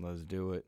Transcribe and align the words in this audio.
Let's 0.00 0.22
do 0.22 0.52
it. 0.52 0.64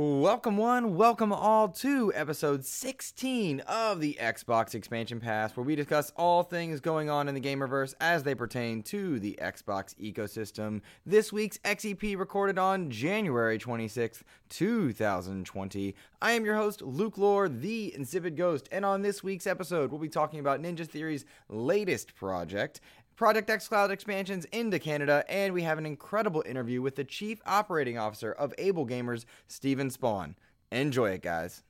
Welcome, 0.00 0.56
one, 0.56 0.94
welcome 0.94 1.32
all 1.32 1.70
to 1.70 2.12
episode 2.14 2.64
16 2.64 3.58
of 3.66 4.00
the 4.00 4.16
Xbox 4.20 4.76
Expansion 4.76 5.18
Pass, 5.18 5.56
where 5.56 5.66
we 5.66 5.74
discuss 5.74 6.12
all 6.16 6.44
things 6.44 6.78
going 6.78 7.10
on 7.10 7.26
in 7.26 7.34
the 7.34 7.40
Gamerverse 7.40 7.94
as 8.00 8.22
they 8.22 8.36
pertain 8.36 8.84
to 8.84 9.18
the 9.18 9.36
Xbox 9.42 9.96
ecosystem. 9.96 10.82
This 11.04 11.32
week's 11.32 11.58
XEP 11.58 12.16
recorded 12.16 12.60
on 12.60 12.92
January 12.92 13.58
26th, 13.58 14.22
2020. 14.50 15.96
I 16.22 16.30
am 16.30 16.44
your 16.44 16.54
host, 16.54 16.80
Luke 16.80 17.18
Lore, 17.18 17.48
the 17.48 17.92
Insipid 17.92 18.36
Ghost, 18.36 18.68
and 18.70 18.84
on 18.84 19.02
this 19.02 19.24
week's 19.24 19.48
episode, 19.48 19.90
we'll 19.90 20.00
be 20.00 20.08
talking 20.08 20.38
about 20.38 20.62
Ninja 20.62 20.86
Theory's 20.86 21.24
latest 21.48 22.14
project, 22.14 22.80
Project 23.18 23.48
xCloud 23.48 23.90
expansions 23.90 24.44
into 24.52 24.78
Canada, 24.78 25.24
and 25.28 25.52
we 25.52 25.62
have 25.62 25.76
an 25.76 25.84
incredible 25.84 26.44
interview 26.46 26.80
with 26.80 26.94
the 26.94 27.02
Chief 27.02 27.40
Operating 27.44 27.98
Officer 27.98 28.30
of 28.30 28.54
Able 28.58 28.86
Gamers, 28.86 29.24
Steven 29.48 29.90
Spohn. 29.90 30.36
Enjoy 30.70 31.10
it, 31.10 31.22
guys. 31.22 31.64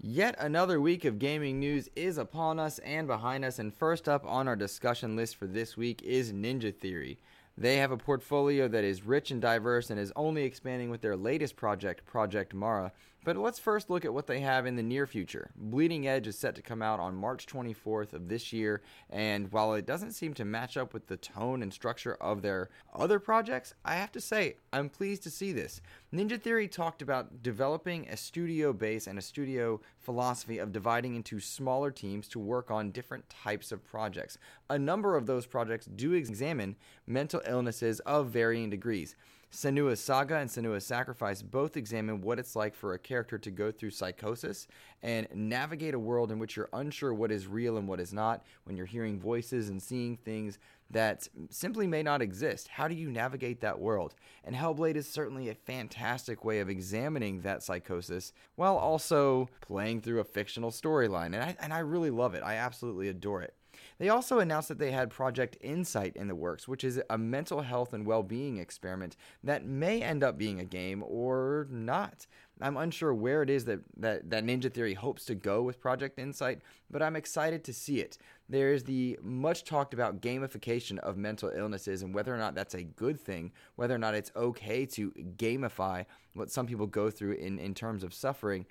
Yet 0.00 0.34
another 0.38 0.80
week 0.80 1.04
of 1.04 1.18
gaming 1.18 1.60
news 1.60 1.90
is 1.94 2.16
upon 2.16 2.58
us 2.58 2.78
and 2.78 3.06
behind 3.06 3.44
us, 3.44 3.58
and 3.58 3.74
first 3.74 4.08
up 4.08 4.24
on 4.26 4.48
our 4.48 4.56
discussion 4.56 5.16
list 5.16 5.36
for 5.36 5.46
this 5.46 5.76
week 5.76 6.00
is 6.00 6.32
Ninja 6.32 6.74
Theory. 6.74 7.18
They 7.58 7.76
have 7.76 7.90
a 7.90 7.98
portfolio 7.98 8.68
that 8.68 8.84
is 8.84 9.04
rich 9.04 9.30
and 9.30 9.42
diverse 9.42 9.90
and 9.90 10.00
is 10.00 10.14
only 10.16 10.44
expanding 10.44 10.88
with 10.88 11.02
their 11.02 11.16
latest 11.16 11.56
project, 11.56 12.06
Project 12.06 12.54
Mara, 12.54 12.90
but 13.26 13.36
let's 13.36 13.58
first 13.58 13.90
look 13.90 14.04
at 14.04 14.14
what 14.14 14.28
they 14.28 14.38
have 14.38 14.66
in 14.66 14.76
the 14.76 14.82
near 14.84 15.04
future. 15.04 15.50
Bleeding 15.56 16.06
Edge 16.06 16.28
is 16.28 16.38
set 16.38 16.54
to 16.54 16.62
come 16.62 16.80
out 16.80 17.00
on 17.00 17.16
March 17.16 17.44
24th 17.46 18.12
of 18.12 18.28
this 18.28 18.52
year, 18.52 18.82
and 19.10 19.50
while 19.50 19.74
it 19.74 19.84
doesn't 19.84 20.12
seem 20.12 20.32
to 20.34 20.44
match 20.44 20.76
up 20.76 20.94
with 20.94 21.08
the 21.08 21.16
tone 21.16 21.60
and 21.60 21.74
structure 21.74 22.14
of 22.20 22.40
their 22.40 22.70
other 22.94 23.18
projects, 23.18 23.74
I 23.84 23.96
have 23.96 24.12
to 24.12 24.20
say, 24.20 24.58
I'm 24.72 24.88
pleased 24.88 25.24
to 25.24 25.30
see 25.30 25.50
this. 25.50 25.80
Ninja 26.14 26.40
Theory 26.40 26.68
talked 26.68 27.02
about 27.02 27.42
developing 27.42 28.06
a 28.08 28.16
studio 28.16 28.72
base 28.72 29.08
and 29.08 29.18
a 29.18 29.22
studio 29.22 29.80
philosophy 29.98 30.58
of 30.58 30.70
dividing 30.70 31.16
into 31.16 31.40
smaller 31.40 31.90
teams 31.90 32.28
to 32.28 32.38
work 32.38 32.70
on 32.70 32.92
different 32.92 33.28
types 33.28 33.72
of 33.72 33.84
projects. 33.84 34.38
A 34.70 34.78
number 34.78 35.16
of 35.16 35.26
those 35.26 35.46
projects 35.46 35.86
do 35.86 36.12
examine 36.12 36.76
mental 37.08 37.42
illnesses 37.44 37.98
of 38.00 38.28
varying 38.28 38.70
degrees. 38.70 39.16
Senua's 39.52 40.00
Saga 40.00 40.36
and 40.36 40.50
Senua's 40.50 40.84
Sacrifice 40.84 41.40
both 41.40 41.76
examine 41.76 42.20
what 42.20 42.38
it's 42.38 42.56
like 42.56 42.74
for 42.74 42.94
a 42.94 42.98
character 42.98 43.38
to 43.38 43.50
go 43.50 43.70
through 43.70 43.90
psychosis 43.90 44.66
and 45.02 45.26
navigate 45.34 45.94
a 45.94 45.98
world 45.98 46.32
in 46.32 46.38
which 46.38 46.56
you're 46.56 46.68
unsure 46.72 47.14
what 47.14 47.30
is 47.30 47.46
real 47.46 47.76
and 47.76 47.88
what 47.88 48.00
is 48.00 48.12
not, 48.12 48.44
when 48.64 48.76
you're 48.76 48.86
hearing 48.86 49.18
voices 49.18 49.68
and 49.68 49.82
seeing 49.82 50.16
things 50.16 50.58
that 50.90 51.28
simply 51.50 51.86
may 51.86 52.02
not 52.02 52.22
exist. 52.22 52.68
How 52.68 52.86
do 52.86 52.94
you 52.94 53.10
navigate 53.10 53.60
that 53.60 53.78
world? 53.78 54.14
And 54.44 54.54
Hellblade 54.54 54.96
is 54.96 55.08
certainly 55.08 55.48
a 55.48 55.54
fantastic 55.54 56.44
way 56.44 56.60
of 56.60 56.68
examining 56.68 57.40
that 57.40 57.62
psychosis 57.62 58.32
while 58.54 58.76
also 58.76 59.48
playing 59.60 60.02
through 60.02 60.20
a 60.20 60.24
fictional 60.24 60.70
storyline. 60.70 61.26
And 61.26 61.36
I, 61.36 61.56
and 61.60 61.72
I 61.72 61.80
really 61.80 62.10
love 62.10 62.34
it. 62.34 62.42
I 62.44 62.54
absolutely 62.54 63.08
adore 63.08 63.42
it. 63.42 63.54
They 63.98 64.08
also 64.10 64.38
announced 64.38 64.68
that 64.68 64.78
they 64.78 64.90
had 64.90 65.10
Project 65.10 65.56
Insight 65.60 66.16
in 66.16 66.28
the 66.28 66.34
works, 66.34 66.68
which 66.68 66.84
is 66.84 67.00
a 67.08 67.16
mental 67.16 67.62
health 67.62 67.94
and 67.94 68.06
well 68.06 68.22
being 68.22 68.58
experiment 68.58 69.16
that 69.42 69.64
may 69.64 70.02
end 70.02 70.22
up 70.22 70.36
being 70.36 70.60
a 70.60 70.64
game 70.64 71.02
or 71.06 71.66
not. 71.70 72.26
I'm 72.60 72.76
unsure 72.76 73.12
where 73.12 73.42
it 73.42 73.50
is 73.50 73.66
that, 73.66 73.80
that, 73.98 74.30
that 74.30 74.44
Ninja 74.44 74.72
Theory 74.72 74.94
hopes 74.94 75.26
to 75.26 75.34
go 75.34 75.62
with 75.62 75.80
Project 75.80 76.18
Insight, 76.18 76.60
but 76.90 77.02
I'm 77.02 77.16
excited 77.16 77.64
to 77.64 77.72
see 77.72 78.00
it. 78.00 78.16
There's 78.48 78.84
the 78.84 79.18
much 79.22 79.64
talked 79.64 79.92
about 79.92 80.22
gamification 80.22 80.98
of 80.98 81.18
mental 81.18 81.50
illnesses 81.54 82.02
and 82.02 82.14
whether 82.14 82.34
or 82.34 82.38
not 82.38 82.54
that's 82.54 82.74
a 82.74 82.82
good 82.82 83.20
thing, 83.20 83.52
whether 83.76 83.94
or 83.94 83.98
not 83.98 84.14
it's 84.14 84.32
okay 84.36 84.86
to 84.86 85.10
gamify 85.36 86.06
what 86.32 86.50
some 86.50 86.66
people 86.66 86.86
go 86.86 87.10
through 87.10 87.32
in, 87.32 87.58
in 87.58 87.74
terms 87.74 88.02
of 88.02 88.14
suffering. 88.14 88.64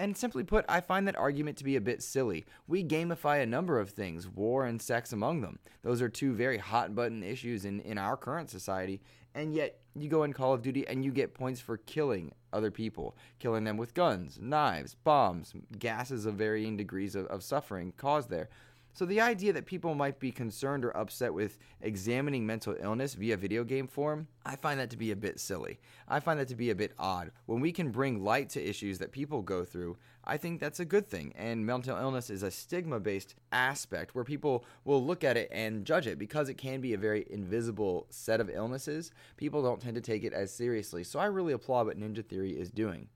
And 0.00 0.16
simply 0.16 0.44
put, 0.44 0.64
I 0.66 0.80
find 0.80 1.06
that 1.06 1.18
argument 1.18 1.58
to 1.58 1.64
be 1.64 1.76
a 1.76 1.80
bit 1.80 2.02
silly. 2.02 2.46
We 2.66 2.82
gamify 2.82 3.42
a 3.42 3.46
number 3.46 3.78
of 3.78 3.90
things, 3.90 4.26
war 4.26 4.64
and 4.64 4.80
sex 4.80 5.12
among 5.12 5.42
them. 5.42 5.58
Those 5.82 6.00
are 6.00 6.08
two 6.08 6.32
very 6.32 6.56
hot 6.56 6.94
button 6.94 7.22
issues 7.22 7.66
in, 7.66 7.80
in 7.80 7.98
our 7.98 8.16
current 8.16 8.48
society. 8.48 9.02
And 9.34 9.54
yet, 9.54 9.78
you 9.94 10.08
go 10.08 10.22
in 10.22 10.32
Call 10.32 10.54
of 10.54 10.62
Duty 10.62 10.88
and 10.88 11.04
you 11.04 11.12
get 11.12 11.34
points 11.34 11.60
for 11.60 11.76
killing 11.76 12.32
other 12.50 12.70
people, 12.70 13.14
killing 13.38 13.64
them 13.64 13.76
with 13.76 13.92
guns, 13.92 14.38
knives, 14.40 14.94
bombs, 14.94 15.52
gases 15.78 16.24
of 16.24 16.36
varying 16.36 16.78
degrees 16.78 17.14
of, 17.14 17.26
of 17.26 17.42
suffering 17.42 17.92
caused 17.98 18.30
there. 18.30 18.48
So 18.92 19.06
the 19.06 19.20
idea 19.20 19.52
that 19.52 19.66
people 19.66 19.94
might 19.94 20.18
be 20.18 20.32
concerned 20.32 20.84
or 20.84 20.96
upset 20.96 21.32
with 21.32 21.58
examining 21.80 22.44
mental 22.44 22.76
illness 22.80 23.14
via 23.14 23.36
video 23.36 23.62
game 23.62 23.86
form, 23.86 24.26
I 24.44 24.56
find 24.56 24.80
that 24.80 24.90
to 24.90 24.96
be 24.96 25.12
a 25.12 25.16
bit 25.16 25.38
silly. 25.38 25.78
I 26.08 26.20
find 26.20 26.40
that 26.40 26.48
to 26.48 26.56
be 26.56 26.70
a 26.70 26.74
bit 26.74 26.92
odd. 26.98 27.30
When 27.46 27.60
we 27.60 27.72
can 27.72 27.90
bring 27.90 28.24
light 28.24 28.50
to 28.50 28.62
issues 28.62 28.98
that 28.98 29.12
people 29.12 29.42
go 29.42 29.64
through, 29.64 29.96
I 30.24 30.36
think 30.36 30.60
that's 30.60 30.80
a 30.80 30.84
good 30.84 31.06
thing. 31.06 31.32
And 31.36 31.64
mental 31.64 31.96
illness 31.96 32.30
is 32.30 32.42
a 32.42 32.50
stigma 32.50 32.98
based 33.00 33.36
aspect 33.52 34.14
where 34.14 34.24
people 34.24 34.64
will 34.84 35.04
look 35.04 35.24
at 35.24 35.36
it 35.36 35.48
and 35.52 35.84
judge 35.84 36.06
it 36.06 36.18
because 36.18 36.48
it 36.48 36.58
can 36.58 36.80
be 36.80 36.92
a 36.92 36.98
very 36.98 37.26
invisible 37.30 38.06
set 38.10 38.40
of 38.40 38.50
illnesses. 38.50 39.12
People 39.36 39.62
don't 39.62 39.80
tend 39.80 39.94
to 39.94 40.00
take 40.00 40.24
it 40.24 40.32
as 40.32 40.52
seriously. 40.52 41.04
So 41.04 41.20
I 41.20 41.26
really 41.26 41.52
applaud 41.52 41.86
what 41.86 41.98
Ninja 41.98 42.24
Theory 42.24 42.58
is 42.58 42.70
doing. 42.70 43.08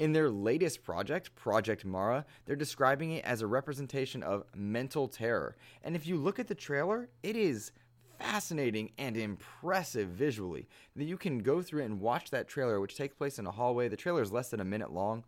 In 0.00 0.12
their 0.12 0.30
latest 0.30 0.82
project, 0.82 1.34
Project 1.34 1.84
Mara, 1.84 2.24
they're 2.46 2.56
describing 2.56 3.10
it 3.10 3.24
as 3.26 3.42
a 3.42 3.46
representation 3.46 4.22
of 4.22 4.46
mental 4.56 5.08
terror. 5.08 5.58
And 5.84 5.94
if 5.94 6.06
you 6.06 6.16
look 6.16 6.38
at 6.38 6.48
the 6.48 6.54
trailer, 6.54 7.10
it 7.22 7.36
is 7.36 7.72
fascinating 8.18 8.92
and 8.96 9.14
impressive 9.14 10.08
visually. 10.08 10.66
That 10.96 11.04
you 11.04 11.18
can 11.18 11.40
go 11.40 11.60
through 11.60 11.82
it 11.82 11.84
and 11.84 12.00
watch 12.00 12.30
that 12.30 12.48
trailer, 12.48 12.80
which 12.80 12.96
takes 12.96 13.14
place 13.14 13.38
in 13.38 13.46
a 13.46 13.50
hallway. 13.50 13.88
The 13.88 13.96
trailer 13.98 14.22
is 14.22 14.32
less 14.32 14.48
than 14.48 14.60
a 14.60 14.64
minute 14.64 14.90
long, 14.90 15.22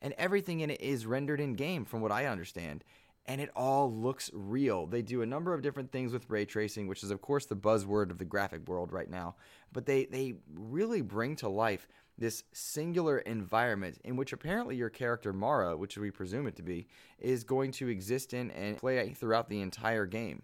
and 0.00 0.14
everything 0.16 0.60
in 0.60 0.70
it 0.70 0.80
is 0.80 1.04
rendered 1.04 1.38
in 1.38 1.52
game, 1.52 1.84
from 1.84 2.00
what 2.00 2.10
I 2.10 2.24
understand. 2.24 2.82
And 3.26 3.42
it 3.42 3.50
all 3.54 3.92
looks 3.92 4.30
real. 4.32 4.86
They 4.86 5.02
do 5.02 5.20
a 5.20 5.26
number 5.26 5.52
of 5.52 5.60
different 5.60 5.92
things 5.92 6.14
with 6.14 6.30
ray 6.30 6.46
tracing, 6.46 6.86
which 6.86 7.02
is, 7.02 7.10
of 7.10 7.20
course, 7.20 7.44
the 7.44 7.56
buzzword 7.56 8.10
of 8.10 8.16
the 8.16 8.24
graphic 8.24 8.66
world 8.68 8.90
right 8.90 9.10
now. 9.10 9.34
But 9.70 9.84
they, 9.84 10.06
they 10.06 10.36
really 10.54 11.02
bring 11.02 11.36
to 11.36 11.48
life 11.50 11.88
this 12.16 12.44
singular 12.52 13.18
environment 13.18 13.98
in 14.04 14.16
which 14.16 14.32
apparently 14.32 14.76
your 14.76 14.90
character 14.90 15.32
Mara, 15.32 15.76
which 15.76 15.98
we 15.98 16.10
presume 16.10 16.46
it 16.46 16.56
to 16.56 16.62
be, 16.62 16.86
is 17.18 17.44
going 17.44 17.72
to 17.72 17.88
exist 17.88 18.34
in 18.34 18.50
and 18.52 18.76
play 18.76 19.10
throughout 19.10 19.48
the 19.48 19.60
entire 19.60 20.06
game. 20.06 20.42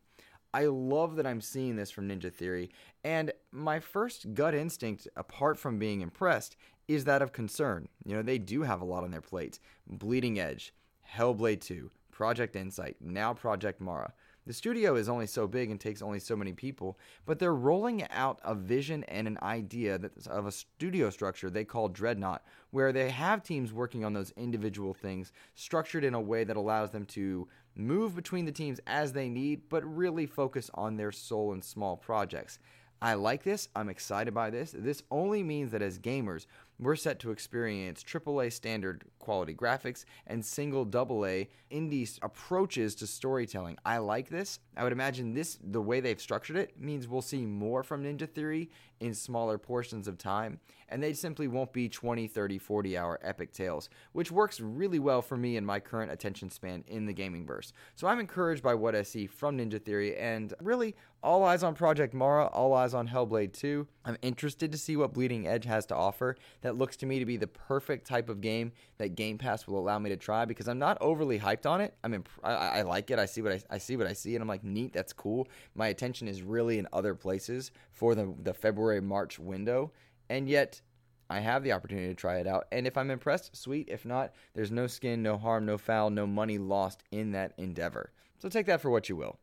I 0.53 0.67
love 0.67 1.17
that 1.17 1.27
I'm 1.27 1.41
seeing 1.41 1.77
this 1.77 1.91
from 1.91 2.09
Ninja 2.09 2.33
Theory, 2.33 2.71
and 3.05 3.33
my 3.53 3.79
first 3.79 4.35
gut 4.35 4.55
instinct, 4.55 5.07
apart 5.17 5.59
from 5.59 5.79
being 5.79 6.01
impressed, 6.01 6.57
is 6.89 7.05
that 7.05 7.23
of 7.23 7.33
concern. 7.33 7.89
You 8.05 8.17
know, 8.17 8.23
they 8.23 8.39
do 8.39 8.63
have 8.63 8.81
a 8.81 8.85
lot 8.85 9.05
on 9.05 9.13
their 9.13 9.21
plate 9.21 9.61
Bleeding 9.87 10.41
Edge, 10.41 10.75
Hellblade 11.09 11.61
2, 11.61 11.91
Project 12.11 12.57
Insight, 12.57 12.97
now 13.01 13.33
Project 13.33 13.81
Mara. 13.81 14.13
The 14.47 14.53
studio 14.55 14.97
is 14.97 15.09
only 15.09 15.27
so 15.27 15.47
big 15.47 15.71
and 15.71 15.79
takes 15.79 16.03
only 16.03 16.19
so 16.19 16.35
many 16.35 16.53
people, 16.53 16.99
but 17.27 17.39
they're 17.39 17.55
rolling 17.55 18.09
out 18.11 18.41
a 18.43 18.55
vision 18.55 19.05
and 19.05 19.29
an 19.29 19.39
idea 19.43 20.01
of 20.29 20.47
a 20.47 20.53
studio 20.53 21.11
structure 21.11 21.51
they 21.51 21.65
call 21.65 21.89
Dreadnought, 21.89 22.43
where 22.71 22.93
they 22.93 23.11
have 23.11 23.43
teams 23.43 23.73
working 23.73 24.05
on 24.05 24.13
those 24.13 24.33
individual 24.37 24.95
things, 24.95 25.33
structured 25.55 26.05
in 26.05 26.15
a 26.15 26.21
way 26.21 26.45
that 26.45 26.57
allows 26.57 26.91
them 26.91 27.05
to 27.07 27.49
move 27.77 28.17
between 28.17 28.47
the 28.47 28.53
teams 28.53 28.81
as 28.87 29.13
they 29.13 29.29
need, 29.29 29.69
but 29.69 29.85
really 29.85 30.27
focus 30.27 30.71
on 30.75 30.97
their 30.97 31.13
sole 31.13 31.53
and 31.53 31.63
small 31.63 31.97
projects. 31.97 32.59
I 33.03 33.15
like 33.15 33.43
this. 33.45 33.69
I'm 33.75 33.89
excited 33.89 34.35
by 34.35 34.51
this. 34.51 34.75
This 34.77 35.03
only 35.11 35.43
means 35.43 35.73
that 35.73 35.81
as 35.81 35.99
gamers, 35.99 36.45
we're 36.79 36.97
set 36.97 37.19
to 37.21 37.31
experience 37.31 38.05
AAA 38.05 38.53
standard 38.53 39.05
quality 39.21 39.55
graphics 39.55 40.05
and 40.27 40.45
single 40.45 40.85
double 40.85 41.25
A 41.25 41.49
indie 41.71 42.19
approaches 42.23 42.97
to 42.97 43.07
storytelling. 43.07 43.77
I 43.85 43.99
like 43.99 44.29
this. 44.29 44.59
I 44.77 44.83
would 44.83 44.93
imagine 44.93 45.33
this 45.33 45.59
the 45.63 45.81
way 45.81 46.01
they've 46.01 46.21
structured 46.21 46.57
it 46.57 46.81
means 46.81 47.07
we'll 47.07 47.23
see 47.23 47.47
more 47.47 47.85
from 47.85 48.03
Ninja 48.03 48.29
Theory 48.29 48.71
in 48.99 49.15
smaller 49.15 49.59
portions 49.59 50.09
of 50.09 50.19
time 50.19 50.59
and 50.91 51.03
they 51.03 51.13
simply 51.13 51.49
won't 51.49 51.73
be 51.73 51.89
20, 51.89 52.27
30, 52.27 52.59
40 52.59 52.99
hour 52.99 53.19
epic 53.23 53.53
tales, 53.53 53.89
which 54.13 54.33
works 54.33 54.61
really 54.61 54.99
well 54.99 55.23
for 55.23 55.37
me 55.37 55.57
in 55.57 55.65
my 55.65 55.81
current 55.81 56.11
attention 56.11 56.51
span 56.51 56.85
in 56.89 57.07
the 57.07 57.13
gaming 57.13 57.47
verse. 57.47 57.73
So 57.95 58.09
I'm 58.09 58.21
encouraged 58.21 58.63
by 58.63 58.75
what 58.75 58.95
I 58.95 59.03
see 59.03 59.27
from 59.27 59.59
Ninja 59.59 59.83
Theory, 59.83 60.17
and 60.17 60.53
really, 60.61 60.97
all 61.23 61.45
eyes 61.45 61.63
on 61.63 61.75
Project 61.75 62.15
Mara, 62.15 62.47
all 62.47 62.73
eyes 62.73 62.95
on 62.95 63.07
Hellblade 63.09 63.53
2. 63.53 63.87
I'm 64.05 64.17
interested 64.23 64.73
to 64.73 64.79
see 64.79 64.97
what 64.97 65.13
Bleeding 65.13 65.47
Edge 65.47 65.67
has 65.67 65.85
to 65.87 65.95
offer. 65.95 66.37
That 66.63 66.77
looks 66.77 66.97
to 66.99 67.07
me 67.07 67.19
to 67.19 67.27
be 67.27 67.37
the 67.37 67.47
perfect 67.47 68.07
type 68.07 68.31
of 68.31 68.41
game 68.41 68.73
that 68.99 69.10
that 69.11 69.17
Game 69.17 69.39
Pass 69.39 69.67
will 69.67 69.79
allow 69.79 69.99
me 69.99 70.11
to 70.11 70.17
try 70.17 70.45
because 70.45 70.69
I'm 70.69 70.79
not 70.79 70.99
overly 71.01 71.39
hyped 71.39 71.67
on 71.67 71.81
it. 71.81 71.95
I 72.03 72.09
mean, 72.09 72.25
I, 72.43 72.53
I 72.53 72.83
like 72.83 73.11
it. 73.11 73.19
I 73.19 73.27
see 73.27 73.43
what 73.43 73.53
I, 73.53 73.63
I 73.71 73.79
see 73.79 73.97
what 73.97 74.07
I 74.07 74.13
see, 74.13 74.35
and 74.35 74.43
I'm 74.43 74.49
like, 74.49 74.65
neat, 74.65 74.93
that's 74.93 75.13
cool. 75.13 75.49
My 75.75 75.89
attention 75.89 76.29
is 76.29 76.43
really 76.43 76.79
in 76.79 76.87
other 76.93 77.15
places 77.15 77.73
for 77.93 78.15
the 78.15 78.33
the 78.43 78.55
February 78.55 79.01
March 79.01 79.39
window, 79.39 79.93
and 80.29 80.49
yet 80.49 80.81
I 81.29 81.41
have 81.41 81.63
the 81.63 81.73
opportunity 81.73 82.09
to 82.09 82.15
try 82.15 82.39
it 82.39 82.47
out. 82.47 82.67
And 82.73 82.87
if 82.87 82.97
I'm 82.97 83.11
impressed, 83.11 83.57
sweet. 83.57 83.89
If 83.89 84.05
not, 84.05 84.33
there's 84.55 84.73
no 84.73 84.87
skin, 84.87 85.23
no 85.23 85.37
harm, 85.37 85.67
no 85.67 85.79
foul, 85.79 86.11
no 86.11 86.27
money 86.27 86.59
lost 86.59 87.03
in 87.11 87.33
that 87.33 87.53
endeavor. 87.57 88.13
So 88.39 88.49
take 88.49 88.67
that 88.67 88.81
for 88.81 88.91
what 88.91 89.09
you 89.09 89.17
will. 89.17 89.39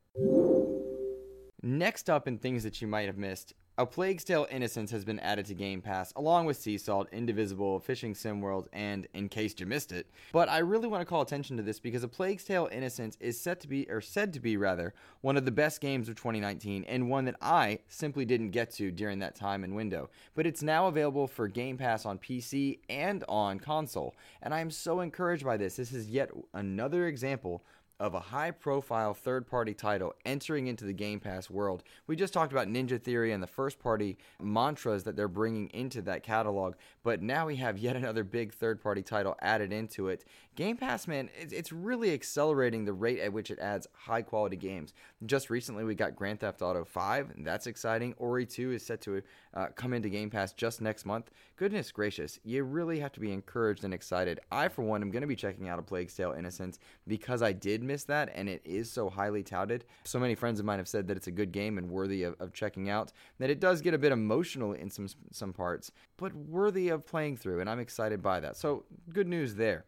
Next 1.63 2.09
up, 2.09 2.27
in 2.27 2.37
things 2.37 2.63
that 2.63 2.81
you 2.81 2.87
might 2.87 3.07
have 3.07 3.17
missed, 3.17 3.53
a 3.79 3.85
Plague's 3.85 4.23
Tale 4.23 4.47
Innocence 4.49 4.89
has 4.89 5.05
been 5.05 5.19
added 5.19 5.45
to 5.45 5.53
Game 5.53 5.81
Pass, 5.81 6.11
along 6.15 6.47
with 6.47 6.57
Sea 6.57 6.79
Salt, 6.79 7.07
Indivisible, 7.11 7.79
Fishing 7.79 8.15
Sim 8.15 8.41
World, 8.41 8.67
and 8.73 9.07
In 9.13 9.29
Case 9.29 9.53
You 9.59 9.67
Missed 9.67 9.91
It. 9.91 10.07
But 10.31 10.49
I 10.49 10.59
really 10.59 10.87
want 10.87 11.01
to 11.01 11.05
call 11.05 11.21
attention 11.21 11.57
to 11.57 11.63
this 11.63 11.79
because 11.79 12.01
A 12.01 12.07
Plague's 12.07 12.43
Tale 12.43 12.67
Innocence 12.71 13.17
is 13.19 13.39
set 13.39 13.59
to 13.59 13.67
be, 13.67 13.85
or 13.87 14.01
said 14.01 14.33
to 14.33 14.39
be 14.39 14.57
rather, 14.57 14.95
one 15.21 15.37
of 15.37 15.45
the 15.45 15.51
best 15.51 15.79
games 15.79 16.09
of 16.09 16.15
2019, 16.15 16.85
and 16.85 17.07
one 17.07 17.25
that 17.25 17.35
I 17.39 17.77
simply 17.87 18.25
didn't 18.25 18.49
get 18.49 18.71
to 18.71 18.89
during 18.89 19.19
that 19.19 19.35
time 19.35 19.63
and 19.63 19.75
window. 19.75 20.09
But 20.33 20.47
it's 20.47 20.63
now 20.63 20.87
available 20.87 21.27
for 21.27 21.47
Game 21.47 21.77
Pass 21.77 22.03
on 22.03 22.17
PC 22.17 22.79
and 22.89 23.23
on 23.29 23.59
console, 23.59 24.15
and 24.41 24.55
I 24.55 24.59
am 24.59 24.71
so 24.71 25.01
encouraged 25.01 25.45
by 25.45 25.55
this. 25.55 25.75
This 25.75 25.93
is 25.93 26.09
yet 26.09 26.31
another 26.55 27.05
example 27.05 27.63
of 27.99 28.13
a 28.13 28.19
high 28.19 28.51
profile 28.51 29.13
third 29.13 29.47
party 29.47 29.73
title 29.73 30.13
entering 30.25 30.67
into 30.67 30.85
the 30.85 30.93
Game 30.93 31.19
Pass 31.19 31.49
world. 31.49 31.83
We 32.05 32.15
just 32.15 32.33
talked 32.33 32.51
about 32.51 32.67
Ninja 32.67 33.01
Theory 33.01 33.31
and 33.31 33.41
the 33.41 33.47
first 33.47 33.79
party 33.79 34.17
mantras 34.41 35.03
that 35.03 35.15
they're 35.15 35.27
bringing 35.27 35.69
into 35.69 36.01
that 36.03 36.23
catalog, 36.23 36.75
but 37.03 37.21
now 37.21 37.47
we 37.47 37.55
have 37.55 37.77
yet 37.77 37.95
another 37.95 38.23
big 38.23 38.53
third 38.53 38.81
party 38.81 39.01
title 39.01 39.35
added 39.41 39.73
into 39.73 40.09
it. 40.09 40.25
Game 40.55 40.77
Pass, 40.77 41.07
man, 41.07 41.29
it's 41.39 41.71
really 41.71 42.13
accelerating 42.13 42.85
the 42.85 42.93
rate 42.93 43.19
at 43.19 43.33
which 43.33 43.51
it 43.51 43.59
adds 43.59 43.87
high 43.93 44.21
quality 44.21 44.57
games. 44.57 44.93
Just 45.25 45.49
recently, 45.49 45.83
we 45.83 45.95
got 45.95 46.15
Grand 46.15 46.39
Theft 46.39 46.61
Auto 46.61 46.83
5, 46.83 47.33
that's 47.39 47.67
exciting. 47.67 48.13
Ori 48.17 48.45
2 48.45 48.73
is 48.73 48.85
set 48.85 49.01
to 49.01 49.21
uh, 49.53 49.67
come 49.75 49.93
into 49.93 50.09
Game 50.09 50.29
Pass 50.29 50.53
just 50.53 50.81
next 50.81 51.05
month. 51.05 51.31
Goodness 51.55 51.91
gracious, 51.91 52.39
you 52.43 52.63
really 52.63 52.99
have 52.99 53.11
to 53.13 53.19
be 53.19 53.31
encouraged 53.31 53.83
and 53.83 53.93
excited. 53.93 54.39
I, 54.51 54.67
for 54.67 54.83
one, 54.83 55.01
am 55.01 55.09
going 55.09 55.21
to 55.21 55.27
be 55.27 55.35
checking 55.35 55.67
out 55.67 55.79
A 55.79 55.81
Plague 55.81 56.15
Tale 56.15 56.33
Innocence 56.37 56.77
because 57.07 57.41
I 57.41 57.53
did 57.53 57.83
miss 57.87 58.03
that 58.05 58.31
and 58.35 58.47
it 58.49 58.61
is 58.65 58.91
so 58.91 59.09
highly 59.09 59.43
touted. 59.43 59.85
So 60.03 60.19
many 60.19 60.35
friends 60.35 60.59
of 60.59 60.65
mine 60.65 60.77
have 60.77 60.87
said 60.87 61.07
that 61.07 61.17
it's 61.17 61.27
a 61.27 61.31
good 61.31 61.51
game 61.51 61.77
and 61.77 61.89
worthy 61.89 62.23
of, 62.23 62.35
of 62.39 62.53
checking 62.53 62.89
out, 62.89 63.11
that 63.39 63.49
it 63.49 63.59
does 63.59 63.81
get 63.81 63.93
a 63.93 63.97
bit 63.97 64.11
emotional 64.11 64.73
in 64.73 64.89
some, 64.89 65.07
some 65.31 65.53
parts, 65.53 65.91
but 66.17 66.33
worthy 66.35 66.89
of 66.89 67.05
playing 67.05 67.37
through, 67.37 67.61
and 67.61 67.69
I'm 67.69 67.79
excited 67.79 68.21
by 68.21 68.39
that. 68.41 68.57
So, 68.57 68.83
good 69.11 69.27
news 69.27 69.55
there. 69.55 69.85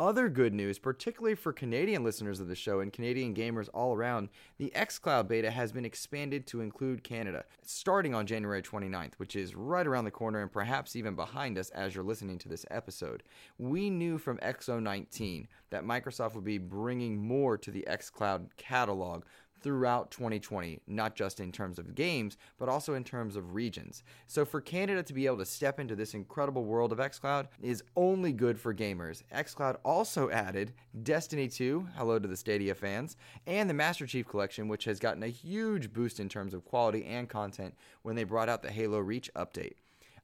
Other 0.00 0.28
good 0.28 0.54
news, 0.54 0.78
particularly 0.78 1.34
for 1.34 1.52
Canadian 1.52 2.04
listeners 2.04 2.38
of 2.38 2.46
the 2.46 2.54
show 2.54 2.78
and 2.78 2.92
Canadian 2.92 3.34
gamers 3.34 3.68
all 3.74 3.96
around, 3.96 4.28
the 4.56 4.70
xCloud 4.76 5.26
beta 5.26 5.50
has 5.50 5.72
been 5.72 5.84
expanded 5.84 6.46
to 6.46 6.60
include 6.60 7.02
Canada, 7.02 7.44
starting 7.62 8.14
on 8.14 8.24
January 8.24 8.62
29th, 8.62 9.14
which 9.16 9.34
is 9.34 9.56
right 9.56 9.88
around 9.88 10.04
the 10.04 10.12
corner 10.12 10.40
and 10.40 10.52
perhaps 10.52 10.94
even 10.94 11.16
behind 11.16 11.58
us 11.58 11.70
as 11.70 11.96
you're 11.96 12.04
listening 12.04 12.38
to 12.38 12.48
this 12.48 12.64
episode. 12.70 13.24
We 13.58 13.90
knew 13.90 14.18
from 14.18 14.38
XO19 14.38 15.48
that 15.70 15.82
Microsoft 15.82 16.36
would 16.36 16.44
be 16.44 16.58
bringing 16.58 17.16
more 17.16 17.58
to 17.58 17.72
the 17.72 17.84
xCloud 17.90 18.50
catalog 18.56 19.24
throughout 19.62 20.10
2020, 20.10 20.80
not 20.86 21.14
just 21.14 21.40
in 21.40 21.52
terms 21.52 21.78
of 21.78 21.94
games, 21.94 22.36
but 22.58 22.68
also 22.68 22.94
in 22.94 23.04
terms 23.04 23.36
of 23.36 23.54
regions. 23.54 24.02
So 24.26 24.44
for 24.44 24.60
Canada 24.60 25.02
to 25.02 25.12
be 25.12 25.26
able 25.26 25.38
to 25.38 25.44
step 25.44 25.80
into 25.80 25.96
this 25.96 26.14
incredible 26.14 26.64
world 26.64 26.92
of 26.92 26.98
xCloud 26.98 27.48
is 27.62 27.82
only 27.96 28.32
good 28.32 28.58
for 28.58 28.74
gamers. 28.74 29.22
xCloud 29.34 29.76
also 29.84 30.30
added 30.30 30.72
Destiny 31.02 31.48
2, 31.48 31.88
hello 31.96 32.18
to 32.18 32.28
the 32.28 32.36
Stadia 32.36 32.74
fans, 32.74 33.16
and 33.46 33.68
the 33.68 33.74
Master 33.74 34.06
Chief 34.06 34.26
Collection, 34.26 34.68
which 34.68 34.84
has 34.84 34.98
gotten 34.98 35.22
a 35.22 35.28
huge 35.28 35.92
boost 35.92 36.20
in 36.20 36.28
terms 36.28 36.54
of 36.54 36.64
quality 36.64 37.04
and 37.04 37.28
content 37.28 37.74
when 38.02 38.16
they 38.16 38.24
brought 38.24 38.48
out 38.48 38.62
the 38.62 38.70
Halo 38.70 38.98
Reach 38.98 39.30
update. 39.34 39.74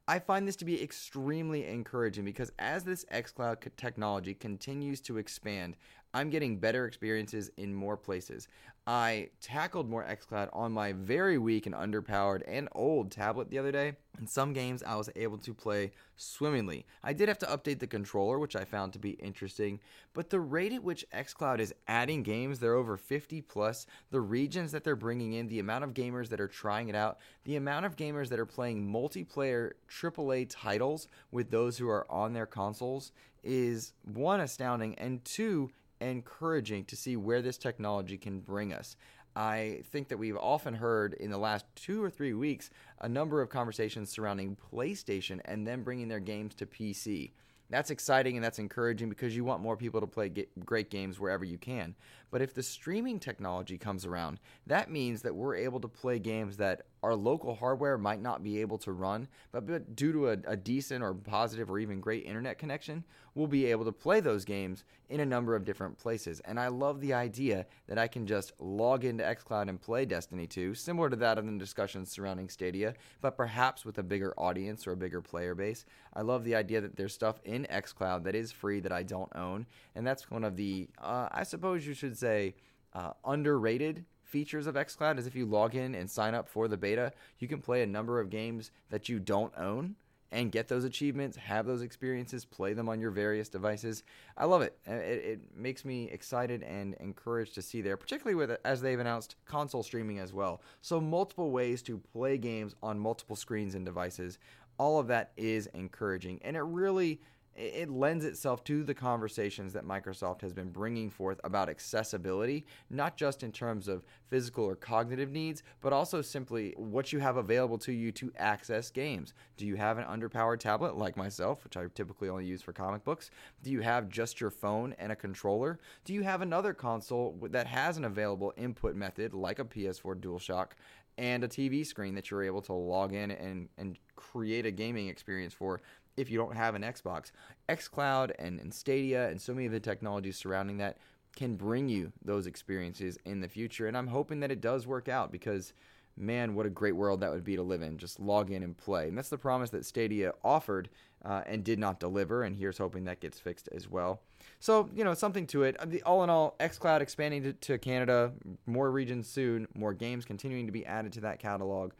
I 0.06 0.18
find 0.18 0.46
this 0.46 0.56
to 0.56 0.66
be 0.66 0.82
extremely 0.82 1.66
encouraging 1.66 2.26
because 2.26 2.52
as 2.58 2.84
this 2.84 3.06
xCloud 3.06 3.70
technology 3.78 4.34
continues 4.34 5.00
to 5.02 5.16
expand, 5.16 5.76
I'm 6.12 6.28
getting 6.28 6.58
better 6.58 6.86
experiences 6.86 7.50
in 7.56 7.74
more 7.74 7.96
places. 7.96 8.48
I 8.86 9.30
tackled 9.40 9.88
more 9.88 10.04
xCloud 10.04 10.50
on 10.52 10.72
my 10.72 10.92
very 10.92 11.38
weak 11.38 11.64
and 11.64 11.74
underpowered 11.74 12.42
and 12.46 12.68
old 12.72 13.10
tablet 13.10 13.48
the 13.48 13.58
other 13.58 13.72
day. 13.72 13.94
In 14.20 14.26
some 14.26 14.52
games, 14.52 14.82
I 14.82 14.96
was 14.96 15.08
able 15.16 15.38
to 15.38 15.54
play 15.54 15.92
swimmingly. 16.16 16.84
I 17.02 17.14
did 17.14 17.28
have 17.28 17.38
to 17.38 17.46
update 17.46 17.78
the 17.78 17.86
controller, 17.86 18.38
which 18.38 18.54
I 18.54 18.64
found 18.64 18.92
to 18.92 18.98
be 18.98 19.12
interesting, 19.12 19.80
but 20.12 20.28
the 20.28 20.38
rate 20.38 20.72
at 20.74 20.84
which 20.84 21.06
xCloud 21.14 21.60
is 21.60 21.74
adding 21.88 22.22
games, 22.22 22.58
they're 22.58 22.74
over 22.74 22.98
50 22.98 23.40
plus, 23.40 23.86
the 24.10 24.20
regions 24.20 24.70
that 24.72 24.84
they're 24.84 24.96
bringing 24.96 25.32
in, 25.32 25.48
the 25.48 25.60
amount 25.60 25.84
of 25.84 25.94
gamers 25.94 26.28
that 26.28 26.40
are 26.40 26.46
trying 26.46 26.90
it 26.90 26.94
out, 26.94 27.18
the 27.44 27.56
amount 27.56 27.86
of 27.86 27.96
gamers 27.96 28.28
that 28.28 28.38
are 28.38 28.46
playing 28.46 28.86
multiplayer 28.86 29.72
AAA 29.88 30.46
titles 30.50 31.08
with 31.32 31.50
those 31.50 31.78
who 31.78 31.88
are 31.88 32.06
on 32.12 32.34
their 32.34 32.46
consoles 32.46 33.12
is 33.42 33.94
one, 34.02 34.40
astounding, 34.40 34.94
and 34.96 35.24
two, 35.24 35.70
encouraging 36.00 36.84
to 36.86 36.96
see 36.96 37.16
where 37.16 37.42
this 37.42 37.58
technology 37.58 38.16
can 38.16 38.40
bring 38.40 38.72
us. 38.72 38.96
I 39.36 39.82
think 39.90 40.08
that 40.08 40.18
we've 40.18 40.36
often 40.36 40.74
heard 40.74 41.14
in 41.14 41.30
the 41.30 41.38
last 41.38 41.66
two 41.74 42.02
or 42.02 42.10
three 42.10 42.34
weeks 42.34 42.70
a 43.00 43.08
number 43.08 43.40
of 43.40 43.48
conversations 43.48 44.10
surrounding 44.10 44.56
PlayStation 44.72 45.40
and 45.44 45.66
them 45.66 45.82
bringing 45.82 46.08
their 46.08 46.20
games 46.20 46.54
to 46.56 46.66
PC. 46.66 47.32
That's 47.70 47.90
exciting 47.90 48.36
and 48.36 48.44
that's 48.44 48.58
encouraging 48.58 49.08
because 49.08 49.34
you 49.34 49.44
want 49.44 49.62
more 49.62 49.76
people 49.76 50.00
to 50.00 50.06
play 50.06 50.30
great 50.64 50.90
games 50.90 51.18
wherever 51.18 51.44
you 51.44 51.58
can. 51.58 51.96
But 52.34 52.42
if 52.42 52.52
the 52.52 52.64
streaming 52.64 53.20
technology 53.20 53.78
comes 53.78 54.04
around, 54.04 54.40
that 54.66 54.90
means 54.90 55.22
that 55.22 55.36
we're 55.36 55.54
able 55.54 55.78
to 55.78 55.86
play 55.86 56.18
games 56.18 56.56
that 56.56 56.82
our 57.04 57.14
local 57.14 57.54
hardware 57.54 57.98
might 57.98 58.20
not 58.20 58.42
be 58.42 58.62
able 58.62 58.78
to 58.78 58.90
run, 58.90 59.28
but, 59.52 59.94
due 59.94 60.10
to 60.10 60.30
a, 60.30 60.36
a, 60.46 60.56
decent 60.56 61.04
or 61.04 61.12
positive 61.12 61.70
or 61.70 61.78
even 61.78 62.00
great 62.00 62.24
internet 62.24 62.58
connection, 62.58 63.04
we'll 63.34 63.46
be 63.46 63.66
able 63.66 63.84
to 63.84 63.92
play 63.92 64.20
those 64.20 64.44
games 64.44 64.84
in 65.10 65.20
a 65.20 65.26
number 65.26 65.54
of 65.54 65.66
different 65.66 65.98
places. 65.98 66.40
And 66.40 66.58
I 66.58 66.68
love 66.68 67.02
the 67.02 67.12
idea 67.12 67.66
that 67.88 67.98
I 67.98 68.08
can 68.08 68.26
just 68.26 68.52
log 68.58 69.04
into 69.04 69.22
xCloud 69.22 69.68
and 69.68 69.78
play 69.78 70.06
Destiny 70.06 70.46
2, 70.46 70.74
similar 70.74 71.10
to 71.10 71.16
that 71.16 71.36
of 71.36 71.44
the 71.44 71.58
discussions 71.58 72.10
surrounding 72.10 72.48
Stadia, 72.48 72.94
but 73.20 73.36
perhaps 73.36 73.84
with 73.84 73.98
a 73.98 74.02
bigger 74.02 74.32
audience 74.38 74.86
or 74.86 74.92
a 74.92 74.96
bigger 74.96 75.20
player 75.20 75.54
base. 75.54 75.84
I 76.14 76.22
love 76.22 76.42
the 76.42 76.54
idea 76.54 76.80
that 76.80 76.96
there's 76.96 77.12
stuff 77.12 77.38
in 77.44 77.66
xCloud 77.70 78.24
that 78.24 78.34
is 78.34 78.50
free 78.50 78.80
that 78.80 78.92
I 78.92 79.02
don't 79.02 79.34
own, 79.36 79.66
and 79.94 80.06
that's 80.06 80.30
one 80.30 80.42
of 80.42 80.56
the, 80.56 80.88
uh, 81.02 81.28
I 81.30 81.42
suppose 81.42 81.86
you 81.86 81.92
should 81.92 82.16
uh, 82.24 83.12
underrated 83.24 84.04
features 84.22 84.66
of 84.66 84.74
xCloud 84.74 85.18
is 85.18 85.26
if 85.26 85.36
you 85.36 85.46
log 85.46 85.74
in 85.74 85.94
and 85.94 86.10
sign 86.10 86.34
up 86.34 86.48
for 86.48 86.66
the 86.66 86.76
beta, 86.76 87.12
you 87.38 87.46
can 87.46 87.60
play 87.60 87.82
a 87.82 87.86
number 87.86 88.18
of 88.18 88.30
games 88.30 88.70
that 88.90 89.08
you 89.08 89.18
don't 89.18 89.56
own 89.56 89.94
and 90.32 90.50
get 90.50 90.66
those 90.66 90.82
achievements, 90.82 91.36
have 91.36 91.64
those 91.64 91.82
experiences, 91.82 92.44
play 92.44 92.72
them 92.72 92.88
on 92.88 92.98
your 92.98 93.12
various 93.12 93.48
devices. 93.48 94.02
I 94.36 94.46
love 94.46 94.62
it. 94.62 94.76
It, 94.84 94.90
it 94.90 95.40
makes 95.56 95.84
me 95.84 96.10
excited 96.10 96.64
and 96.64 96.94
encouraged 96.94 97.54
to 97.54 97.62
see 97.62 97.80
there, 97.80 97.96
particularly 97.96 98.34
with 98.34 98.58
as 98.64 98.80
they've 98.80 98.98
announced 98.98 99.36
console 99.44 99.84
streaming 99.84 100.18
as 100.18 100.32
well. 100.32 100.60
So 100.82 101.00
multiple 101.00 101.52
ways 101.52 101.82
to 101.82 101.98
play 101.98 102.36
games 102.36 102.74
on 102.82 102.98
multiple 102.98 103.36
screens 103.36 103.76
and 103.76 103.86
devices. 103.86 104.38
All 104.76 104.98
of 104.98 105.06
that 105.06 105.30
is 105.36 105.68
encouraging, 105.68 106.40
and 106.42 106.56
it 106.56 106.62
really 106.62 107.20
it 107.56 107.88
lends 107.88 108.24
itself 108.24 108.64
to 108.64 108.82
the 108.82 108.94
conversations 108.94 109.72
that 109.72 109.86
Microsoft 109.86 110.40
has 110.40 110.52
been 110.52 110.70
bringing 110.70 111.10
forth 111.10 111.40
about 111.44 111.68
accessibility, 111.68 112.66
not 112.90 113.16
just 113.16 113.42
in 113.42 113.52
terms 113.52 113.86
of 113.86 114.02
physical 114.28 114.64
or 114.64 114.74
cognitive 114.74 115.30
needs, 115.30 115.62
but 115.80 115.92
also 115.92 116.20
simply 116.20 116.74
what 116.76 117.12
you 117.12 117.20
have 117.20 117.36
available 117.36 117.78
to 117.78 117.92
you 117.92 118.10
to 118.12 118.32
access 118.36 118.90
games. 118.90 119.34
Do 119.56 119.66
you 119.66 119.76
have 119.76 119.98
an 119.98 120.04
underpowered 120.04 120.58
tablet 120.58 120.96
like 120.96 121.16
myself, 121.16 121.62
which 121.64 121.76
I 121.76 121.86
typically 121.94 122.28
only 122.28 122.46
use 122.46 122.62
for 122.62 122.72
comic 122.72 123.04
books? 123.04 123.30
Do 123.62 123.70
you 123.70 123.80
have 123.80 124.08
just 124.08 124.40
your 124.40 124.50
phone 124.50 124.94
and 124.98 125.12
a 125.12 125.16
controller? 125.16 125.78
Do 126.04 126.12
you 126.12 126.22
have 126.22 126.42
another 126.42 126.74
console 126.74 127.38
that 127.50 127.66
has 127.66 127.96
an 127.96 128.04
available 128.04 128.52
input 128.56 128.96
method 128.96 129.32
like 129.32 129.58
a 129.58 129.64
PS4 129.64 130.16
DualShock 130.16 130.72
and 131.18 131.44
a 131.44 131.48
TV 131.48 131.86
screen 131.86 132.14
that 132.14 132.30
you're 132.30 132.42
able 132.42 132.62
to 132.62 132.72
log 132.72 133.12
in 133.12 133.30
and, 133.30 133.68
and 133.78 133.98
create 134.16 134.66
a 134.66 134.70
gaming 134.70 135.08
experience 135.08 135.54
for 135.54 135.80
if 136.16 136.30
you 136.30 136.38
don't 136.38 136.56
have 136.56 136.74
an 136.74 136.82
Xbox. 136.82 137.32
xCloud 137.68 138.32
and, 138.38 138.60
and 138.60 138.72
Stadia 138.72 139.28
and 139.28 139.40
so 139.40 139.54
many 139.54 139.66
of 139.66 139.72
the 139.72 139.80
technologies 139.80 140.36
surrounding 140.36 140.78
that 140.78 140.98
can 141.34 141.56
bring 141.56 141.88
you 141.88 142.12
those 142.24 142.46
experiences 142.46 143.18
in 143.24 143.40
the 143.40 143.48
future. 143.48 143.86
And 143.86 143.96
I'm 143.96 144.06
hoping 144.06 144.40
that 144.40 144.50
it 144.50 144.60
does 144.60 144.86
work 144.86 145.08
out 145.08 145.32
because, 145.32 145.72
man, 146.16 146.54
what 146.54 146.66
a 146.66 146.70
great 146.70 146.94
world 146.94 147.20
that 147.20 147.32
would 147.32 147.44
be 147.44 147.56
to 147.56 147.62
live 147.62 147.82
in. 147.82 147.98
Just 147.98 148.20
log 148.20 148.50
in 148.50 148.62
and 148.62 148.76
play. 148.76 149.08
And 149.08 149.18
that's 149.18 149.28
the 149.30 149.38
promise 149.38 149.70
that 149.70 149.84
Stadia 149.84 150.32
offered 150.44 150.88
uh, 151.24 151.42
and 151.46 151.64
did 151.64 151.78
not 151.78 151.98
deliver. 151.98 152.44
And 152.44 152.54
here's 152.54 152.78
hoping 152.78 153.04
that 153.04 153.20
gets 153.20 153.40
fixed 153.40 153.68
as 153.74 153.88
well. 153.88 154.20
So, 154.60 154.88
you 154.94 155.04
know, 155.04 155.14
something 155.14 155.46
to 155.48 155.64
it. 155.64 155.76
All 156.06 156.22
in 156.22 156.30
all, 156.30 156.54
xCloud 156.60 157.00
expanding 157.00 157.42
to, 157.42 157.52
to 157.52 157.78
Canada, 157.78 158.32
more 158.66 158.90
regions 158.90 159.28
soon, 159.28 159.66
more 159.74 159.92
games 159.92 160.24
continuing 160.24 160.66
to 160.66 160.72
be 160.72 160.86
added 160.86 161.12
to 161.14 161.20
that 161.22 161.38
catalog. 161.38 161.92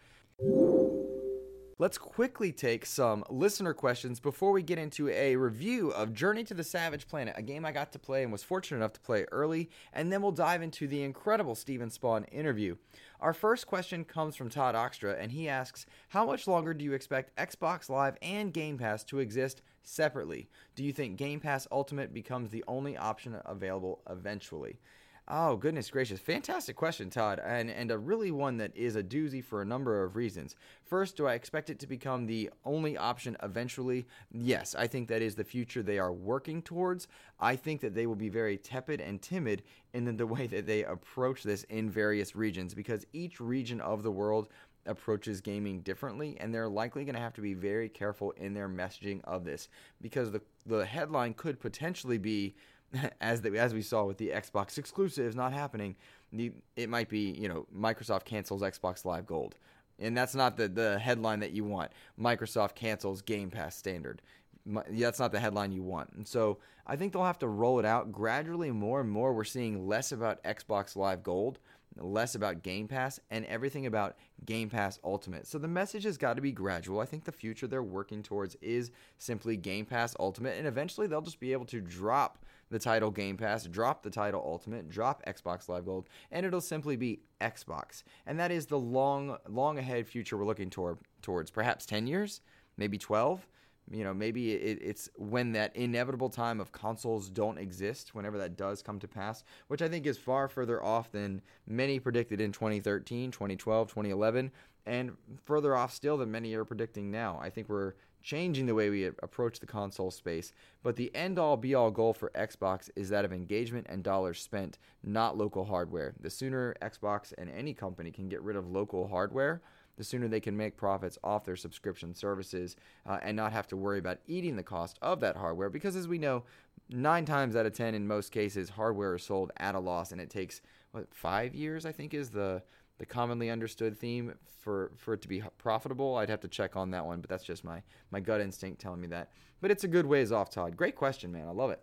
Let's 1.76 1.98
quickly 1.98 2.52
take 2.52 2.86
some 2.86 3.24
listener 3.28 3.74
questions 3.74 4.20
before 4.20 4.52
we 4.52 4.62
get 4.62 4.78
into 4.78 5.08
a 5.08 5.34
review 5.34 5.90
of 5.90 6.14
Journey 6.14 6.44
to 6.44 6.54
the 6.54 6.62
Savage 6.62 7.08
Planet, 7.08 7.34
a 7.36 7.42
game 7.42 7.66
I 7.66 7.72
got 7.72 7.90
to 7.92 7.98
play 7.98 8.22
and 8.22 8.30
was 8.30 8.44
fortunate 8.44 8.76
enough 8.76 8.92
to 8.92 9.00
play 9.00 9.26
early, 9.32 9.70
and 9.92 10.12
then 10.12 10.22
we'll 10.22 10.30
dive 10.30 10.62
into 10.62 10.86
the 10.86 11.02
incredible 11.02 11.56
Steven 11.56 11.88
Spohn 11.90 12.26
interview. 12.30 12.76
Our 13.18 13.32
first 13.32 13.66
question 13.66 14.04
comes 14.04 14.36
from 14.36 14.50
Todd 14.50 14.76
Oxtra, 14.76 15.20
and 15.20 15.32
he 15.32 15.48
asks 15.48 15.84
How 16.10 16.24
much 16.24 16.46
longer 16.46 16.74
do 16.74 16.84
you 16.84 16.92
expect 16.92 17.36
Xbox 17.36 17.88
Live 17.88 18.16
and 18.22 18.52
Game 18.52 18.78
Pass 18.78 19.02
to 19.06 19.18
exist 19.18 19.60
separately? 19.82 20.48
Do 20.76 20.84
you 20.84 20.92
think 20.92 21.16
Game 21.16 21.40
Pass 21.40 21.66
Ultimate 21.72 22.14
becomes 22.14 22.50
the 22.50 22.62
only 22.68 22.96
option 22.96 23.36
available 23.44 24.00
eventually? 24.08 24.78
Oh, 25.26 25.56
goodness 25.56 25.90
gracious. 25.90 26.20
Fantastic 26.20 26.76
question, 26.76 27.08
Todd, 27.08 27.40
and, 27.42 27.70
and 27.70 27.90
a 27.90 27.96
really 27.96 28.30
one 28.30 28.58
that 28.58 28.76
is 28.76 28.94
a 28.94 29.02
doozy 29.02 29.42
for 29.42 29.62
a 29.62 29.64
number 29.64 30.04
of 30.04 30.16
reasons. 30.16 30.54
First, 30.84 31.16
do 31.16 31.26
I 31.26 31.32
expect 31.32 31.70
it 31.70 31.78
to 31.78 31.86
become 31.86 32.26
the 32.26 32.50
only 32.66 32.98
option 32.98 33.34
eventually? 33.42 34.04
Yes, 34.30 34.74
I 34.74 34.86
think 34.86 35.08
that 35.08 35.22
is 35.22 35.34
the 35.34 35.42
future 35.42 35.82
they 35.82 35.98
are 35.98 36.12
working 36.12 36.60
towards. 36.60 37.08
I 37.40 37.56
think 37.56 37.80
that 37.80 37.94
they 37.94 38.06
will 38.06 38.14
be 38.14 38.28
very 38.28 38.58
tepid 38.58 39.00
and 39.00 39.22
timid 39.22 39.62
in 39.94 40.14
the 40.14 40.26
way 40.26 40.46
that 40.46 40.66
they 40.66 40.84
approach 40.84 41.42
this 41.42 41.64
in 41.64 41.88
various 41.88 42.36
regions 42.36 42.74
because 42.74 43.06
each 43.14 43.40
region 43.40 43.80
of 43.80 44.02
the 44.02 44.12
world 44.12 44.48
approaches 44.86 45.40
gaming 45.40 45.80
differently 45.80 46.36
and 46.38 46.52
they're 46.52 46.68
likely 46.68 47.06
going 47.06 47.14
to 47.14 47.20
have 47.20 47.32
to 47.32 47.40
be 47.40 47.54
very 47.54 47.88
careful 47.88 48.32
in 48.32 48.52
their 48.52 48.68
messaging 48.68 49.18
of 49.24 49.42
this 49.42 49.70
because 50.02 50.30
the 50.30 50.42
the 50.66 50.84
headline 50.84 51.32
could 51.32 51.58
potentially 51.58 52.18
be 52.18 52.54
as 53.20 53.40
the, 53.40 53.56
as 53.58 53.74
we 53.74 53.82
saw 53.82 54.04
with 54.04 54.18
the 54.18 54.28
Xbox 54.30 54.78
exclusives 54.78 55.34
not 55.34 55.52
happening, 55.52 55.96
the, 56.32 56.52
it 56.76 56.88
might 56.88 57.08
be 57.08 57.30
you 57.30 57.48
know 57.48 57.66
Microsoft 57.76 58.24
cancels 58.24 58.62
Xbox 58.62 59.04
Live 59.04 59.26
Gold, 59.26 59.56
and 59.98 60.16
that's 60.16 60.34
not 60.34 60.56
the 60.56 60.68
the 60.68 60.98
headline 60.98 61.40
that 61.40 61.52
you 61.52 61.64
want. 61.64 61.92
Microsoft 62.20 62.74
cancels 62.74 63.22
Game 63.22 63.50
Pass 63.50 63.76
Standard. 63.76 64.22
That's 64.66 65.18
not 65.18 65.30
the 65.30 65.40
headline 65.40 65.72
you 65.72 65.82
want. 65.82 66.10
And 66.14 66.26
so 66.26 66.58
I 66.86 66.96
think 66.96 67.12
they'll 67.12 67.24
have 67.24 67.38
to 67.40 67.48
roll 67.48 67.78
it 67.78 67.84
out 67.84 68.10
gradually 68.10 68.70
more 68.70 69.00
and 69.00 69.10
more. 69.10 69.34
We're 69.34 69.44
seeing 69.44 69.86
less 69.86 70.10
about 70.10 70.42
Xbox 70.42 70.96
Live 70.96 71.22
Gold, 71.22 71.58
less 71.98 72.34
about 72.34 72.62
Game 72.62 72.88
Pass, 72.88 73.20
and 73.30 73.44
everything 73.44 73.84
about 73.84 74.16
Game 74.46 74.70
Pass 74.70 74.98
Ultimate. 75.04 75.46
So 75.46 75.58
the 75.58 75.68
message 75.68 76.04
has 76.04 76.16
got 76.16 76.36
to 76.36 76.42
be 76.42 76.50
gradual. 76.50 77.00
I 77.00 77.04
think 77.04 77.24
the 77.24 77.32
future 77.32 77.66
they're 77.66 77.82
working 77.82 78.22
towards 78.22 78.56
is 78.62 78.90
simply 79.18 79.58
Game 79.58 79.84
Pass 79.84 80.16
Ultimate, 80.18 80.56
and 80.56 80.66
eventually 80.66 81.06
they'll 81.06 81.20
just 81.20 81.40
be 81.40 81.52
able 81.52 81.66
to 81.66 81.82
drop 81.82 82.43
the 82.70 82.78
title 82.78 83.10
Game 83.10 83.36
Pass, 83.36 83.64
drop 83.64 84.02
the 84.02 84.10
title 84.10 84.42
Ultimate, 84.44 84.88
drop 84.88 85.24
Xbox 85.26 85.68
Live 85.68 85.84
Gold, 85.84 86.08
and 86.30 86.44
it'll 86.44 86.60
simply 86.60 86.96
be 86.96 87.20
Xbox. 87.40 88.02
And 88.26 88.38
that 88.38 88.50
is 88.50 88.66
the 88.66 88.78
long, 88.78 89.36
long 89.48 89.78
ahead 89.78 90.06
future 90.06 90.36
we're 90.36 90.46
looking 90.46 90.70
toward, 90.70 90.98
towards. 91.22 91.50
Perhaps 91.50 91.86
10 91.86 92.06
years, 92.06 92.40
maybe 92.76 92.98
12. 92.98 93.46
You 93.90 94.02
know, 94.02 94.14
maybe 94.14 94.52
it, 94.52 94.78
it's 94.80 95.10
when 95.16 95.52
that 95.52 95.76
inevitable 95.76 96.30
time 96.30 96.58
of 96.58 96.72
consoles 96.72 97.28
don't 97.28 97.58
exist, 97.58 98.14
whenever 98.14 98.38
that 98.38 98.56
does 98.56 98.80
come 98.80 98.98
to 99.00 99.08
pass, 99.08 99.44
which 99.68 99.82
I 99.82 99.88
think 99.88 100.06
is 100.06 100.16
far 100.16 100.48
further 100.48 100.82
off 100.82 101.12
than 101.12 101.42
many 101.66 101.98
predicted 101.98 102.40
in 102.40 102.50
2013, 102.50 103.30
2012, 103.30 103.88
2011, 103.88 104.50
and 104.86 105.12
further 105.44 105.76
off 105.76 105.92
still 105.92 106.16
than 106.16 106.30
many 106.30 106.54
are 106.54 106.64
predicting 106.64 107.10
now. 107.10 107.38
I 107.42 107.50
think 107.50 107.68
we're 107.68 107.92
changing 108.24 108.64
the 108.64 108.74
way 108.74 108.88
we 108.88 109.04
approach 109.04 109.60
the 109.60 109.66
console 109.66 110.10
space. 110.10 110.52
But 110.82 110.96
the 110.96 111.14
end 111.14 111.38
all 111.38 111.58
be 111.58 111.74
all 111.74 111.90
goal 111.90 112.14
for 112.14 112.32
Xbox 112.34 112.90
is 112.96 113.10
that 113.10 113.24
of 113.24 113.32
engagement 113.32 113.86
and 113.88 114.02
dollars 114.02 114.40
spent, 114.40 114.78
not 115.04 115.36
local 115.36 115.66
hardware. 115.66 116.14
The 116.18 116.30
sooner 116.30 116.74
Xbox 116.82 117.34
and 117.36 117.50
any 117.50 117.74
company 117.74 118.10
can 118.10 118.28
get 118.30 118.42
rid 118.42 118.56
of 118.56 118.66
local 118.66 119.06
hardware, 119.06 119.60
the 119.96 120.04
sooner 120.04 120.26
they 120.26 120.40
can 120.40 120.56
make 120.56 120.76
profits 120.76 121.18
off 121.22 121.44
their 121.44 121.54
subscription 121.54 122.14
services 122.14 122.76
uh, 123.06 123.18
and 123.22 123.36
not 123.36 123.52
have 123.52 123.68
to 123.68 123.76
worry 123.76 123.98
about 123.98 124.18
eating 124.26 124.56
the 124.56 124.62
cost 124.62 124.98
of 125.02 125.20
that 125.20 125.36
hardware. 125.36 125.68
Because 125.68 125.94
as 125.94 126.08
we 126.08 126.18
know, 126.18 126.44
nine 126.88 127.26
times 127.26 127.54
out 127.54 127.66
of 127.66 127.74
ten, 127.74 127.94
in 127.94 128.08
most 128.08 128.32
cases, 128.32 128.70
hardware 128.70 129.14
is 129.14 129.22
sold 129.22 129.52
at 129.58 129.74
a 129.74 129.78
loss, 129.78 130.12
and 130.12 130.20
it 130.20 130.30
takes 130.30 130.62
what 130.92 131.14
five 131.14 131.54
years, 131.54 131.84
I 131.84 131.92
think, 131.92 132.14
is 132.14 132.30
the 132.30 132.62
the 132.98 133.06
commonly 133.06 133.50
understood 133.50 133.98
theme 133.98 134.34
for 134.60 134.92
for 134.96 135.14
it 135.14 135.22
to 135.22 135.28
be 135.28 135.42
profitable. 135.58 136.16
I'd 136.16 136.30
have 136.30 136.40
to 136.40 136.48
check 136.48 136.76
on 136.76 136.90
that 136.92 137.04
one, 137.04 137.20
but 137.20 137.30
that's 137.30 137.44
just 137.44 137.64
my 137.64 137.82
my 138.10 138.20
gut 138.20 138.40
instinct 138.40 138.80
telling 138.80 139.00
me 139.00 139.08
that. 139.08 139.30
But 139.60 139.70
it's 139.70 139.84
a 139.84 139.88
good 139.88 140.06
ways 140.06 140.32
off, 140.32 140.50
Todd. 140.50 140.76
Great 140.76 140.96
question, 140.96 141.32
man. 141.32 141.48
I 141.48 141.52
love 141.52 141.70
it. 141.70 141.80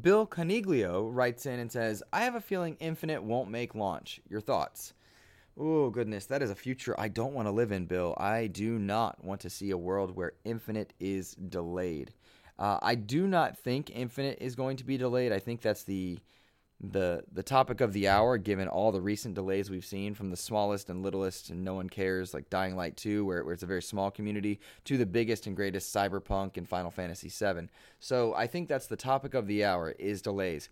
Bill 0.00 0.26
Caniglio 0.26 1.08
writes 1.12 1.46
in 1.46 1.58
and 1.58 1.70
says, 1.70 2.02
"I 2.12 2.24
have 2.24 2.34
a 2.34 2.40
feeling 2.40 2.76
Infinite 2.80 3.22
won't 3.22 3.50
make 3.50 3.74
launch. 3.74 4.20
Your 4.28 4.40
thoughts?" 4.40 4.94
Oh 5.56 5.90
goodness, 5.90 6.24
that 6.26 6.42
is 6.42 6.50
a 6.50 6.54
future 6.54 6.98
I 6.98 7.08
don't 7.08 7.34
want 7.34 7.46
to 7.46 7.52
live 7.52 7.72
in, 7.72 7.84
Bill. 7.84 8.14
I 8.18 8.46
do 8.46 8.78
not 8.78 9.22
want 9.22 9.40
to 9.42 9.50
see 9.50 9.70
a 9.70 9.76
world 9.76 10.16
where 10.16 10.32
Infinite 10.44 10.94
is 10.98 11.34
delayed. 11.34 12.14
Uh, 12.58 12.78
I 12.80 12.94
do 12.94 13.26
not 13.26 13.58
think 13.58 13.90
Infinite 13.90 14.38
is 14.40 14.54
going 14.54 14.76
to 14.78 14.84
be 14.84 14.96
delayed. 14.96 15.32
I 15.32 15.38
think 15.38 15.60
that's 15.60 15.82
the 15.82 16.18
the 16.82 17.22
the 17.32 17.42
topic 17.42 17.80
of 17.80 17.92
the 17.92 18.08
hour, 18.08 18.36
given 18.38 18.66
all 18.66 18.90
the 18.90 19.00
recent 19.00 19.34
delays 19.34 19.70
we've 19.70 19.84
seen 19.84 20.14
from 20.14 20.30
the 20.30 20.36
smallest 20.36 20.90
and 20.90 21.02
littlest 21.02 21.50
and 21.50 21.64
no 21.64 21.74
one 21.74 21.88
cares, 21.88 22.34
like 22.34 22.50
Dying 22.50 22.74
Light 22.74 22.96
2, 22.96 23.24
where, 23.24 23.44
where 23.44 23.54
it's 23.54 23.62
a 23.62 23.66
very 23.66 23.82
small 23.82 24.10
community, 24.10 24.58
to 24.84 24.98
the 24.98 25.06
biggest 25.06 25.46
and 25.46 25.54
greatest 25.54 25.94
Cyberpunk 25.94 26.56
and 26.56 26.68
Final 26.68 26.90
Fantasy 26.90 27.28
7. 27.28 27.70
So 28.00 28.34
I 28.34 28.48
think 28.48 28.68
that's 28.68 28.88
the 28.88 28.96
topic 28.96 29.34
of 29.34 29.46
the 29.46 29.64
hour 29.64 29.94
is 29.98 30.22
delays. 30.22 30.68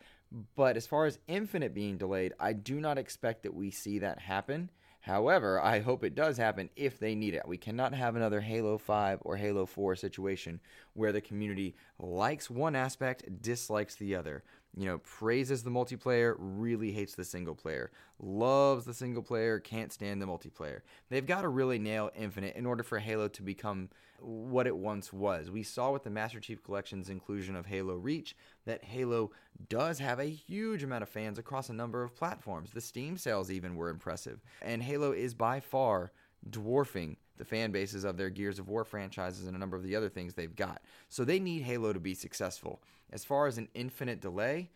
But 0.56 0.76
as 0.76 0.86
far 0.86 1.06
as 1.06 1.18
Infinite 1.28 1.74
being 1.74 1.96
delayed, 1.96 2.34
I 2.40 2.52
do 2.52 2.80
not 2.80 2.98
expect 2.98 3.44
that 3.44 3.54
we 3.54 3.70
see 3.70 4.00
that 4.00 4.20
happen. 4.20 4.70
However, 5.02 5.60
I 5.60 5.80
hope 5.80 6.04
it 6.04 6.14
does 6.14 6.36
happen 6.36 6.68
if 6.76 6.98
they 6.98 7.14
need 7.14 7.34
it. 7.34 7.48
We 7.48 7.56
cannot 7.56 7.94
have 7.94 8.16
another 8.16 8.40
Halo 8.40 8.76
5 8.76 9.20
or 9.22 9.36
Halo 9.36 9.64
4 9.64 9.96
situation 9.96 10.60
where 10.92 11.10
the 11.10 11.22
community 11.22 11.74
likes 11.98 12.50
one 12.50 12.76
aspect, 12.76 13.40
dislikes 13.40 13.94
the 13.94 14.14
other 14.14 14.44
you 14.76 14.86
know, 14.86 14.98
praises 14.98 15.62
the 15.62 15.70
multiplayer, 15.70 16.34
really 16.38 16.92
hates 16.92 17.14
the 17.14 17.24
single 17.24 17.54
player, 17.54 17.90
loves 18.20 18.84
the 18.84 18.94
single 18.94 19.22
player, 19.22 19.58
can't 19.58 19.92
stand 19.92 20.22
the 20.22 20.26
multiplayer. 20.26 20.80
They've 21.08 21.26
got 21.26 21.42
to 21.42 21.48
really 21.48 21.78
nail 21.78 22.10
Infinite 22.14 22.56
in 22.56 22.66
order 22.66 22.82
for 22.82 22.98
Halo 22.98 23.28
to 23.28 23.42
become 23.42 23.88
what 24.20 24.66
it 24.66 24.76
once 24.76 25.12
was. 25.12 25.50
We 25.50 25.62
saw 25.62 25.90
with 25.90 26.04
the 26.04 26.10
Master 26.10 26.40
Chief 26.40 26.62
Collection's 26.62 27.08
inclusion 27.08 27.56
of 27.56 27.66
Halo 27.66 27.94
Reach 27.96 28.36
that 28.66 28.84
Halo 28.84 29.32
does 29.68 29.98
have 29.98 30.20
a 30.20 30.24
huge 30.24 30.82
amount 30.82 31.02
of 31.02 31.08
fans 31.08 31.38
across 31.38 31.68
a 31.68 31.74
number 31.74 32.02
of 32.02 32.14
platforms. 32.14 32.70
The 32.70 32.80
Steam 32.80 33.16
sales 33.16 33.50
even 33.50 33.74
were 33.74 33.88
impressive. 33.88 34.40
And 34.62 34.82
Halo 34.82 35.12
is 35.12 35.34
by 35.34 35.60
far 35.60 36.12
dwarfing 36.48 37.16
the 37.40 37.44
fan 37.44 37.72
bases 37.72 38.04
of 38.04 38.16
their 38.16 38.30
Gears 38.30 38.60
of 38.60 38.68
War 38.68 38.84
franchises 38.84 39.48
and 39.48 39.56
a 39.56 39.58
number 39.58 39.76
of 39.76 39.82
the 39.82 39.96
other 39.96 40.08
things 40.08 40.34
they've 40.34 40.54
got. 40.54 40.82
So 41.08 41.24
they 41.24 41.40
need 41.40 41.62
Halo 41.62 41.92
to 41.92 41.98
be 41.98 42.14
successful. 42.14 42.80
As 43.10 43.24
far 43.24 43.48
as 43.48 43.58
an 43.58 43.68
infinite 43.74 44.20
delay, 44.20 44.70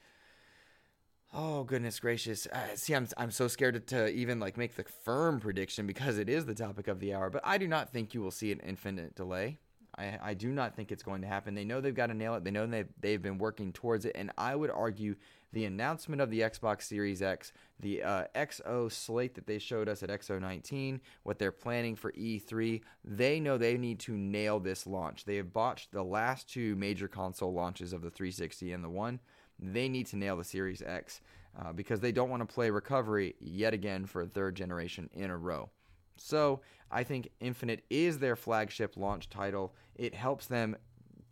oh 1.32 1.62
goodness 1.62 2.00
gracious! 2.00 2.48
Uh, 2.48 2.74
see, 2.74 2.94
I'm 2.94 3.06
I'm 3.16 3.30
so 3.30 3.46
scared 3.46 3.74
to, 3.74 3.80
to 3.80 4.08
even 4.08 4.40
like 4.40 4.56
make 4.56 4.74
the 4.74 4.84
firm 5.04 5.38
prediction 5.38 5.86
because 5.86 6.18
it 6.18 6.28
is 6.28 6.46
the 6.46 6.54
topic 6.54 6.88
of 6.88 6.98
the 6.98 7.14
hour. 7.14 7.30
But 7.30 7.42
I 7.44 7.58
do 7.58 7.68
not 7.68 7.92
think 7.92 8.14
you 8.14 8.22
will 8.22 8.32
see 8.32 8.50
an 8.50 8.60
infinite 8.60 9.14
delay. 9.14 9.58
I, 9.96 10.18
I 10.22 10.34
do 10.34 10.50
not 10.50 10.74
think 10.74 10.90
it's 10.90 11.02
going 11.02 11.22
to 11.22 11.28
happen. 11.28 11.54
They 11.54 11.64
know 11.64 11.80
they've 11.80 11.94
got 11.94 12.08
to 12.08 12.14
nail 12.14 12.34
it. 12.34 12.44
They 12.44 12.50
know 12.50 12.66
they've, 12.66 12.88
they've 13.00 13.22
been 13.22 13.38
working 13.38 13.72
towards 13.72 14.04
it. 14.04 14.12
And 14.16 14.32
I 14.36 14.56
would 14.56 14.70
argue 14.70 15.14
the 15.54 15.64
announcement 15.64 16.20
of 16.20 16.30
the 16.30 16.40
Xbox 16.40 16.82
Series 16.82 17.22
X, 17.22 17.52
the 17.80 18.02
uh, 18.02 18.24
XO 18.34 18.90
slate 18.90 19.34
that 19.36 19.46
they 19.46 19.58
showed 19.58 19.88
us 19.88 20.02
at 20.02 20.10
XO19, 20.10 21.00
what 21.22 21.38
they're 21.38 21.52
planning 21.52 21.94
for 21.94 22.12
E3, 22.12 22.82
they 23.04 23.40
know 23.40 23.56
they 23.56 23.78
need 23.78 24.00
to 24.00 24.16
nail 24.16 24.58
this 24.58 24.86
launch. 24.86 25.24
They 25.24 25.36
have 25.36 25.52
botched 25.52 25.92
the 25.92 26.02
last 26.02 26.50
two 26.50 26.74
major 26.74 27.08
console 27.08 27.52
launches 27.52 27.92
of 27.92 28.02
the 28.02 28.10
360 28.10 28.72
and 28.72 28.84
the 28.84 28.90
One. 28.90 29.20
They 29.58 29.88
need 29.88 30.08
to 30.08 30.16
nail 30.16 30.36
the 30.36 30.44
Series 30.44 30.82
X 30.82 31.20
uh, 31.58 31.72
because 31.72 32.00
they 32.00 32.12
don't 32.12 32.30
want 32.30 32.46
to 32.46 32.52
play 32.52 32.70
recovery 32.70 33.36
yet 33.40 33.72
again 33.72 34.06
for 34.06 34.22
a 34.22 34.26
third 34.26 34.56
generation 34.56 35.08
in 35.14 35.30
a 35.30 35.36
row. 35.36 35.70
So 36.16 36.60
I 36.90 37.04
think 37.04 37.30
Infinite 37.40 37.84
is 37.90 38.18
their 38.18 38.36
flagship 38.36 38.96
launch 38.96 39.30
title. 39.30 39.74
It 39.94 40.14
helps 40.14 40.46
them 40.46 40.76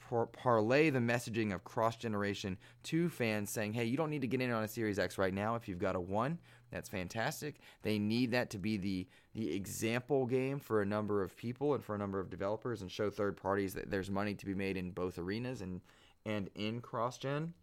par- 0.09 0.27
parlay 0.27 0.91
the 0.91 0.99
messaging 0.99 1.55
of 1.55 1.65
cross 1.65 1.97
generation 1.97 2.57
to 2.85 3.09
fans 3.09 3.51
saying, 3.51 3.75
hey, 3.75 3.85
you 3.85 3.97
don't 3.97 4.11
need 4.11 4.23
to 4.23 4.27
get 4.27 4.41
in 4.41 4.51
on 4.51 4.65
a 4.65 4.69
Series 4.69 4.99
X 4.99 5.19
right 5.19 5.35
now 5.35 5.55
if 5.55 5.69
you've 5.69 5.79
got 5.79 5.97
a 5.97 6.01
one. 6.01 6.39
That's 6.71 6.89
fantastic. 6.89 7.57
They 7.83 7.99
need 7.99 8.31
that 8.33 8.51
to 8.51 8.59
be 8.59 8.77
the 8.77 9.07
the 9.35 9.55
example 9.55 10.27
game 10.27 10.59
for 10.59 10.83
a 10.83 10.87
number 10.87 11.23
of 11.23 11.37
people 11.37 11.75
and 11.75 11.83
for 11.83 11.95
a 11.95 11.99
number 11.99 12.21
of 12.21 12.29
developers 12.29 12.83
and 12.83 12.91
show 12.91 13.09
third 13.09 13.37
parties 13.37 13.75
that 13.75 13.91
there's 13.91 14.11
money 14.11 14.35
to 14.35 14.47
be 14.47 14.55
made 14.55 14.77
in 14.77 14.91
both 14.91 15.19
arenas 15.19 15.61
and 15.61 15.81
and 16.25 16.51
in 16.55 16.81
cross 16.81 17.19
gen. 17.19 17.55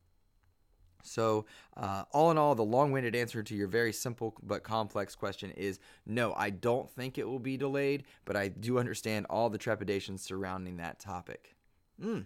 So, 1.01 1.45
uh, 1.77 2.03
all 2.11 2.29
in 2.29 2.37
all, 2.37 2.55
the 2.55 2.63
long 2.63 2.91
winded 2.91 3.15
answer 3.15 3.41
to 3.41 3.55
your 3.55 3.67
very 3.67 3.93
simple 3.93 4.35
but 4.43 4.63
complex 4.63 5.15
question 5.15 5.51
is 5.51 5.79
no, 6.05 6.33
I 6.33 6.49
don't 6.49 6.89
think 6.89 7.17
it 7.17 7.27
will 7.27 7.39
be 7.39 7.57
delayed, 7.57 8.03
but 8.25 8.35
I 8.35 8.49
do 8.49 8.79
understand 8.79 9.25
all 9.29 9.49
the 9.49 9.57
trepidations 9.57 10.21
surrounding 10.21 10.77
that 10.77 10.99
topic. 10.99 11.55
Mm. 12.01 12.25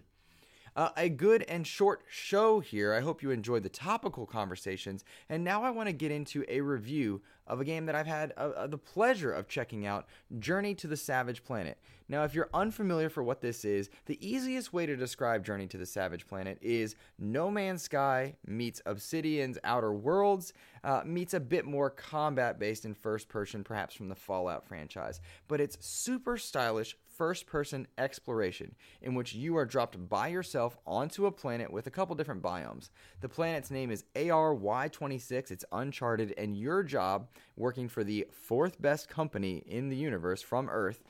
Uh, 0.76 0.88
a 0.96 1.08
good 1.08 1.44
and 1.44 1.66
short 1.66 2.02
show 2.08 2.58
here. 2.58 2.92
I 2.92 3.00
hope 3.00 3.22
you 3.22 3.30
enjoyed 3.30 3.62
the 3.62 3.68
topical 3.68 4.26
conversations. 4.26 5.04
And 5.28 5.44
now 5.44 5.62
I 5.62 5.70
want 5.70 5.88
to 5.88 5.92
get 5.92 6.10
into 6.10 6.44
a 6.48 6.60
review 6.60 7.22
of 7.46 7.60
a 7.60 7.64
game 7.64 7.86
that 7.86 7.94
I've 7.94 8.08
had 8.08 8.32
uh, 8.36 8.50
uh, 8.56 8.66
the 8.66 8.78
pleasure 8.78 9.32
of 9.32 9.46
checking 9.46 9.86
out 9.86 10.06
Journey 10.40 10.74
to 10.76 10.88
the 10.88 10.96
Savage 10.96 11.44
Planet. 11.44 11.78
Now, 12.08 12.24
if 12.24 12.34
you're 12.34 12.50
unfamiliar 12.52 13.08
for 13.08 13.22
what 13.22 13.40
this 13.40 13.64
is, 13.64 13.88
the 14.06 14.18
easiest 14.26 14.72
way 14.72 14.84
to 14.84 14.96
describe 14.96 15.44
Journey 15.44 15.66
to 15.68 15.78
the 15.78 15.86
Savage 15.86 16.26
Planet 16.26 16.58
is 16.60 16.96
No 17.18 17.50
Man's 17.50 17.82
Sky 17.82 18.34
meets 18.46 18.82
Obsidian's 18.84 19.58
Outer 19.64 19.92
Worlds, 19.92 20.52
uh, 20.82 21.02
meets 21.06 21.32
a 21.32 21.40
bit 21.40 21.64
more 21.64 21.88
combat 21.88 22.58
based 22.58 22.84
in 22.84 22.94
first 22.94 23.28
person, 23.28 23.64
perhaps 23.64 23.94
from 23.94 24.08
the 24.08 24.14
Fallout 24.14 24.66
franchise. 24.66 25.20
But 25.48 25.60
it's 25.60 25.78
super 25.80 26.36
stylish, 26.36 26.96
first 27.16 27.46
person 27.46 27.86
exploration 27.98 28.74
in 29.02 29.14
which 29.14 29.34
you 29.34 29.56
are 29.56 29.66
dropped 29.66 30.08
by 30.08 30.28
yourself 30.28 30.76
onto 30.86 31.26
a 31.26 31.32
planet 31.32 31.72
with 31.72 31.86
a 31.86 31.90
couple 31.90 32.16
different 32.16 32.42
biomes. 32.42 32.90
The 33.20 33.28
planet's 33.28 33.70
name 33.70 33.90
is 33.90 34.04
ARY26, 34.14 35.50
it's 35.50 35.64
uncharted, 35.72 36.34
and 36.36 36.56
your 36.56 36.82
job, 36.82 37.28
working 37.56 37.88
for 37.88 38.04
the 38.04 38.26
fourth 38.32 38.80
best 38.80 39.08
company 39.08 39.64
in 39.66 39.88
the 39.88 39.96
universe 39.96 40.42
from 40.42 40.68
Earth, 40.68 41.02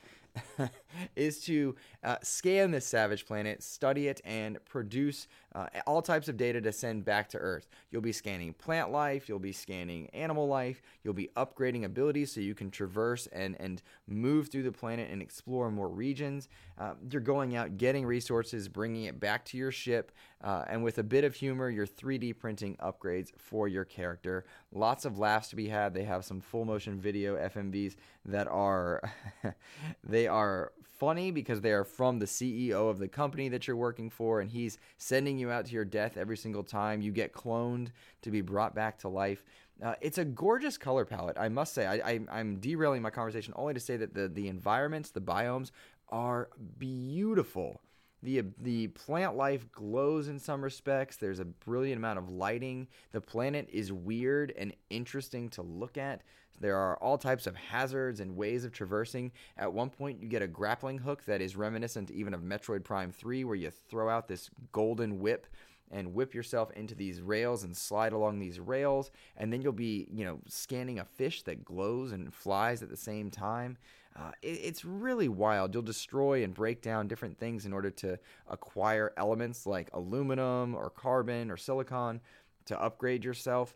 is 1.15 1.39
to 1.45 1.75
uh, 2.03 2.17
scan 2.21 2.71
this 2.71 2.85
savage 2.85 3.25
planet, 3.25 3.63
study 3.63 4.07
it, 4.07 4.21
and 4.25 4.57
produce 4.65 5.27
uh, 5.53 5.67
all 5.87 6.01
types 6.01 6.27
of 6.27 6.37
data 6.37 6.59
to 6.61 6.71
send 6.71 7.05
back 7.05 7.29
to 7.29 7.37
Earth. 7.37 7.67
You'll 7.89 8.01
be 8.01 8.11
scanning 8.11 8.53
plant 8.53 8.91
life, 8.91 9.29
you'll 9.29 9.39
be 9.39 9.53
scanning 9.53 10.09
animal 10.09 10.47
life, 10.47 10.81
you'll 11.03 11.13
be 11.13 11.29
upgrading 11.37 11.85
abilities 11.85 12.31
so 12.31 12.41
you 12.41 12.53
can 12.53 12.69
traverse 12.69 13.27
and, 13.27 13.55
and 13.59 13.81
move 14.07 14.49
through 14.49 14.63
the 14.63 14.71
planet 14.71 15.09
and 15.09 15.21
explore 15.21 15.71
more 15.71 15.87
regions. 15.87 16.49
Uh, 16.77 16.93
you're 17.09 17.21
going 17.21 17.55
out, 17.55 17.77
getting 17.77 18.05
resources, 18.05 18.67
bringing 18.67 19.05
it 19.05 19.19
back 19.19 19.45
to 19.45 19.57
your 19.57 19.71
ship, 19.71 20.11
uh, 20.43 20.63
and 20.67 20.83
with 20.83 20.97
a 20.97 21.03
bit 21.03 21.23
of 21.23 21.33
humor, 21.33 21.69
you're 21.69 21.87
3D 21.87 22.37
printing 22.37 22.75
upgrades 22.77 23.31
for 23.37 23.67
your 23.67 23.85
character. 23.85 24.45
Lots 24.71 25.05
of 25.05 25.17
laughs 25.17 25.49
to 25.49 25.55
be 25.55 25.69
had. 25.69 25.93
They 25.93 26.03
have 26.03 26.25
some 26.25 26.41
full 26.41 26.65
motion 26.65 26.99
video 26.99 27.35
FMVs 27.35 27.95
that 28.25 28.47
are 28.47 29.01
they 30.03 30.27
are 30.27 30.73
funny 30.99 31.31
because 31.31 31.61
they 31.61 31.71
are 31.71 31.83
from 31.83 32.19
the 32.19 32.25
CEO 32.25 32.89
of 32.89 32.99
the 32.99 33.07
company 33.07 33.49
that 33.49 33.67
you're 33.67 33.75
working 33.75 34.09
for, 34.09 34.41
and 34.41 34.49
he's 34.49 34.77
sending 34.97 35.37
you 35.37 35.51
out 35.51 35.65
to 35.65 35.73
your 35.73 35.85
death 35.85 36.17
every 36.17 36.37
single 36.37 36.63
time 36.63 37.01
you 37.01 37.11
get 37.11 37.33
cloned 37.33 37.89
to 38.21 38.31
be 38.31 38.41
brought 38.41 38.73
back 38.73 38.97
to 38.99 39.09
life. 39.09 39.43
Uh, 39.83 39.95
it's 40.01 40.17
a 40.17 40.25
gorgeous 40.25 40.77
color 40.77 41.03
palette, 41.03 41.37
I 41.37 41.49
must 41.49 41.73
say. 41.73 41.85
I, 41.85 42.19
am 42.39 42.57
derailing 42.57 43.01
my 43.01 43.09
conversation 43.09 43.53
only 43.57 43.73
to 43.73 43.79
say 43.79 43.97
that 43.97 44.13
the, 44.13 44.27
the 44.29 44.47
environments, 44.47 45.11
the 45.11 45.21
biomes, 45.21 45.71
are 46.09 46.49
beautiful. 46.77 47.81
The, 48.25 48.43
the 48.59 48.87
plant 48.87 49.37
life 49.37 49.71
glows 49.71 50.29
in 50.29 50.39
some 50.39 50.63
respects. 50.63 51.15
There's 51.15 51.39
a 51.39 51.45
brilliant 51.45 51.99
amount 51.99 52.17
of 52.17 52.31
lighting. 52.31 52.87
The 53.11 53.21
planet 53.21 53.69
is 53.71 53.93
weird 53.93 54.51
and 54.57 54.73
interesting 54.89 55.47
to 55.49 55.61
look 55.61 55.95
at. 55.95 56.23
There 56.59 56.75
are 56.75 56.97
all 56.97 57.19
types 57.19 57.45
of 57.45 57.55
hazards 57.55 58.21
and 58.21 58.35
ways 58.35 58.65
of 58.65 58.71
traversing. 58.71 59.31
At 59.57 59.71
one 59.71 59.91
point, 59.91 60.23
you 60.23 60.27
get 60.27 60.41
a 60.41 60.47
grappling 60.47 60.97
hook 60.97 61.23
that 61.25 61.39
is 61.39 61.55
reminiscent 61.55 62.09
even 62.09 62.33
of 62.33 62.41
Metroid 62.41 62.83
Prime 62.83 63.11
3, 63.11 63.43
where 63.43 63.55
you 63.55 63.69
throw 63.69 64.09
out 64.09 64.27
this 64.27 64.49
golden 64.71 65.19
whip 65.19 65.45
and 65.91 66.15
whip 66.15 66.33
yourself 66.33 66.71
into 66.71 66.95
these 66.95 67.21
rails 67.21 67.63
and 67.63 67.77
slide 67.77 68.11
along 68.11 68.39
these 68.39 68.59
rails 68.59 69.11
and 69.37 69.53
then 69.53 69.61
you'll 69.61 69.71
be 69.71 70.07
you 70.11 70.25
know 70.25 70.39
scanning 70.47 70.97
a 70.97 71.05
fish 71.05 71.43
that 71.43 71.63
glows 71.63 72.11
and 72.11 72.33
flies 72.33 72.81
at 72.81 72.89
the 72.89 72.97
same 72.97 73.29
time 73.29 73.77
uh, 74.15 74.31
it, 74.41 74.59
it's 74.63 74.85
really 74.85 75.27
wild 75.27 75.73
you'll 75.73 75.83
destroy 75.83 76.43
and 76.43 76.53
break 76.53 76.81
down 76.81 77.07
different 77.07 77.37
things 77.37 77.65
in 77.65 77.73
order 77.73 77.89
to 77.89 78.17
acquire 78.47 79.13
elements 79.17 79.65
like 79.65 79.89
aluminum 79.93 80.75
or 80.75 80.89
carbon 80.89 81.51
or 81.51 81.57
silicon 81.57 82.21
to 82.65 82.81
upgrade 82.81 83.23
yourself 83.23 83.75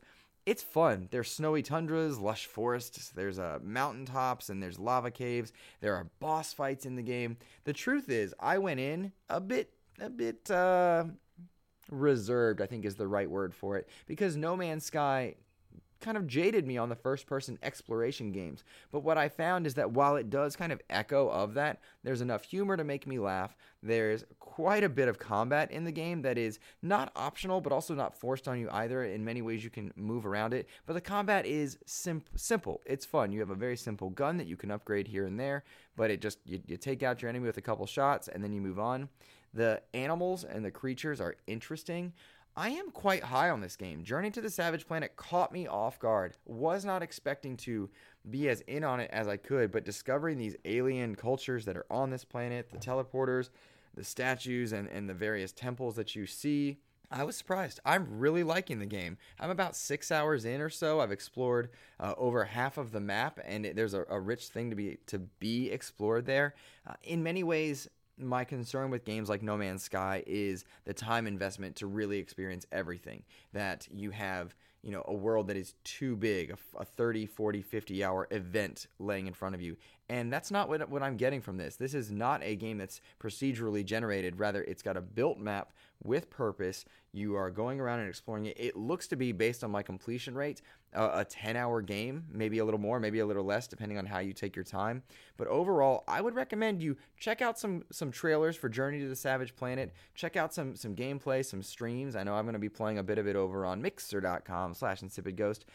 it's 0.50 0.63
fun. 0.63 1.08
There's 1.12 1.29
snowy 1.29 1.62
tundras, 1.62 2.17
lush 2.17 2.48
forests, 2.48 3.10
there's 3.10 3.38
uh, 3.38 3.60
mountaintops, 3.62 4.50
and 4.50 4.63
there's 4.63 4.79
lava 4.79 5.12
caves. 5.12 5.53
There 5.79 5.93
are 5.96 6.10
boss 6.19 6.53
fights 6.53 6.88
in 6.88 6.96
the 6.96 7.03
game. 7.03 7.38
The 7.65 7.74
truth 7.74 8.10
is, 8.10 8.34
I 8.39 8.58
went 8.58 8.79
in 8.79 9.12
a 9.29 9.39
bit, 9.39 9.72
a 10.01 10.10
bit 10.10 10.50
uh, 10.50 11.05
reserved. 11.91 12.62
I 12.62 12.65
think 12.65 12.86
is 12.86 12.96
the 12.96 13.08
right 13.08 13.29
word 13.29 13.53
for 13.53 13.77
it 13.77 13.89
because 14.08 14.36
No 14.36 14.55
Man's 14.55 14.86
Sky 14.86 15.36
kind 15.99 16.17
of 16.17 16.27
jaded 16.27 16.65
me 16.65 16.77
on 16.77 16.89
the 16.89 16.95
first 16.95 17.27
person 17.27 17.59
exploration 17.61 18.31
games. 18.31 18.63
But 18.91 19.03
what 19.03 19.17
I 19.17 19.29
found 19.29 19.67
is 19.67 19.73
that 19.75 19.91
while 19.91 20.15
it 20.15 20.29
does 20.29 20.55
kind 20.55 20.71
of 20.71 20.81
echo 20.89 21.29
of 21.29 21.53
that, 21.55 21.79
there's 22.03 22.21
enough 22.21 22.43
humor 22.43 22.77
to 22.77 22.83
make 22.83 23.05
me 23.05 23.19
laugh. 23.19 23.55
There's 23.81 24.25
quite 24.39 24.83
a 24.83 24.89
bit 24.89 25.07
of 25.07 25.19
combat 25.19 25.71
in 25.71 25.83
the 25.83 25.91
game 25.91 26.21
that 26.23 26.38
is 26.38 26.59
not 26.81 27.12
optional, 27.15 27.62
but 27.62 27.71
also 27.71 27.93
not 27.93 28.17
forced 28.17 28.47
on 28.47 28.59
you 28.59 28.69
either. 28.71 29.03
In 29.03 29.23
many 29.23 29.41
ways, 29.41 29.63
you 29.63 29.69
can 29.69 29.93
move 29.95 30.25
around 30.25 30.53
it. 30.53 30.67
But 30.85 30.93
the 30.93 31.01
combat 31.01 31.45
is 31.45 31.77
sim- 31.85 32.23
simple. 32.35 32.81
It's 32.85 33.05
fun. 33.05 33.31
You 33.31 33.39
have 33.39 33.49
a 33.49 33.55
very 33.55 33.77
simple 33.77 34.09
gun 34.09 34.38
that 34.38 34.47
you 34.47 34.57
can 34.57 34.71
upgrade 34.71 35.07
here 35.07 35.25
and 35.25 35.39
there, 35.39 35.63
but 35.95 36.12
it 36.12 36.21
just, 36.21 36.39
you, 36.45 36.62
you 36.67 36.77
take 36.77 37.03
out 37.03 37.21
your 37.21 37.29
enemy 37.29 37.45
with 37.45 37.57
a 37.57 37.62
couple 37.62 37.85
shots 37.85 38.27
and 38.27 38.43
then 38.43 38.51
you 38.51 38.62
move 38.62 38.79
on. 38.79 39.09
The 39.53 39.81
animals 39.93 40.43
and 40.43 40.63
the 40.63 40.71
creatures 40.71 41.19
are 41.19 41.35
interesting. 41.47 42.13
I 42.60 42.72
am 42.72 42.91
quite 42.91 43.24
high 43.24 43.52
on 43.52 43.62
this 43.62 43.78
game. 43.78 44.04
Journey 44.04 44.32
to 44.32 44.41
the 44.41 44.50
Savage 44.50 44.86
Planet 44.86 45.15
caught 45.15 45.54
me 45.54 45.65
off 45.65 45.98
guard. 45.98 46.34
Was 46.45 46.84
not 46.84 47.02
expecting 47.02 47.56
to 47.56 47.89
be 48.30 48.50
as 48.50 48.60
in 48.67 48.84
on 48.84 49.00
it 49.00 49.10
as 49.13 49.30
I 49.30 49.38
could, 49.38 49.72
but 49.72 49.86
discovering 49.86 50.38
these 50.38 50.58
alien 50.65 51.15
cultures 51.15 51.63
that 51.63 51.78
are 51.78 51.86
on 51.89 52.10
this 52.10 52.26
planet, 52.26 52.69
the 52.69 52.78
teleporters, 52.78 53.50
the 53.95 54.04
statues, 54.04 54.74
and, 54.74 54.89
and 54.89 55.08
the 55.08 55.13
various 55.13 55.54
temples 55.54 55.95
that 55.95 56.17
you 56.17 56.26
see. 56.26 56.80
I 57.10 57.24
was 57.24 57.38
surprised. 57.38 57.80
I'm 57.86 58.19
really 58.19 58.43
liking 58.43 58.80
the 58.80 58.86
game. 58.86 59.17
I'm 59.39 59.52
about 59.52 59.74
six 59.74 60.12
hours 60.12 60.43
in 60.43 60.60
or 60.60 60.69
so. 60.69 61.00
I've 61.00 61.13
explored 61.13 61.69
uh, 61.98 62.13
over 62.17 62.43
half 62.43 62.78
of 62.78 62.91
the 62.91 63.00
map, 63.00 63.39
and 63.45 63.65
it, 63.65 63.78
there's 63.78 63.93
a, 63.93 64.04
a, 64.10 64.19
rich 64.19 64.50
thing 64.50 64.69
to 64.69 64.76
be 64.76 64.98
to 65.08 65.17
be 65.17 65.72
explored 65.72 66.26
there. 66.26 66.56
Uh, 66.86 66.95
in 67.04 67.24
many 67.24 67.41
ways, 67.41 67.88
my 68.19 68.43
concern 68.43 68.89
with 68.89 69.05
games 69.05 69.29
like 69.29 69.41
No 69.41 69.58
Man's 69.58 69.84
Sky 69.84 70.23
is 70.27 70.65
the 70.86 70.93
time 70.93 71.27
investment 71.27 71.75
to 71.77 71.88
really 71.88 72.17
experience 72.17 72.65
everything. 72.71 73.23
That 73.53 73.88
you 73.91 74.12
have, 74.12 74.55
you 74.82 74.91
know, 74.91 75.03
a 75.08 75.13
world 75.13 75.47
that 75.47 75.58
is 75.58 75.73
too 75.84 76.15
big, 76.15 76.51
a, 76.51 76.58
a 76.79 76.86
30, 76.86 77.25
40, 77.25 77.62
50 77.62 78.03
hour 78.03 78.27
event 78.32 78.88
laying 78.99 79.27
in 79.27 79.34
front 79.34 79.55
of 79.55 79.62
you. 79.62 79.77
And 80.10 80.34
that's 80.34 80.50
not 80.50 80.69
what, 80.69 80.89
what 80.89 81.04
I'm 81.04 81.17
getting 81.17 81.39
from 81.39 81.58
this. 81.58 81.76
This 81.76 81.93
is 81.93 82.12
not 82.12 82.41
a 82.43 82.56
game 82.56 82.80
that's 82.80 83.00
procedurally 83.22 83.86
generated. 83.86 84.39
Rather, 84.39 84.63
it's 84.63 84.82
got 84.82 84.98
a 84.98 85.02
built 85.02 85.38
map 85.38 85.72
with 86.04 86.32
purpose. 86.32 86.84
You 87.12 87.36
are 87.36 87.52
going 87.52 87.80
around 87.80 88.00
and 88.00 88.10
exploring 88.10 88.45
it. 88.45 88.60
It 88.60 88.76
looks 88.76 89.08
to 89.10 89.15
be, 89.15 89.32
based 89.32 89.63
on 89.63 89.69
my 89.69 89.84
completion 89.84 90.34
rate, 90.34 90.62
a 90.93 91.24
10 91.24 91.56
hour 91.56 91.82
game, 91.82 92.26
maybe 92.32 92.58
a 92.58 92.65
little 92.65 92.80
more, 92.80 93.00
maybe 93.00 93.19
a 93.19 93.26
little 93.26 93.43
less, 93.43 93.67
depending 93.67 94.00
on 94.00 94.06
how 94.08 94.19
you 94.19 94.34
take 94.34 94.56
your 94.56 94.65
time. 94.65 95.04
But 95.38 95.48
overall, 95.48 96.04
I 96.08 96.22
would 96.22 96.34
recommend 96.34 96.82
you 96.82 96.98
check 97.17 97.41
out 97.41 97.60
some 97.60 97.84
some 97.91 98.12
trailers 98.12 98.56
for 98.56 98.69
Journey 98.69 99.00
to 99.02 99.08
the 99.08 99.15
Savage 99.15 99.56
Planet. 99.56 99.93
Check 100.15 100.36
out 100.36 100.54
some 100.54 100.76
some 100.76 100.95
gameplay, 100.95 101.45
some 101.45 101.62
streams. 101.62 102.15
I 102.15 102.24
know 102.24 102.34
I'm 102.34 102.45
going 102.45 102.54
to 102.54 102.60
be 102.60 102.69
playing 102.69 102.98
a 102.98 103.04
bit 103.04 103.19
of 103.19 103.28
it 103.28 103.36
over 103.36 103.65
on 103.65 103.82
mixer.com 103.82 104.74
slash 104.74 105.04
insipid 105.04 105.38
ghost 105.38 105.65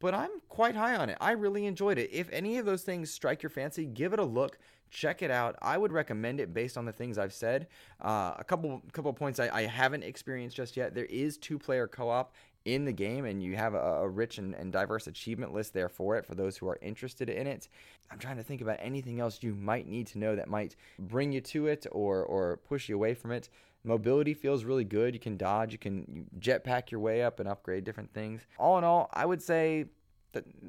but 0.00 0.14
I'm 0.14 0.30
quite 0.48 0.74
high 0.74 0.96
on 0.96 1.08
it. 1.10 1.18
I 1.20 1.32
really 1.32 1.66
enjoyed 1.66 1.98
it. 1.98 2.10
If 2.12 2.28
any 2.32 2.58
of 2.58 2.66
those 2.66 2.82
things 2.82 3.10
strike 3.10 3.42
your 3.42 3.50
fancy, 3.50 3.86
give 3.86 4.12
it 4.12 4.18
a 4.18 4.24
look. 4.24 4.58
Check 4.90 5.22
it 5.22 5.30
out. 5.30 5.56
I 5.60 5.76
would 5.76 5.92
recommend 5.92 6.40
it 6.40 6.54
based 6.54 6.76
on 6.76 6.84
the 6.84 6.92
things 6.92 7.18
I've 7.18 7.32
said. 7.32 7.66
Uh, 8.00 8.34
a 8.38 8.44
couple 8.44 8.82
couple 8.92 9.10
of 9.10 9.16
points 9.16 9.40
I, 9.40 9.48
I, 9.52 9.62
haven't 9.62 10.04
experienced 10.04 10.56
just 10.56 10.76
yet. 10.76 10.94
There 10.94 11.06
is 11.06 11.36
two 11.36 11.58
player 11.58 11.88
co 11.88 12.08
op 12.08 12.32
in 12.64 12.84
the 12.84 12.92
game, 12.92 13.24
and 13.24 13.42
you 13.42 13.56
have 13.56 13.74
a, 13.74 13.78
a 13.78 14.08
rich 14.08 14.38
and, 14.38 14.54
and 14.54 14.72
diverse 14.72 15.06
achievement 15.06 15.52
list 15.52 15.74
there 15.74 15.88
for 15.88 16.16
it 16.16 16.24
for 16.24 16.34
those 16.34 16.56
who 16.56 16.68
are 16.68 16.78
interested 16.80 17.28
in 17.28 17.46
it. 17.46 17.68
I'm 18.10 18.18
trying 18.18 18.36
to 18.36 18.42
think 18.42 18.60
about 18.60 18.78
anything 18.80 19.20
else 19.20 19.42
you 19.42 19.54
might 19.54 19.88
need 19.88 20.06
to 20.08 20.18
know 20.18 20.36
that 20.36 20.48
might 20.48 20.76
bring 20.98 21.32
you 21.32 21.40
to 21.40 21.66
it 21.66 21.86
or 21.90 22.22
or 22.24 22.58
push 22.58 22.88
you 22.88 22.94
away 22.94 23.14
from 23.14 23.32
it. 23.32 23.48
Mobility 23.84 24.32
feels 24.32 24.64
really 24.64 24.84
good. 24.84 25.14
You 25.14 25.20
can 25.20 25.36
dodge, 25.36 25.72
you 25.72 25.78
can 25.78 26.26
jetpack 26.38 26.90
your 26.90 27.00
way 27.00 27.22
up 27.22 27.38
and 27.38 27.48
upgrade 27.48 27.84
different 27.84 28.12
things. 28.14 28.40
All 28.58 28.78
in 28.78 28.84
all, 28.84 29.10
I 29.12 29.26
would 29.26 29.42
say 29.42 29.86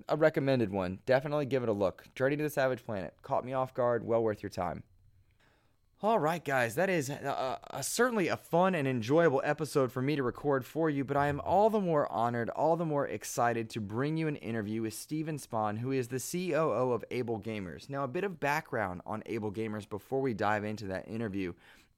a 0.10 0.16
recommended 0.16 0.72
one. 0.72 1.00
Definitely 1.06 1.46
give 1.46 1.64
it 1.64 1.70
a 1.70 1.74
look. 1.74 2.06
Journey 2.14 2.36
to 2.36 2.44
the 2.44 2.50
Savage 2.50 2.86
Planet 2.86 3.14
caught 3.22 3.46
me 3.46 3.54
off 3.54 3.74
guard. 3.74 4.06
Well 4.06 4.22
worth 4.22 4.44
your 4.44 4.50
time. 4.50 4.84
All 6.04 6.20
right, 6.20 6.44
guys, 6.44 6.76
that 6.76 6.90
is 6.90 7.10
a, 7.10 7.58
a, 7.72 7.82
certainly 7.82 8.28
a 8.28 8.36
fun 8.36 8.76
and 8.76 8.86
enjoyable 8.86 9.42
episode 9.46 9.94
for 9.94 10.02
me 10.02 10.18
to 10.18 10.24
record 10.24 10.66
for 10.66 10.90
you, 10.90 11.06
but 11.06 11.16
I 11.16 11.28
am 11.28 11.40
all 11.40 11.70
the 11.70 11.80
more 11.80 12.12
honored, 12.12 12.50
all 12.50 12.76
the 12.76 12.86
more 12.86 13.08
excited 13.08 13.70
to 13.72 13.80
bring 13.80 14.18
you 14.18 14.28
an 14.28 14.36
interview 14.36 14.82
with 14.82 14.94
Steven 14.94 15.40
Spohn, 15.40 15.80
who 15.80 15.92
is 15.92 16.10
the 16.10 16.20
COO 16.20 16.92
of 16.92 17.06
Able 17.12 17.40
Gamers. 17.40 17.90
Now, 17.90 18.04
a 18.04 18.10
bit 18.10 18.26
of 18.26 18.42
background 18.42 19.02
on 19.06 19.24
Able 19.26 19.54
Gamers 19.54 19.88
before 19.88 20.22
we 20.22 20.34
dive 20.34 20.66
into 20.66 20.86
that 20.88 21.08
interview. 21.08 21.54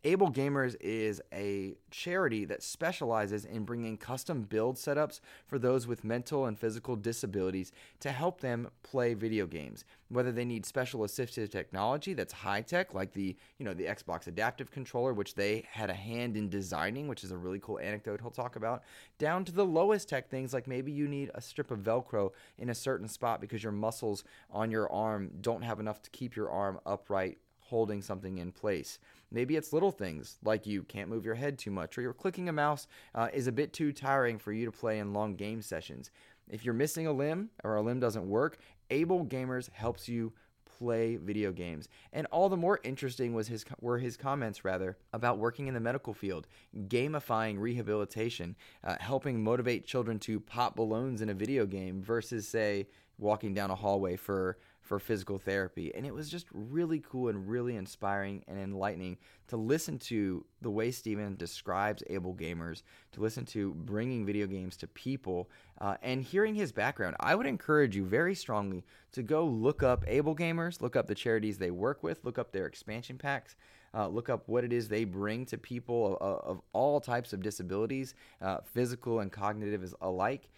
Able 0.07 0.31
Gamers 0.31 0.77
is 0.79 1.21
a 1.33 1.75
charity 1.91 2.45
that 2.45 2.63
specializes 2.63 3.43
in 3.43 3.65
bringing 3.65 3.97
custom 3.97 4.43
build 4.43 4.77
setups 4.77 5.19
for 5.47 5.59
those 5.59 5.85
with 5.85 6.05
mental 6.05 6.45
and 6.45 6.57
physical 6.57 6.95
disabilities 6.95 7.73
to 7.99 8.13
help 8.13 8.39
them 8.39 8.69
play 8.83 9.15
video 9.15 9.45
games. 9.45 9.83
Whether 10.07 10.31
they 10.31 10.45
need 10.45 10.65
special 10.65 11.01
assistive 11.01 11.51
technology 11.51 12.13
that's 12.13 12.31
high 12.31 12.61
tech, 12.61 12.93
like 12.93 13.11
the 13.11 13.35
you 13.57 13.65
know 13.65 13.73
the 13.73 13.83
Xbox 13.83 14.27
Adaptive 14.27 14.71
Controller, 14.71 15.13
which 15.13 15.35
they 15.35 15.67
had 15.69 15.89
a 15.89 15.93
hand 15.93 16.37
in 16.37 16.47
designing, 16.47 17.09
which 17.09 17.25
is 17.25 17.31
a 17.31 17.37
really 17.37 17.59
cool 17.59 17.77
anecdote 17.77 18.21
he'll 18.21 18.31
talk 18.31 18.55
about, 18.55 18.83
down 19.17 19.43
to 19.43 19.51
the 19.51 19.65
lowest 19.65 20.07
tech 20.07 20.29
things 20.29 20.53
like 20.53 20.67
maybe 20.67 20.89
you 20.89 21.09
need 21.09 21.31
a 21.35 21.41
strip 21.41 21.69
of 21.69 21.79
Velcro 21.79 22.31
in 22.57 22.69
a 22.69 22.75
certain 22.75 23.09
spot 23.09 23.41
because 23.41 23.61
your 23.61 23.73
muscles 23.73 24.23
on 24.49 24.71
your 24.71 24.89
arm 24.89 25.31
don't 25.41 25.63
have 25.63 25.81
enough 25.81 26.01
to 26.03 26.09
keep 26.11 26.33
your 26.33 26.49
arm 26.49 26.79
upright 26.85 27.39
holding 27.67 28.01
something 28.01 28.37
in 28.37 28.51
place. 28.51 28.99
Maybe 29.31 29.55
it's 29.55 29.73
little 29.73 29.91
things 29.91 30.37
like 30.43 30.65
you 30.65 30.83
can't 30.83 31.09
move 31.09 31.25
your 31.25 31.35
head 31.35 31.57
too 31.59 31.71
much, 31.71 31.97
or 31.97 32.01
your 32.01 32.13
clicking 32.13 32.49
a 32.49 32.53
mouse 32.53 32.87
uh, 33.13 33.27
is 33.33 33.47
a 33.47 33.51
bit 33.51 33.73
too 33.73 33.91
tiring 33.91 34.37
for 34.37 34.53
you 34.53 34.65
to 34.65 34.71
play 34.71 34.99
in 34.99 35.13
long 35.13 35.35
game 35.35 35.61
sessions. 35.61 36.11
If 36.49 36.63
you're 36.63 36.73
missing 36.73 37.07
a 37.07 37.11
limb 37.11 37.49
or 37.63 37.75
a 37.75 37.81
limb 37.81 37.99
doesn't 37.99 38.27
work, 38.27 38.57
Able 38.89 39.25
Gamers 39.25 39.69
helps 39.71 40.07
you 40.07 40.31
play 40.77 41.17
video 41.17 41.51
games. 41.51 41.87
And 42.13 42.27
all 42.27 42.49
the 42.49 42.57
more 42.57 42.79
interesting 42.83 43.33
was 43.33 43.47
his 43.47 43.65
were 43.81 43.97
his 43.97 44.15
comments 44.15 44.63
rather 44.63 44.97
about 45.11 45.39
working 45.39 45.67
in 45.67 45.73
the 45.73 45.79
medical 45.79 46.13
field, 46.13 46.47
gamifying 46.87 47.57
rehabilitation, 47.57 48.55
uh, 48.83 48.95
helping 48.99 49.43
motivate 49.43 49.85
children 49.85 50.19
to 50.19 50.39
pop 50.39 50.75
balloons 50.75 51.21
in 51.21 51.29
a 51.29 51.33
video 51.33 51.65
game 51.65 52.01
versus 52.01 52.47
say 52.47 52.87
walking 53.17 53.53
down 53.53 53.71
a 53.71 53.75
hallway 53.75 54.15
for 54.15 54.57
for 54.87 54.99
physical 54.99 55.37
therapy. 55.37 55.93
And 55.93 56.05
it 56.05 56.13
was 56.13 56.29
just 56.29 56.47
really 56.51 56.99
cool 56.99 57.27
and 57.27 57.47
really 57.47 57.75
inspiring 57.75 58.43
and 58.47 58.57
enlightening 58.57 59.17
to 59.49 59.57
listen 59.57 59.99
to 59.99 60.45
the 60.61 60.71
way 60.71 60.91
Steven 60.91 61.35
describes 61.35 62.03
able 62.09 62.33
gamers, 62.33 62.83
to 63.11 63.21
listen 63.21 63.45
to 63.47 63.73
bringing 63.73 64.25
video 64.25 64.47
games 64.47 64.77
to 64.77 64.87
people, 64.87 65.49
uh, 65.81 65.95
and 66.01 66.23
hearing 66.23 66.55
his 66.55 66.71
background. 66.71 67.15
I 67.19 67.35
would 67.35 67.45
encourage 67.45 67.95
you 67.95 68.05
very 68.05 68.33
strongly 68.33 68.85
to 69.11 69.21
go 69.21 69.45
look 69.45 69.83
up 69.83 70.05
able 70.07 70.35
gamers, 70.35 70.81
look 70.81 70.95
up 70.95 71.07
the 71.07 71.15
charities 71.15 71.57
they 71.57 71.71
work 71.71 72.01
with, 72.01 72.23
look 72.23 72.39
up 72.39 72.51
their 72.51 72.65
expansion 72.65 73.17
packs. 73.17 73.55
Uh, 73.93 74.07
look 74.07 74.29
up 74.29 74.43
what 74.47 74.65
it 74.65 74.73
is 74.73 74.89
they 74.89 75.05
bring 75.05 75.45
to 75.45 75.57
people 75.57 76.17
of, 76.19 76.57
of 76.57 76.61
all 76.73 76.99
types 76.99 77.31
of 77.31 77.41
disabilities, 77.41 78.13
uh, 78.41 78.57
physical 78.73 79.21
and 79.21 79.31
cognitive 79.31 79.93
alike. 80.01 80.49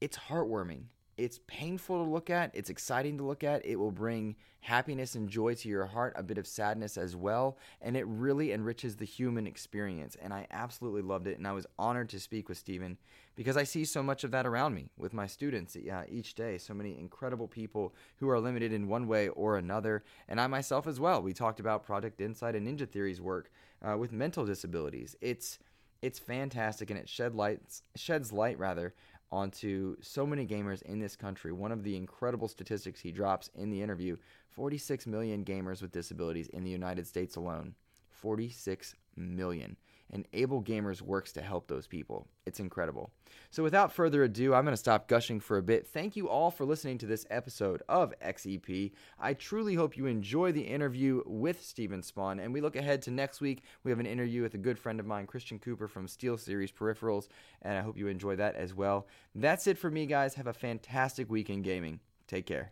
It's 0.00 0.18
heartwarming 0.18 0.82
it's 1.16 1.40
painful 1.46 2.04
to 2.04 2.10
look 2.10 2.28
at. 2.28 2.50
It's 2.54 2.68
exciting 2.68 3.16
to 3.18 3.24
look 3.24 3.42
at. 3.42 3.64
It 3.64 3.76
will 3.76 3.90
bring 3.90 4.36
happiness 4.60 5.14
and 5.14 5.28
joy 5.28 5.54
to 5.54 5.68
your 5.68 5.86
heart, 5.86 6.12
a 6.16 6.22
bit 6.22 6.36
of 6.36 6.46
sadness 6.46 6.98
as 6.98 7.16
well. 7.16 7.56
And 7.80 7.96
it 7.96 8.06
really 8.06 8.52
enriches 8.52 8.96
the 8.96 9.06
human 9.06 9.46
experience. 9.46 10.16
And 10.20 10.34
I 10.34 10.46
absolutely 10.50 11.02
loved 11.02 11.26
it. 11.26 11.38
And 11.38 11.46
I 11.46 11.52
was 11.52 11.66
honored 11.78 12.10
to 12.10 12.20
speak 12.20 12.48
with 12.48 12.58
Steven 12.58 12.98
because 13.34 13.56
I 13.56 13.64
see 13.64 13.84
so 13.84 14.02
much 14.02 14.24
of 14.24 14.30
that 14.32 14.46
around 14.46 14.74
me 14.74 14.90
with 14.98 15.14
my 15.14 15.26
students 15.26 15.76
uh, 15.76 16.04
each 16.08 16.34
day. 16.34 16.58
So 16.58 16.74
many 16.74 16.98
incredible 16.98 17.48
people 17.48 17.94
who 18.16 18.28
are 18.28 18.40
limited 18.40 18.72
in 18.72 18.88
one 18.88 19.06
way 19.06 19.28
or 19.28 19.56
another. 19.56 20.04
And 20.28 20.40
I 20.40 20.46
myself 20.48 20.86
as 20.86 21.00
well. 21.00 21.22
We 21.22 21.32
talked 21.32 21.60
about 21.60 21.84
Project 21.84 22.20
Insight 22.20 22.54
and 22.56 22.66
Ninja 22.66 22.88
Theory's 22.88 23.20
work 23.22 23.50
uh, 23.82 23.96
with 23.96 24.12
mental 24.12 24.44
disabilities. 24.44 25.16
It's 25.20 25.58
it's 26.02 26.18
fantastic 26.18 26.90
and 26.90 26.98
it 26.98 27.08
shed 27.08 27.34
lights 27.34 27.82
sheds 27.94 28.30
light 28.32 28.58
rather 28.58 28.94
onto 29.36 29.96
so 30.00 30.26
many 30.26 30.46
gamers 30.46 30.80
in 30.82 30.98
this 30.98 31.14
country. 31.14 31.52
One 31.52 31.70
of 31.70 31.84
the 31.84 31.94
incredible 31.94 32.48
statistics 32.48 33.00
he 33.00 33.12
drops 33.12 33.50
in 33.54 33.68
the 33.70 33.82
interview 33.82 34.16
46 34.48 35.06
million 35.06 35.44
gamers 35.44 35.82
with 35.82 35.92
disabilities 35.92 36.48
in 36.48 36.64
the 36.64 36.70
United 36.70 37.06
States 37.06 37.36
alone. 37.36 37.74
46 38.08 38.94
million 39.14 39.76
and 40.12 40.26
Able 40.32 40.62
Gamers 40.62 41.02
works 41.02 41.32
to 41.32 41.42
help 41.42 41.66
those 41.66 41.86
people. 41.86 42.26
It's 42.46 42.60
incredible. 42.60 43.10
So, 43.50 43.62
without 43.62 43.92
further 43.92 44.22
ado, 44.22 44.54
I'm 44.54 44.64
going 44.64 44.72
to 44.72 44.76
stop 44.76 45.08
gushing 45.08 45.40
for 45.40 45.56
a 45.56 45.62
bit. 45.62 45.86
Thank 45.86 46.16
you 46.16 46.28
all 46.28 46.50
for 46.50 46.64
listening 46.64 46.98
to 46.98 47.06
this 47.06 47.26
episode 47.30 47.82
of 47.88 48.14
XEP. 48.20 48.92
I 49.18 49.34
truly 49.34 49.74
hope 49.74 49.96
you 49.96 50.06
enjoy 50.06 50.52
the 50.52 50.62
interview 50.62 51.22
with 51.26 51.64
Steven 51.64 52.02
Spohn, 52.02 52.42
and 52.42 52.52
we 52.52 52.60
look 52.60 52.76
ahead 52.76 53.02
to 53.02 53.10
next 53.10 53.40
week. 53.40 53.62
We 53.82 53.90
have 53.90 54.00
an 54.00 54.06
interview 54.06 54.42
with 54.42 54.54
a 54.54 54.58
good 54.58 54.78
friend 54.78 55.00
of 55.00 55.06
mine, 55.06 55.26
Christian 55.26 55.58
Cooper 55.58 55.88
from 55.88 56.06
SteelSeries 56.06 56.72
Peripherals, 56.72 57.28
and 57.62 57.76
I 57.76 57.82
hope 57.82 57.98
you 57.98 58.06
enjoy 58.08 58.36
that 58.36 58.56
as 58.56 58.74
well. 58.74 59.08
That's 59.34 59.66
it 59.66 59.78
for 59.78 59.90
me, 59.90 60.06
guys. 60.06 60.34
Have 60.34 60.46
a 60.46 60.52
fantastic 60.52 61.30
week 61.30 61.50
in 61.50 61.62
gaming. 61.62 62.00
Take 62.28 62.46
care. 62.46 62.70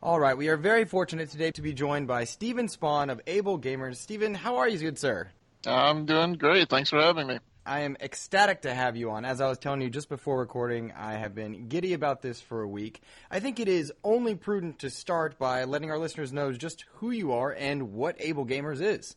All 0.00 0.20
right, 0.20 0.38
we 0.38 0.46
are 0.46 0.56
very 0.56 0.84
fortunate 0.84 1.28
today 1.30 1.50
to 1.50 1.62
be 1.62 1.72
joined 1.72 2.06
by 2.06 2.22
Steven 2.22 2.68
Spohn 2.68 3.10
of 3.10 3.20
Able 3.26 3.58
Gamers. 3.58 3.96
Steven, 3.96 4.32
how 4.32 4.58
are 4.58 4.68
you, 4.68 4.78
good 4.78 4.96
sir? 4.96 5.28
I'm 5.68 6.06
doing 6.06 6.34
great. 6.34 6.68
Thanks 6.68 6.90
for 6.90 7.00
having 7.00 7.26
me. 7.26 7.38
I 7.66 7.80
am 7.80 7.98
ecstatic 8.00 8.62
to 8.62 8.72
have 8.72 8.96
you 8.96 9.10
on. 9.10 9.26
As 9.26 9.42
I 9.42 9.48
was 9.48 9.58
telling 9.58 9.82
you 9.82 9.90
just 9.90 10.08
before 10.08 10.38
recording, 10.38 10.90
I 10.96 11.14
have 11.16 11.34
been 11.34 11.68
giddy 11.68 11.92
about 11.92 12.22
this 12.22 12.40
for 12.40 12.62
a 12.62 12.68
week. 12.68 13.02
I 13.30 13.40
think 13.40 13.60
it 13.60 13.68
is 13.68 13.92
only 14.02 14.34
prudent 14.34 14.78
to 14.78 14.88
start 14.88 15.38
by 15.38 15.64
letting 15.64 15.90
our 15.90 15.98
listeners 15.98 16.32
know 16.32 16.50
just 16.52 16.86
who 16.94 17.10
you 17.10 17.32
are 17.32 17.52
and 17.52 17.92
what 17.92 18.16
Able 18.20 18.46
Gamers 18.46 18.80
is. 18.80 19.16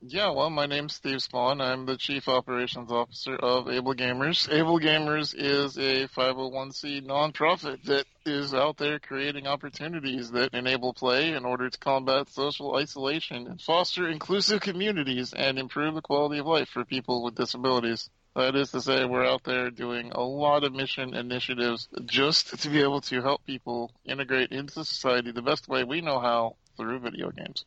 Yeah, 0.00 0.30
well, 0.30 0.48
my 0.48 0.66
name's 0.66 0.94
Steve 0.94 1.16
Spohn. 1.16 1.60
I'm 1.60 1.84
the 1.84 1.96
Chief 1.96 2.28
Operations 2.28 2.92
Officer 2.92 3.34
of 3.34 3.68
Able 3.68 3.94
Gamers. 3.94 4.48
Able 4.48 4.78
Gamers 4.78 5.34
is 5.36 5.76
a 5.76 6.06
501c 6.06 7.04
nonprofit 7.04 7.82
that 7.86 8.06
is 8.24 8.54
out 8.54 8.76
there 8.76 9.00
creating 9.00 9.48
opportunities 9.48 10.30
that 10.30 10.54
enable 10.54 10.94
play 10.94 11.32
in 11.32 11.44
order 11.44 11.68
to 11.68 11.78
combat 11.80 12.28
social 12.28 12.76
isolation 12.76 13.48
and 13.48 13.60
foster 13.60 14.08
inclusive 14.08 14.60
communities 14.60 15.32
and 15.32 15.58
improve 15.58 15.96
the 15.96 16.00
quality 16.00 16.38
of 16.38 16.46
life 16.46 16.68
for 16.68 16.84
people 16.84 17.24
with 17.24 17.34
disabilities. 17.34 18.08
That 18.36 18.54
is 18.54 18.70
to 18.70 18.80
say, 18.80 19.04
we're 19.04 19.26
out 19.26 19.42
there 19.42 19.68
doing 19.68 20.12
a 20.12 20.22
lot 20.22 20.62
of 20.62 20.72
mission 20.72 21.12
initiatives 21.12 21.88
just 22.04 22.62
to 22.62 22.68
be 22.68 22.82
able 22.82 23.00
to 23.00 23.20
help 23.20 23.44
people 23.44 23.90
integrate 24.04 24.52
into 24.52 24.84
society 24.84 25.32
the 25.32 25.42
best 25.42 25.66
way 25.66 25.82
we 25.82 26.02
know 26.02 26.20
how 26.20 26.54
through 26.76 27.00
video 27.00 27.30
games. 27.30 27.64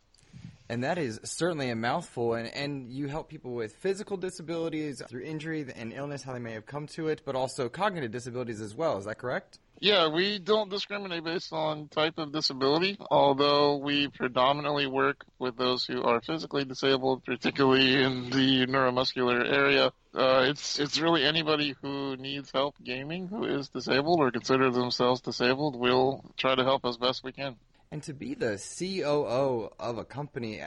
And 0.71 0.85
that 0.85 0.97
is 0.97 1.19
certainly 1.25 1.69
a 1.69 1.75
mouthful. 1.75 2.33
And, 2.33 2.47
and 2.47 2.93
you 2.93 3.07
help 3.07 3.27
people 3.27 3.51
with 3.51 3.73
physical 3.73 4.15
disabilities 4.15 5.01
through 5.05 5.23
injury 5.23 5.65
and 5.75 5.91
illness, 5.91 6.23
how 6.23 6.31
they 6.31 6.39
may 6.39 6.53
have 6.53 6.65
come 6.65 6.87
to 6.95 7.09
it, 7.09 7.23
but 7.25 7.35
also 7.35 7.67
cognitive 7.67 8.11
disabilities 8.11 8.61
as 8.61 8.73
well. 8.73 8.97
Is 8.97 9.03
that 9.03 9.17
correct? 9.17 9.59
Yeah, 9.81 10.07
we 10.07 10.39
don't 10.39 10.69
discriminate 10.69 11.25
based 11.25 11.51
on 11.51 11.89
type 11.89 12.19
of 12.19 12.31
disability, 12.31 12.97
although 13.09 13.75
we 13.77 14.07
predominantly 14.07 14.87
work 14.87 15.25
with 15.39 15.57
those 15.57 15.85
who 15.85 16.03
are 16.03 16.21
physically 16.21 16.63
disabled, 16.63 17.25
particularly 17.25 18.01
in 18.01 18.29
the 18.29 18.65
neuromuscular 18.65 19.43
area. 19.51 19.91
Uh, 20.15 20.45
it's 20.47 20.79
it's 20.79 20.99
really 20.99 21.25
anybody 21.25 21.75
who 21.81 22.15
needs 22.15 22.49
help 22.51 22.75
gaming 22.81 23.27
who 23.27 23.43
is 23.43 23.67
disabled 23.67 24.21
or 24.21 24.31
considers 24.31 24.75
themselves 24.75 25.19
disabled. 25.19 25.75
We'll 25.75 26.23
try 26.37 26.55
to 26.55 26.63
help 26.63 26.85
as 26.85 26.95
best 26.95 27.25
we 27.25 27.33
can. 27.33 27.57
And 27.91 28.01
to 28.03 28.13
be 28.13 28.35
the 28.35 28.57
COO 28.57 29.69
of 29.77 29.97
a 29.97 30.05
company, 30.05 30.61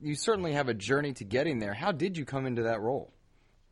you 0.00 0.14
certainly 0.14 0.52
have 0.52 0.68
a 0.68 0.74
journey 0.74 1.12
to 1.14 1.24
getting 1.24 1.58
there. 1.58 1.74
How 1.74 1.92
did 1.92 2.16
you 2.16 2.24
come 2.24 2.46
into 2.46 2.62
that 2.62 2.80
role? 2.80 3.12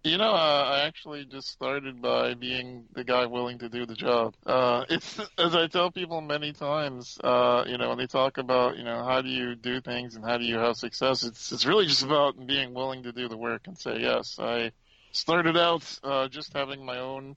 You 0.04 0.16
know, 0.16 0.30
uh, 0.30 0.64
I 0.70 0.80
actually 0.86 1.24
just 1.24 1.48
started 1.48 2.00
by 2.00 2.34
being 2.34 2.84
the 2.92 3.04
guy 3.04 3.26
willing 3.26 3.58
to 3.58 3.68
do 3.68 3.84
the 3.84 3.94
job. 3.94 4.34
Uh, 4.46 4.84
it's 4.90 5.18
as 5.38 5.54
I 5.54 5.66
tell 5.66 5.90
people 5.90 6.20
many 6.20 6.52
times. 6.52 7.18
Uh, 7.22 7.64
you 7.66 7.78
know, 7.78 7.88
when 7.88 7.98
they 7.98 8.06
talk 8.06 8.38
about 8.38 8.76
you 8.76 8.84
know 8.84 9.02
how 9.04 9.22
do 9.22 9.28
you 9.28 9.54
do 9.54 9.80
things 9.80 10.14
and 10.14 10.24
how 10.24 10.38
do 10.38 10.44
you 10.44 10.56
have 10.56 10.76
success, 10.76 11.24
it's 11.24 11.50
it's 11.50 11.66
really 11.66 11.86
just 11.86 12.04
about 12.04 12.46
being 12.46 12.74
willing 12.74 13.02
to 13.04 13.12
do 13.12 13.28
the 13.28 13.36
work 13.36 13.66
and 13.66 13.76
say 13.76 14.00
yes. 14.00 14.38
I 14.38 14.70
started 15.12 15.56
out 15.56 15.98
uh, 16.04 16.28
just 16.28 16.52
having 16.52 16.84
my 16.84 16.98
own 16.98 17.36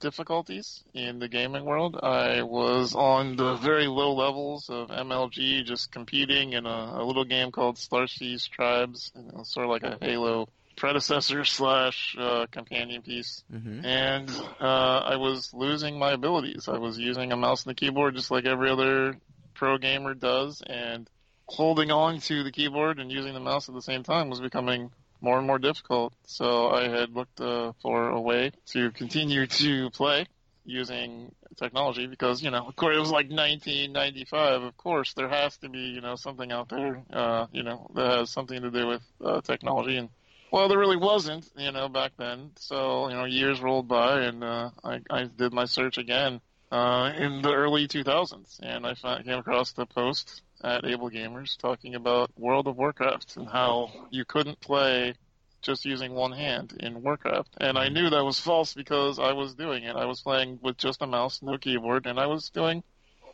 difficulties 0.00 0.82
in 0.92 1.18
the 1.18 1.28
gaming 1.28 1.64
world. 1.64 1.98
I 2.02 2.42
was 2.42 2.94
on 2.94 3.36
the 3.36 3.54
very 3.56 3.86
low 3.86 4.14
levels 4.14 4.68
of 4.68 4.88
MLG, 4.88 5.64
just 5.64 5.92
competing 5.92 6.52
in 6.52 6.66
a, 6.66 6.94
a 6.96 7.04
little 7.04 7.24
game 7.24 7.50
called 7.50 7.76
Starsiege 7.76 8.48
Tribes, 8.50 9.12
you 9.14 9.22
know, 9.22 9.42
sort 9.44 9.66
of 9.66 9.70
like 9.70 9.82
a 9.82 9.98
Halo 10.04 10.48
predecessor 10.76 11.44
slash 11.44 12.16
uh, 12.18 12.46
companion 12.50 13.02
piece. 13.02 13.44
Mm-hmm. 13.52 13.84
And 13.84 14.30
uh, 14.60 15.00
I 15.04 15.16
was 15.16 15.52
losing 15.54 15.98
my 15.98 16.12
abilities. 16.12 16.68
I 16.68 16.78
was 16.78 16.98
using 16.98 17.32
a 17.32 17.36
mouse 17.36 17.64
and 17.64 17.72
a 17.72 17.74
keyboard 17.74 18.16
just 18.16 18.30
like 18.30 18.44
every 18.44 18.70
other 18.70 19.16
pro 19.54 19.78
gamer 19.78 20.14
does, 20.14 20.62
and 20.66 21.08
holding 21.46 21.90
on 21.90 22.20
to 22.20 22.42
the 22.42 22.50
keyboard 22.50 22.98
and 22.98 23.10
using 23.12 23.34
the 23.34 23.40
mouse 23.40 23.68
at 23.68 23.74
the 23.74 23.82
same 23.82 24.02
time 24.02 24.30
was 24.30 24.40
becoming 24.40 24.90
more 25.24 25.38
and 25.38 25.46
more 25.46 25.58
difficult. 25.58 26.12
So 26.26 26.68
I 26.68 26.88
had 26.88 27.14
looked 27.14 27.40
uh, 27.40 27.72
for 27.80 28.10
a 28.10 28.20
way 28.20 28.52
to 28.66 28.90
continue 28.90 29.46
to 29.46 29.90
play 29.90 30.26
using 30.66 31.34
technology 31.56 32.06
because 32.06 32.42
you 32.42 32.50
know 32.50 32.66
of 32.66 32.74
course 32.74 32.96
it 32.96 33.00
was 33.00 33.10
like 33.10 33.28
1995 33.30 34.62
of 34.62 34.76
course 34.76 35.12
there 35.12 35.28
has 35.28 35.56
to 35.58 35.68
be 35.68 35.78
you 35.78 36.00
know 36.00 36.16
something 36.16 36.50
out 36.50 36.68
there 36.70 37.02
uh, 37.12 37.46
you 37.52 37.62
know 37.62 37.86
that 37.94 38.18
has 38.18 38.30
something 38.30 38.60
to 38.62 38.70
do 38.70 38.86
with 38.86 39.02
uh, 39.24 39.40
technology. 39.40 39.96
And 39.96 40.08
well 40.50 40.68
there 40.68 40.78
really 40.78 40.96
wasn't 40.96 41.48
you 41.56 41.72
know 41.72 41.88
back 41.88 42.12
then. 42.18 42.50
So 42.56 43.08
you 43.08 43.14
know 43.14 43.24
years 43.24 43.60
rolled 43.60 43.88
by 43.88 44.22
and 44.22 44.44
uh, 44.44 44.70
I, 44.82 45.00
I 45.10 45.24
did 45.24 45.52
my 45.52 45.64
search 45.64 45.96
again 45.98 46.40
uh, 46.72 47.12
in 47.16 47.42
the 47.42 47.52
early 47.52 47.86
2000s 47.86 48.58
and 48.62 48.86
I 48.86 48.94
found, 48.94 49.24
came 49.24 49.38
across 49.38 49.72
the 49.72 49.86
post 49.86 50.42
at 50.64 50.84
Able 50.84 51.10
Gamers 51.10 51.56
talking 51.58 51.94
about 51.94 52.30
World 52.38 52.66
of 52.66 52.76
Warcraft 52.76 53.36
and 53.36 53.48
how 53.48 53.90
you 54.10 54.24
couldn't 54.24 54.60
play 54.60 55.14
just 55.62 55.84
using 55.84 56.12
one 56.12 56.32
hand 56.32 56.74
in 56.80 57.02
Warcraft. 57.02 57.56
And 57.60 57.78
I 57.78 57.88
knew 57.88 58.10
that 58.10 58.24
was 58.24 58.38
false 58.38 58.74
because 58.74 59.18
I 59.18 59.32
was 59.32 59.54
doing 59.54 59.84
it. 59.84 59.96
I 59.96 60.06
was 60.06 60.20
playing 60.20 60.58
with 60.62 60.76
just 60.76 61.02
a 61.02 61.06
mouse, 61.06 61.40
no 61.42 61.58
keyboard, 61.58 62.06
and 62.06 62.18
I 62.18 62.26
was 62.26 62.50
doing 62.50 62.82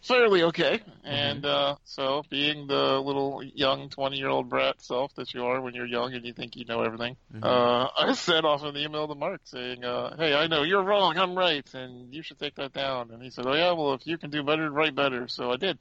fairly 0.02 0.44
okay. 0.44 0.80
And 1.04 1.44
uh, 1.44 1.76
so, 1.84 2.22
being 2.30 2.66
the 2.66 3.00
little 3.00 3.42
young 3.42 3.90
20 3.90 4.16
year 4.16 4.28
old 4.28 4.48
brat 4.48 4.80
self 4.80 5.12
that 5.14 5.34
you 5.34 5.44
are 5.44 5.60
when 5.60 5.74
you're 5.74 5.86
young 5.86 6.14
and 6.14 6.24
you 6.24 6.32
think 6.32 6.56
you 6.56 6.64
know 6.64 6.82
everything, 6.82 7.16
Mhm. 7.34 7.44
uh, 7.44 7.88
I 7.98 8.12
sent 8.14 8.46
off 8.46 8.62
an 8.62 8.76
email 8.76 9.08
to 9.08 9.14
Mark 9.14 9.40
saying, 9.44 9.84
uh, 9.84 10.16
Hey, 10.16 10.34
I 10.34 10.46
know 10.46 10.62
you're 10.62 10.84
wrong, 10.84 11.18
I'm 11.18 11.36
right, 11.36 11.68
and 11.74 12.14
you 12.14 12.22
should 12.22 12.38
take 12.38 12.54
that 12.56 12.72
down. 12.72 13.10
And 13.10 13.22
he 13.22 13.30
said, 13.30 13.46
Oh, 13.46 13.54
yeah, 13.54 13.72
well, 13.72 13.94
if 13.94 14.06
you 14.06 14.18
can 14.18 14.30
do 14.30 14.42
better, 14.42 14.70
write 14.70 14.94
better. 14.94 15.28
So 15.28 15.50
I 15.50 15.56
did. 15.56 15.78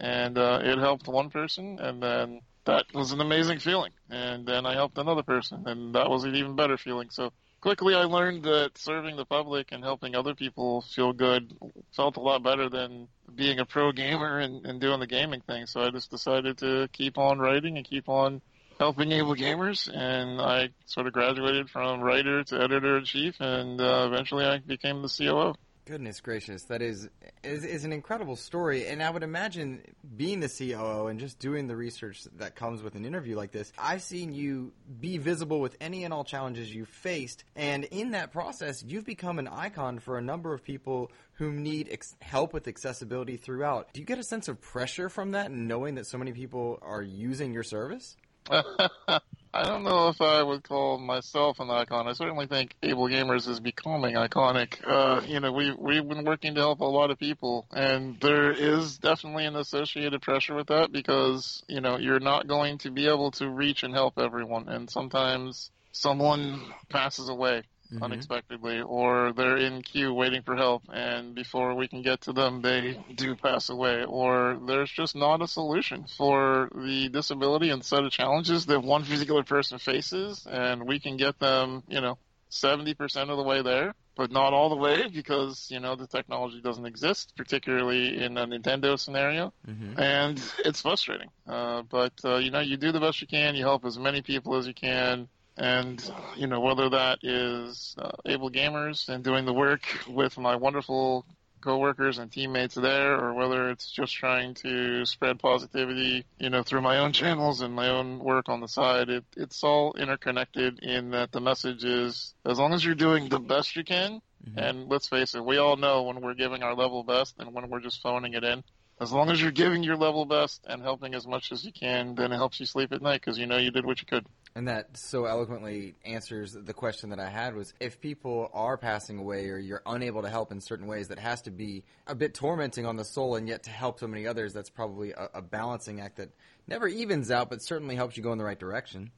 And 0.00 0.38
uh, 0.38 0.60
it 0.62 0.78
helped 0.78 1.06
one 1.06 1.28
person, 1.28 1.78
and 1.78 2.02
then 2.02 2.40
that 2.64 2.86
was 2.94 3.12
an 3.12 3.20
amazing 3.20 3.58
feeling. 3.58 3.92
And 4.08 4.46
then 4.46 4.64
I 4.64 4.72
helped 4.74 4.96
another 4.96 5.22
person, 5.22 5.64
and 5.66 5.94
that 5.94 6.08
was 6.08 6.24
an 6.24 6.34
even 6.34 6.56
better 6.56 6.78
feeling. 6.78 7.10
So 7.10 7.32
quickly 7.60 7.94
I 7.94 8.04
learned 8.04 8.44
that 8.44 8.78
serving 8.78 9.16
the 9.16 9.26
public 9.26 9.72
and 9.72 9.84
helping 9.84 10.14
other 10.14 10.34
people 10.34 10.80
feel 10.80 11.12
good 11.12 11.54
felt 11.94 12.16
a 12.16 12.20
lot 12.20 12.42
better 12.42 12.70
than 12.70 13.08
being 13.34 13.58
a 13.58 13.66
pro 13.66 13.92
gamer 13.92 14.38
and, 14.38 14.64
and 14.64 14.80
doing 14.80 15.00
the 15.00 15.06
gaming 15.06 15.42
thing. 15.42 15.66
So 15.66 15.82
I 15.82 15.90
just 15.90 16.10
decided 16.10 16.58
to 16.58 16.88
keep 16.92 17.18
on 17.18 17.38
writing 17.38 17.76
and 17.76 17.86
keep 17.86 18.08
on 18.08 18.40
helping 18.78 19.12
able 19.12 19.36
gamers. 19.36 19.88
And 19.94 20.40
I 20.40 20.70
sort 20.86 21.06
of 21.06 21.12
graduated 21.12 21.68
from 21.68 22.00
writer 22.00 22.42
to 22.44 22.62
editor 22.62 22.96
in 22.96 23.04
chief, 23.04 23.36
and 23.40 23.80
uh, 23.80 24.08
eventually 24.10 24.46
I 24.46 24.58
became 24.58 25.02
the 25.02 25.08
COO. 25.08 25.54
Goodness 25.86 26.20
gracious, 26.20 26.64
that 26.64 26.82
is, 26.82 27.08
is 27.42 27.64
is 27.64 27.84
an 27.84 27.92
incredible 27.92 28.36
story, 28.36 28.86
and 28.86 29.02
I 29.02 29.10
would 29.10 29.22
imagine 29.22 29.82
being 30.16 30.40
the 30.40 30.48
COO 30.48 31.06
and 31.08 31.18
just 31.18 31.38
doing 31.38 31.66
the 31.66 31.74
research 31.74 32.22
that 32.36 32.54
comes 32.54 32.82
with 32.82 32.94
an 32.94 33.04
interview 33.04 33.34
like 33.34 33.50
this. 33.50 33.72
I've 33.78 34.02
seen 34.02 34.32
you 34.32 34.72
be 35.00 35.18
visible 35.18 35.58
with 35.58 35.76
any 35.80 36.04
and 36.04 36.14
all 36.14 36.22
challenges 36.22 36.72
you 36.72 36.84
faced, 36.84 37.44
and 37.56 37.84
in 37.84 38.10
that 38.12 38.30
process, 38.30 38.84
you've 38.84 39.06
become 39.06 39.38
an 39.38 39.48
icon 39.48 39.98
for 39.98 40.16
a 40.18 40.22
number 40.22 40.54
of 40.54 40.62
people 40.62 41.10
who 41.34 41.50
need 41.50 41.88
ex- 41.90 42.14
help 42.20 42.52
with 42.52 42.68
accessibility 42.68 43.36
throughout. 43.36 43.92
Do 43.92 44.00
you 44.00 44.06
get 44.06 44.18
a 44.18 44.24
sense 44.24 44.48
of 44.48 44.60
pressure 44.60 45.08
from 45.08 45.32
that, 45.32 45.50
knowing 45.50 45.94
that 45.96 46.06
so 46.06 46.18
many 46.18 46.32
people 46.32 46.78
are 46.82 47.02
using 47.02 47.52
your 47.52 47.64
service? 47.64 48.16
I 49.52 49.64
don't 49.64 49.82
know 49.82 50.08
if 50.08 50.20
I 50.20 50.42
would 50.42 50.62
call 50.62 50.98
myself 50.98 51.58
an 51.58 51.70
icon. 51.70 52.06
I 52.06 52.12
certainly 52.12 52.46
think 52.46 52.76
Able 52.84 53.08
Gamers 53.08 53.48
is 53.48 53.58
becoming 53.58 54.14
iconic. 54.14 54.76
Uh, 54.86 55.22
you 55.26 55.40
know, 55.40 55.50
we 55.50 55.72
we've 55.72 56.06
been 56.06 56.24
working 56.24 56.54
to 56.54 56.60
help 56.60 56.80
a 56.80 56.84
lot 56.84 57.10
of 57.10 57.18
people, 57.18 57.66
and 57.72 58.20
there 58.20 58.52
is 58.52 58.98
definitely 58.98 59.46
an 59.46 59.56
associated 59.56 60.22
pressure 60.22 60.54
with 60.54 60.68
that 60.68 60.92
because 60.92 61.64
you 61.68 61.80
know 61.80 61.98
you're 61.98 62.20
not 62.20 62.46
going 62.46 62.78
to 62.78 62.90
be 62.92 63.08
able 63.08 63.32
to 63.32 63.48
reach 63.48 63.82
and 63.82 63.92
help 63.92 64.18
everyone, 64.18 64.68
and 64.68 64.88
sometimes 64.88 65.72
someone 65.90 66.72
passes 66.88 67.28
away 67.28 67.64
Mhm. 67.92 68.02
unexpectedly, 68.02 68.80
or 68.82 69.32
they're 69.32 69.56
in 69.56 69.82
queue 69.82 70.12
waiting 70.14 70.42
for 70.42 70.56
help, 70.56 70.82
and 70.92 71.34
before 71.34 71.74
we 71.74 71.88
can 71.88 72.02
get 72.02 72.20
to 72.22 72.32
them, 72.32 72.60
they 72.62 72.98
do 73.14 73.34
pass 73.36 73.68
away, 73.70 74.04
or 74.04 74.58
there's 74.66 74.90
just 74.90 75.14
not 75.16 75.42
a 75.42 75.48
solution 75.48 76.06
for 76.16 76.68
the 76.74 77.08
disability 77.08 77.70
and 77.70 77.84
set 77.84 78.04
of 78.04 78.12
challenges 78.12 78.66
that 78.66 78.82
one 78.82 79.04
particular 79.04 79.42
person 79.42 79.78
faces, 79.78 80.46
and 80.46 80.86
we 80.86 80.98
can 81.00 81.16
get 81.16 81.38
them, 81.38 81.82
you 81.88 82.00
know, 82.00 82.18
70% 82.50 83.30
of 83.30 83.36
the 83.36 83.42
way 83.44 83.62
there, 83.62 83.94
but 84.16 84.30
not 84.30 84.52
all 84.52 84.68
the 84.68 84.76
way 84.76 85.08
because, 85.08 85.68
you 85.70 85.80
know, 85.80 85.94
the 85.96 86.06
technology 86.06 86.60
doesn't 86.60 86.86
exist, 86.86 87.32
particularly 87.36 88.22
in 88.22 88.36
a 88.36 88.46
Nintendo 88.46 88.98
scenario 88.98 89.52
Mm-hmm. 89.68 90.00
and 90.00 90.42
it's 90.64 90.80
frustrating. 90.82 91.28
Uh, 91.46 91.82
but 91.82 92.12
uh, 92.24 92.36
you 92.36 92.50
know, 92.50 92.60
you 92.60 92.76
do 92.76 92.92
the 92.92 93.00
best 93.00 93.20
you 93.20 93.26
can. 93.28 93.54
You 93.54 93.64
help 93.64 93.84
as 93.84 93.98
many 93.98 94.22
people 94.22 94.56
as 94.56 94.66
you 94.66 94.74
can, 94.74 95.28
and 95.60 96.10
you 96.36 96.46
know 96.46 96.58
whether 96.58 96.88
that 96.88 97.18
is 97.22 97.94
uh, 97.98 98.10
able 98.24 98.50
gamers 98.50 99.08
and 99.10 99.22
doing 99.22 99.44
the 99.44 99.52
work 99.52 99.82
with 100.08 100.38
my 100.38 100.56
wonderful 100.56 101.26
coworkers 101.60 102.16
and 102.16 102.32
teammates 102.32 102.74
there, 102.74 103.20
or 103.20 103.34
whether 103.34 103.68
it's 103.68 103.90
just 103.90 104.14
trying 104.14 104.54
to 104.54 105.04
spread 105.04 105.38
positivity, 105.38 106.24
you 106.38 106.48
know, 106.48 106.62
through 106.62 106.80
my 106.80 106.96
own 106.98 107.12
channels 107.20 107.60
and 107.60 107.74
my 107.74 107.90
own 107.90 108.18
work 108.18 108.48
on 108.48 108.60
the 108.60 108.68
side. 108.68 109.10
It, 109.10 109.24
it's 109.36 109.62
all 109.62 109.92
interconnected 109.92 110.78
in 110.78 111.10
that 111.10 111.32
the 111.32 111.40
message 111.40 111.84
is 111.84 112.34
as 112.46 112.58
long 112.58 112.72
as 112.72 112.82
you're 112.82 112.94
doing 112.94 113.28
the 113.28 113.38
best 113.38 113.76
you 113.76 113.84
can. 113.84 114.22
Mm-hmm. 114.48 114.58
And 114.58 114.88
let's 114.88 115.08
face 115.08 115.34
it, 115.34 115.44
we 115.44 115.58
all 115.58 115.76
know 115.76 116.04
when 116.04 116.22
we're 116.22 116.32
giving 116.32 116.62
our 116.62 116.74
level 116.74 117.04
best 117.04 117.34
and 117.38 117.52
when 117.52 117.68
we're 117.68 117.80
just 117.80 118.00
phoning 118.00 118.32
it 118.32 118.42
in 118.42 118.64
as 119.00 119.12
long 119.12 119.30
as 119.30 119.40
you're 119.40 119.50
giving 119.50 119.82
your 119.82 119.96
level 119.96 120.26
best 120.26 120.64
and 120.68 120.82
helping 120.82 121.14
as 121.14 121.26
much 121.26 121.52
as 121.52 121.64
you 121.64 121.72
can, 121.72 122.14
then 122.14 122.32
it 122.32 122.36
helps 122.36 122.60
you 122.60 122.66
sleep 122.66 122.92
at 122.92 123.00
night 123.00 123.20
because 123.20 123.38
you 123.38 123.46
know 123.46 123.56
you 123.56 123.70
did 123.70 123.86
what 123.86 124.00
you 124.00 124.06
could. 124.06 124.26
And 124.54 124.66
that 124.66 124.96
so 124.96 125.26
eloquently 125.26 125.94
answers 126.04 126.52
the 126.52 126.74
question 126.74 127.10
that 127.10 127.20
I 127.20 127.28
had 127.28 127.54
was 127.54 127.72
if 127.78 128.00
people 128.00 128.50
are 128.52 128.76
passing 128.76 129.18
away 129.18 129.48
or 129.48 129.58
you're 129.58 129.82
unable 129.86 130.22
to 130.22 130.28
help 130.28 130.50
in 130.50 130.60
certain 130.60 130.88
ways, 130.88 131.08
that 131.08 131.20
has 131.20 131.42
to 131.42 131.52
be 131.52 131.84
a 132.08 132.16
bit 132.16 132.34
tormenting 132.34 132.84
on 132.84 132.96
the 132.96 133.04
soul, 133.04 133.36
and 133.36 133.46
yet 133.46 133.62
to 133.64 133.70
help 133.70 134.00
so 134.00 134.08
many 134.08 134.26
others, 134.26 134.52
that's 134.52 134.70
probably 134.70 135.12
a, 135.12 135.28
a 135.34 135.42
balancing 135.42 136.00
act 136.00 136.16
that 136.16 136.30
never 136.66 136.88
evens 136.88 137.30
out, 137.30 137.48
but 137.48 137.62
certainly 137.62 137.94
helps 137.94 138.16
you 138.16 138.24
go 138.24 138.32
in 138.32 138.38
the 138.38 138.44
right 138.44 138.58
direction. 138.58 139.12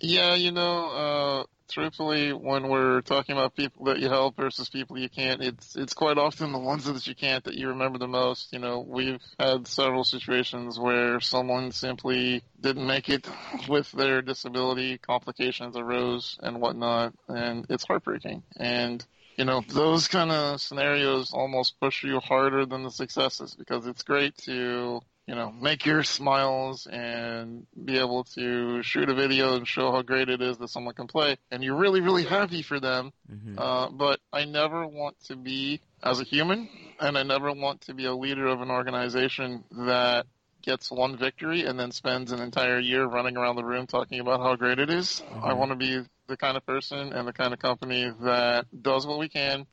Yeah, 0.00 0.34
you 0.34 0.52
know, 0.52 0.90
uh, 0.90 1.44
truthfully, 1.70 2.32
when 2.32 2.68
we're 2.68 3.00
talking 3.00 3.36
about 3.36 3.56
people 3.56 3.86
that 3.86 3.98
you 3.98 4.08
help 4.08 4.36
versus 4.36 4.68
people 4.68 4.98
you 4.98 5.08
can't, 5.08 5.42
it's 5.42 5.76
it's 5.76 5.94
quite 5.94 6.18
often 6.18 6.52
the 6.52 6.58
ones 6.58 6.84
that 6.84 7.06
you 7.06 7.14
can't 7.14 7.44
that 7.44 7.54
you 7.54 7.68
remember 7.68 7.98
the 7.98 8.06
most. 8.08 8.52
You 8.52 8.58
know, 8.58 8.80
we've 8.86 9.20
had 9.38 9.66
several 9.66 10.04
situations 10.04 10.78
where 10.78 11.20
someone 11.20 11.72
simply 11.72 12.42
didn't 12.60 12.86
make 12.86 13.08
it 13.08 13.28
with 13.68 13.90
their 13.92 14.22
disability, 14.22 14.98
complications 14.98 15.76
arose 15.76 16.38
and 16.42 16.60
whatnot, 16.60 17.14
and 17.28 17.66
it's 17.70 17.86
heartbreaking. 17.86 18.42
And 18.56 19.04
you 19.36 19.44
know, 19.44 19.62
those 19.68 20.08
kind 20.08 20.30
of 20.30 20.60
scenarios 20.60 21.32
almost 21.32 21.78
push 21.80 22.04
you 22.04 22.20
harder 22.20 22.64
than 22.64 22.82
the 22.84 22.90
successes 22.90 23.54
because 23.54 23.86
it's 23.86 24.02
great 24.02 24.36
to 24.38 25.00
you 25.26 25.34
know, 25.34 25.50
make 25.50 25.84
your 25.84 26.04
smiles 26.04 26.86
and 26.86 27.66
be 27.84 27.98
able 27.98 28.24
to 28.24 28.82
shoot 28.82 29.08
a 29.08 29.14
video 29.14 29.56
and 29.56 29.66
show 29.66 29.90
how 29.90 30.02
great 30.02 30.28
it 30.28 30.40
is 30.40 30.56
that 30.58 30.68
someone 30.68 30.94
can 30.94 31.08
play. 31.08 31.36
And 31.50 31.64
you're 31.64 31.76
really, 31.76 32.00
really 32.00 32.24
happy 32.24 32.62
for 32.62 32.78
them. 32.78 33.12
Mm-hmm. 33.30 33.58
Uh, 33.58 33.90
but 33.90 34.20
I 34.32 34.44
never 34.44 34.86
want 34.86 35.16
to 35.24 35.36
be, 35.36 35.80
as 36.02 36.20
a 36.20 36.24
human, 36.24 36.68
and 37.00 37.18
I 37.18 37.24
never 37.24 37.52
want 37.52 37.82
to 37.82 37.94
be 37.94 38.04
a 38.04 38.14
leader 38.14 38.46
of 38.46 38.60
an 38.60 38.70
organization 38.70 39.64
that 39.72 40.26
gets 40.62 40.90
one 40.90 41.16
victory 41.16 41.64
and 41.64 41.78
then 41.78 41.90
spends 41.90 42.30
an 42.30 42.40
entire 42.40 42.78
year 42.78 43.04
running 43.04 43.36
around 43.36 43.56
the 43.56 43.64
room 43.64 43.86
talking 43.86 44.20
about 44.20 44.40
how 44.40 44.54
great 44.54 44.78
it 44.78 44.90
is. 44.90 45.22
I 45.30 45.52
Mhm. 45.52 45.56
want 45.58 45.70
to 45.72 45.76
be 45.76 46.02
the 46.28 46.36
kind 46.36 46.56
of 46.56 46.66
person 46.66 47.12
and 47.12 47.26
the 47.26 47.32
kind 47.32 47.52
of 47.52 47.58
company 47.58 48.10
that 48.20 48.66
does 48.82 49.06
what 49.06 49.18
we 49.18 49.28
can 49.28 49.66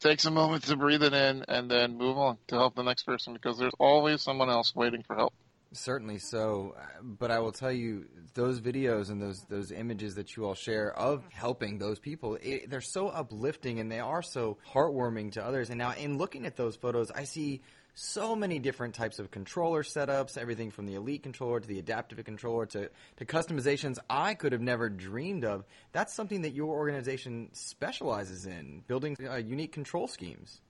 takes 0.00 0.24
a 0.24 0.30
moment 0.30 0.64
to 0.64 0.76
breathe 0.76 1.02
it 1.02 1.12
in 1.12 1.44
and 1.48 1.70
then 1.70 1.96
move 1.96 2.18
on 2.18 2.38
to 2.48 2.56
help 2.56 2.74
the 2.74 2.82
next 2.82 3.04
person 3.04 3.32
because 3.32 3.58
there's 3.58 3.74
always 3.78 4.22
someone 4.22 4.48
else 4.50 4.74
waiting 4.74 5.02
for 5.02 5.16
help. 5.16 5.32
Certainly 5.72 6.18
so, 6.18 6.74
but 7.02 7.30
I 7.30 7.40
will 7.40 7.52
tell 7.52 7.70
you 7.70 8.06
those 8.32 8.58
videos 8.58 9.10
and 9.10 9.20
those 9.20 9.44
those 9.50 9.70
images 9.70 10.14
that 10.14 10.34
you 10.34 10.46
all 10.46 10.54
share 10.54 10.96
of 10.96 11.24
helping 11.30 11.76
those 11.76 11.98
people, 11.98 12.38
it, 12.40 12.70
they're 12.70 12.80
so 12.80 13.08
uplifting 13.08 13.78
and 13.78 13.92
they 13.92 14.00
are 14.00 14.22
so 14.22 14.56
heartwarming 14.72 15.32
to 15.32 15.44
others. 15.44 15.68
And 15.68 15.76
now, 15.76 15.92
in 15.92 16.16
looking 16.16 16.46
at 16.46 16.56
those 16.56 16.76
photos, 16.76 17.10
I 17.10 17.24
see 17.24 17.60
so 17.98 18.36
many 18.36 18.60
different 18.60 18.94
types 18.94 19.18
of 19.18 19.30
controller 19.30 19.82
setups, 19.82 20.38
everything 20.38 20.70
from 20.70 20.86
the 20.86 20.94
elite 20.94 21.24
controller 21.24 21.58
to 21.58 21.66
the 21.66 21.80
adaptive 21.80 22.24
controller 22.24 22.64
to, 22.64 22.88
to 23.16 23.24
customizations 23.24 23.98
I 24.08 24.34
could 24.34 24.52
have 24.52 24.60
never 24.60 24.88
dreamed 24.88 25.44
of. 25.44 25.64
That's 25.90 26.14
something 26.14 26.42
that 26.42 26.52
your 26.52 26.68
organization 26.68 27.48
specializes 27.52 28.46
in, 28.46 28.84
building 28.86 29.16
uh, 29.28 29.36
unique 29.36 29.72
control 29.72 30.06
schemes. 30.06 30.60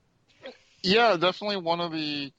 Yeah, 0.83 1.17
definitely 1.19 1.59
one 1.59 1.81
of 1.81 1.93
the 1.93 2.33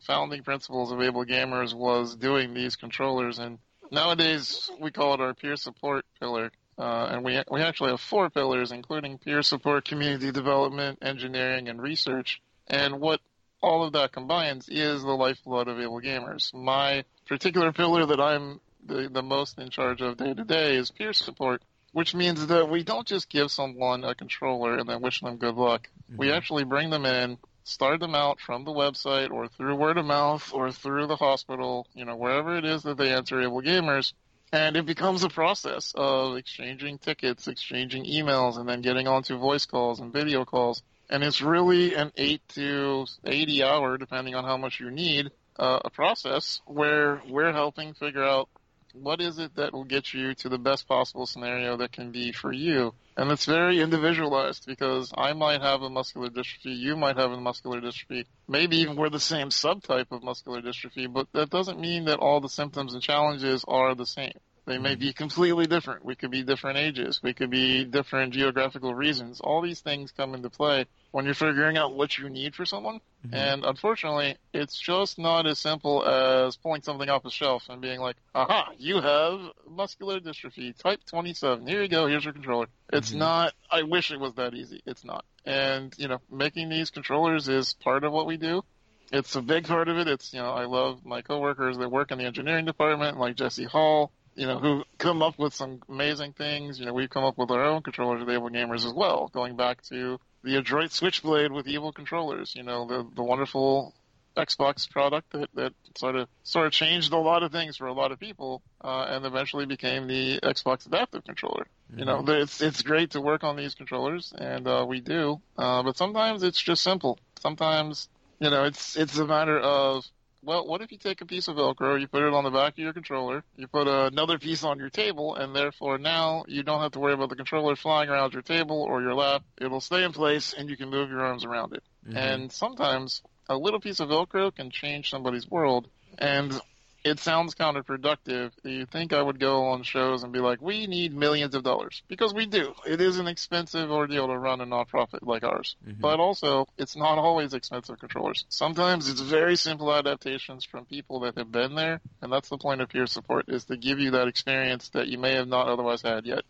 founding 0.00 0.42
principles 0.42 0.92
of 0.92 1.00
Able 1.00 1.24
Gamers 1.24 1.72
was 1.72 2.14
doing 2.14 2.52
these 2.52 2.76
controllers, 2.76 3.38
and 3.38 3.58
nowadays 3.90 4.70
we 4.78 4.90
call 4.90 5.14
it 5.14 5.20
our 5.20 5.32
peer 5.32 5.56
support 5.56 6.04
pillar. 6.20 6.50
Uh, 6.78 7.08
and 7.10 7.24
we 7.24 7.42
we 7.50 7.62
actually 7.62 7.88
have 7.88 8.00
four 8.00 8.28
pillars, 8.28 8.70
including 8.70 9.16
peer 9.16 9.40
support, 9.40 9.86
community 9.86 10.30
development, 10.30 10.98
engineering, 11.00 11.70
and 11.70 11.80
research. 11.80 12.42
And 12.66 13.00
what 13.00 13.20
all 13.62 13.84
of 13.84 13.92
that 13.92 14.12
combines 14.12 14.68
is 14.68 15.02
the 15.02 15.10
lifeblood 15.10 15.68
of 15.68 15.80
Able 15.80 16.00
Gamers. 16.00 16.52
My 16.54 17.04
particular 17.26 17.72
pillar 17.72 18.06
that 18.06 18.20
I'm 18.20 18.60
the, 18.84 19.08
the 19.10 19.22
most 19.22 19.58
in 19.58 19.70
charge 19.70 20.00
of 20.00 20.16
day 20.16 20.34
to 20.34 20.44
day 20.44 20.76
is 20.76 20.90
peer 20.90 21.12
support, 21.12 21.62
which 21.92 22.14
means 22.14 22.46
that 22.46 22.68
we 22.68 22.84
don't 22.84 23.06
just 23.06 23.28
give 23.28 23.50
someone 23.50 24.04
a 24.04 24.14
controller 24.14 24.76
and 24.76 24.88
then 24.88 25.00
wish 25.00 25.20
them 25.20 25.36
good 25.36 25.54
luck. 25.56 25.88
We 26.16 26.28
Mhm. 26.28 26.36
actually 26.36 26.64
bring 26.64 26.90
them 26.90 27.04
in, 27.04 27.38
start 27.64 28.00
them 28.00 28.14
out 28.14 28.40
from 28.40 28.64
the 28.64 28.70
website 28.72 29.30
or 29.30 29.48
through 29.48 29.74
word 29.74 29.98
of 29.98 30.06
mouth 30.06 30.52
or 30.52 30.70
through 30.70 31.08
the 31.08 31.16
hospital, 31.16 31.86
you 31.94 32.04
know, 32.04 32.16
wherever 32.16 32.56
it 32.56 32.64
is 32.64 32.84
that 32.84 32.96
they 32.96 33.12
enter 33.12 33.40
Able 33.42 33.62
Gamers. 33.62 34.12
And 34.52 34.76
it 34.76 34.86
becomes 34.86 35.24
a 35.24 35.28
process 35.28 35.92
of 35.96 36.36
exchanging 36.36 36.98
tickets, 36.98 37.48
exchanging 37.48 38.04
emails, 38.04 38.56
and 38.56 38.68
then 38.68 38.80
getting 38.80 39.08
onto 39.08 39.36
voice 39.36 39.66
calls 39.66 39.98
and 39.98 40.12
video 40.12 40.44
calls. 40.44 40.84
And 41.08 41.22
it's 41.22 41.40
really 41.40 41.94
an 41.94 42.12
8 42.16 42.40
to 42.54 43.06
80 43.24 43.62
hour, 43.62 43.96
depending 43.96 44.34
on 44.34 44.44
how 44.44 44.56
much 44.56 44.80
you 44.80 44.90
need, 44.90 45.30
uh, 45.58 45.80
a 45.84 45.90
process 45.90 46.60
where 46.66 47.22
we're 47.28 47.52
helping 47.52 47.94
figure 47.94 48.24
out 48.24 48.48
what 48.92 49.20
is 49.20 49.38
it 49.38 49.54
that 49.56 49.72
will 49.72 49.84
get 49.84 50.14
you 50.14 50.34
to 50.34 50.48
the 50.48 50.58
best 50.58 50.88
possible 50.88 51.26
scenario 51.26 51.76
that 51.76 51.92
can 51.92 52.10
be 52.10 52.32
for 52.32 52.52
you. 52.52 52.94
And 53.16 53.30
it's 53.30 53.44
very 53.44 53.80
individualized 53.80 54.66
because 54.66 55.12
I 55.16 55.32
might 55.32 55.62
have 55.62 55.82
a 55.82 55.90
muscular 55.90 56.28
dystrophy, 56.28 56.76
you 56.76 56.96
might 56.96 57.16
have 57.16 57.30
a 57.30 57.40
muscular 57.40 57.80
dystrophy, 57.80 58.24
maybe 58.48 58.78
even 58.78 58.96
we're 58.96 59.10
the 59.10 59.20
same 59.20 59.50
subtype 59.50 60.10
of 60.10 60.22
muscular 60.22 60.60
dystrophy, 60.60 61.12
but 61.12 61.28
that 61.32 61.50
doesn't 61.50 61.80
mean 61.80 62.06
that 62.06 62.18
all 62.18 62.40
the 62.40 62.48
symptoms 62.48 62.94
and 62.94 63.02
challenges 63.02 63.64
are 63.68 63.94
the 63.94 64.06
same. 64.06 64.38
They 64.66 64.78
may 64.78 64.96
be 64.96 65.12
completely 65.12 65.66
different. 65.66 66.04
We 66.04 66.16
could 66.16 66.32
be 66.32 66.42
different 66.42 66.78
ages. 66.78 67.20
We 67.22 67.34
could 67.34 67.50
be 67.50 67.84
different 67.84 68.34
geographical 68.34 68.92
reasons. 68.92 69.40
All 69.40 69.62
these 69.62 69.80
things 69.80 70.10
come 70.10 70.34
into 70.34 70.50
play 70.50 70.86
when 71.12 71.24
you're 71.24 71.34
figuring 71.34 71.78
out 71.78 71.94
what 71.94 72.18
you 72.18 72.28
need 72.28 72.56
for 72.56 72.66
someone. 72.66 73.00
Mm-hmm. 73.24 73.34
And 73.34 73.64
unfortunately, 73.64 74.36
it's 74.52 74.76
just 74.76 75.20
not 75.20 75.46
as 75.46 75.60
simple 75.60 76.04
as 76.04 76.56
pulling 76.56 76.82
something 76.82 77.08
off 77.08 77.24
a 77.24 77.30
shelf 77.30 77.68
and 77.68 77.80
being 77.80 78.00
like, 78.00 78.16
aha, 78.34 78.72
you 78.76 79.00
have 79.00 79.40
muscular 79.70 80.18
dystrophy 80.18 80.76
type 80.76 80.98
27. 81.06 81.64
Here 81.64 81.82
you 81.82 81.88
go. 81.88 82.08
Here's 82.08 82.24
your 82.24 82.34
controller. 82.34 82.66
It's 82.92 83.10
mm-hmm. 83.10 83.20
not, 83.20 83.54
I 83.70 83.82
wish 83.82 84.10
it 84.10 84.18
was 84.18 84.34
that 84.34 84.54
easy. 84.54 84.82
It's 84.84 85.04
not. 85.04 85.24
And, 85.44 85.94
you 85.96 86.08
know, 86.08 86.20
making 86.28 86.70
these 86.70 86.90
controllers 86.90 87.48
is 87.48 87.74
part 87.74 88.02
of 88.02 88.12
what 88.12 88.26
we 88.26 88.36
do 88.36 88.64
it's 89.12 89.36
a 89.36 89.42
big 89.42 89.68
part 89.68 89.88
of 89.88 89.98
it. 89.98 90.08
It's 90.08 90.32
you 90.32 90.40
know 90.40 90.50
I 90.50 90.64
love 90.64 91.04
my 91.04 91.22
coworkers 91.22 91.78
that 91.78 91.90
work 91.90 92.10
in 92.10 92.18
the 92.18 92.24
engineering 92.24 92.64
department, 92.64 93.18
like 93.18 93.36
Jesse 93.36 93.64
Hall, 93.64 94.10
you 94.36 94.46
know, 94.46 94.58
who 94.58 94.84
come 94.98 95.22
up 95.22 95.38
with 95.38 95.54
some 95.54 95.80
amazing 95.88 96.32
things. 96.34 96.78
You 96.78 96.86
know, 96.86 96.92
we've 96.92 97.10
come 97.10 97.24
up 97.24 97.38
with 97.38 97.50
our 97.50 97.64
own 97.64 97.82
controllers 97.82 98.20
with 98.20 98.34
Able 98.34 98.50
Gamers 98.50 98.86
as 98.86 98.92
well, 98.92 99.30
going 99.32 99.56
back 99.56 99.82
to 99.84 100.20
the 100.44 100.56
Adroit 100.56 100.92
Switchblade 100.92 101.50
with 101.50 101.66
Evil 101.66 101.92
controllers. 101.92 102.54
You 102.54 102.62
know, 102.62 102.86
the 102.86 103.06
the 103.14 103.22
wonderful 103.22 103.94
Xbox 104.36 104.88
product 104.88 105.32
that, 105.32 105.48
that 105.54 105.72
sort 105.96 106.16
of 106.16 106.28
sort 106.42 106.66
of 106.66 106.72
changed 106.72 107.12
a 107.12 107.18
lot 107.18 107.42
of 107.42 107.50
things 107.50 107.78
for 107.78 107.86
a 107.86 107.92
lot 107.92 108.12
of 108.12 108.20
people, 108.20 108.62
uh, 108.82 109.06
and 109.08 109.24
eventually 109.24 109.64
became 109.64 110.06
the 110.06 110.38
Xbox 110.42 110.86
Adaptive 110.86 111.24
Controller. 111.24 111.66
Mm-hmm. 111.90 111.98
You 111.98 112.04
know, 112.04 112.18
mm-hmm. 112.18 112.42
it's 112.42 112.60
it's 112.60 112.82
great 112.82 113.12
to 113.12 113.20
work 113.20 113.42
on 113.42 113.56
these 113.56 113.74
controllers, 113.74 114.34
and 114.36 114.68
uh, 114.68 114.84
we 114.86 115.00
do, 115.00 115.40
uh, 115.56 115.82
but 115.82 115.96
sometimes 115.96 116.42
it's 116.42 116.60
just 116.60 116.82
simple. 116.82 117.18
Sometimes, 117.40 118.08
you 118.38 118.50
know, 118.50 118.64
it's 118.64 118.96
it's 118.96 119.16
a 119.18 119.26
matter 119.26 119.58
of 119.58 120.04
well, 120.46 120.64
what 120.64 120.80
if 120.80 120.92
you 120.92 120.98
take 120.98 121.20
a 121.20 121.26
piece 121.26 121.48
of 121.48 121.56
Velcro, 121.56 122.00
you 122.00 122.06
put 122.06 122.22
it 122.22 122.32
on 122.32 122.44
the 122.44 122.50
back 122.50 122.74
of 122.74 122.78
your 122.78 122.92
controller, 122.92 123.42
you 123.56 123.66
put 123.66 123.88
another 123.88 124.38
piece 124.38 124.62
on 124.62 124.78
your 124.78 124.90
table, 124.90 125.34
and 125.34 125.54
therefore 125.54 125.98
now 125.98 126.44
you 126.46 126.62
don't 126.62 126.80
have 126.80 126.92
to 126.92 127.00
worry 127.00 127.14
about 127.14 127.30
the 127.30 127.36
controller 127.36 127.74
flying 127.74 128.08
around 128.08 128.32
your 128.32 128.42
table 128.42 128.80
or 128.80 129.02
your 129.02 129.14
lap. 129.14 129.42
It'll 129.60 129.80
stay 129.80 130.04
in 130.04 130.12
place 130.12 130.54
and 130.56 130.70
you 130.70 130.76
can 130.76 130.88
move 130.88 131.10
your 131.10 131.20
arms 131.20 131.44
around 131.44 131.74
it. 131.74 131.82
Mm-hmm. 132.06 132.16
And 132.16 132.52
sometimes 132.52 133.22
a 133.48 133.56
little 133.56 133.80
piece 133.80 133.98
of 133.98 134.08
Velcro 134.08 134.54
can 134.54 134.70
change 134.70 135.10
somebody's 135.10 135.50
world. 135.50 135.88
And 136.16 136.58
it 137.06 137.20
sounds 137.20 137.54
counterproductive. 137.54 138.50
You 138.64 138.84
think 138.84 139.12
I 139.12 139.22
would 139.22 139.38
go 139.38 139.66
on 139.66 139.84
shows 139.84 140.24
and 140.24 140.32
be 140.32 140.40
like, 140.40 140.60
we 140.60 140.88
need 140.88 141.14
millions 141.14 141.54
of 141.54 141.62
dollars. 141.62 142.02
Because 142.08 142.34
we 142.34 142.46
do. 142.46 142.74
It 142.84 143.00
is 143.00 143.18
an 143.18 143.28
expensive 143.28 143.92
ordeal 143.92 144.26
to 144.26 144.36
run 144.36 144.60
a 144.60 144.66
nonprofit 144.66 145.20
like 145.22 145.44
ours. 145.44 145.76
Mm-hmm. 145.86 146.00
But 146.00 146.18
also, 146.18 146.66
it's 146.76 146.96
not 146.96 147.18
always 147.18 147.54
expensive 147.54 148.00
controllers. 148.00 148.44
Sometimes 148.48 149.08
it's 149.08 149.20
very 149.20 149.54
simple 149.54 149.94
adaptations 149.94 150.64
from 150.64 150.84
people 150.84 151.20
that 151.20 151.38
have 151.38 151.52
been 151.52 151.76
there. 151.76 152.00
And 152.20 152.32
that's 152.32 152.48
the 152.48 152.58
point 152.58 152.80
of 152.80 152.88
peer 152.88 153.06
support, 153.06 153.44
is 153.48 153.66
to 153.66 153.76
give 153.76 154.00
you 154.00 154.10
that 154.10 154.26
experience 154.26 154.88
that 154.90 155.06
you 155.06 155.18
may 155.18 155.34
have 155.34 155.46
not 155.46 155.68
otherwise 155.68 156.02
had 156.02 156.26
yet. 156.26 156.42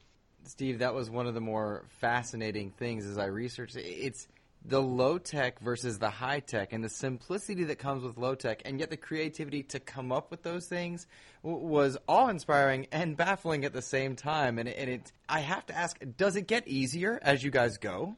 Steve, 0.45 0.79
that 0.79 0.95
was 0.95 1.11
one 1.11 1.27
of 1.27 1.35
the 1.35 1.40
more 1.40 1.85
fascinating 2.01 2.71
things 2.71 3.05
as 3.05 3.19
I 3.19 3.27
researched. 3.27 3.77
It's 3.77 4.27
the 4.69 4.83
low 4.83 5.17
tech 5.17 5.61
versus 5.61 5.99
the 5.99 6.11
high 6.11 6.41
tech 6.41 6.73
and 6.73 6.83
the 6.83 6.89
simplicity 6.89 7.65
that 7.65 7.79
comes 7.79 8.03
with 8.03 8.17
low 8.19 8.35
tech 8.35 8.63
and 8.65 8.81
yet 8.81 8.91
the 8.91 8.97
creativity 8.97 9.63
to 9.63 9.79
come 9.79 10.11
up 10.11 10.31
with 10.31 10.43
those 10.43 10.67
things 10.67 11.07
w- 11.45 11.65
was 11.65 11.97
awe 12.09 12.29
inspiring 12.29 12.87
and 12.91 13.17
baffling 13.17 13.65
at 13.65 13.73
the 13.73 13.83
same 13.83 14.17
time. 14.17 14.59
And, 14.59 14.69
and 14.69 14.91
it 14.91 15.13
i 15.29 15.41
have 15.41 15.65
to 15.67 15.77
ask 15.77 15.99
does 16.17 16.37
it 16.37 16.47
get 16.47 16.67
easier 16.67 17.19
as 17.23 17.43
you 17.45 17.51
guys 17.51 17.79
go? 17.79 18.17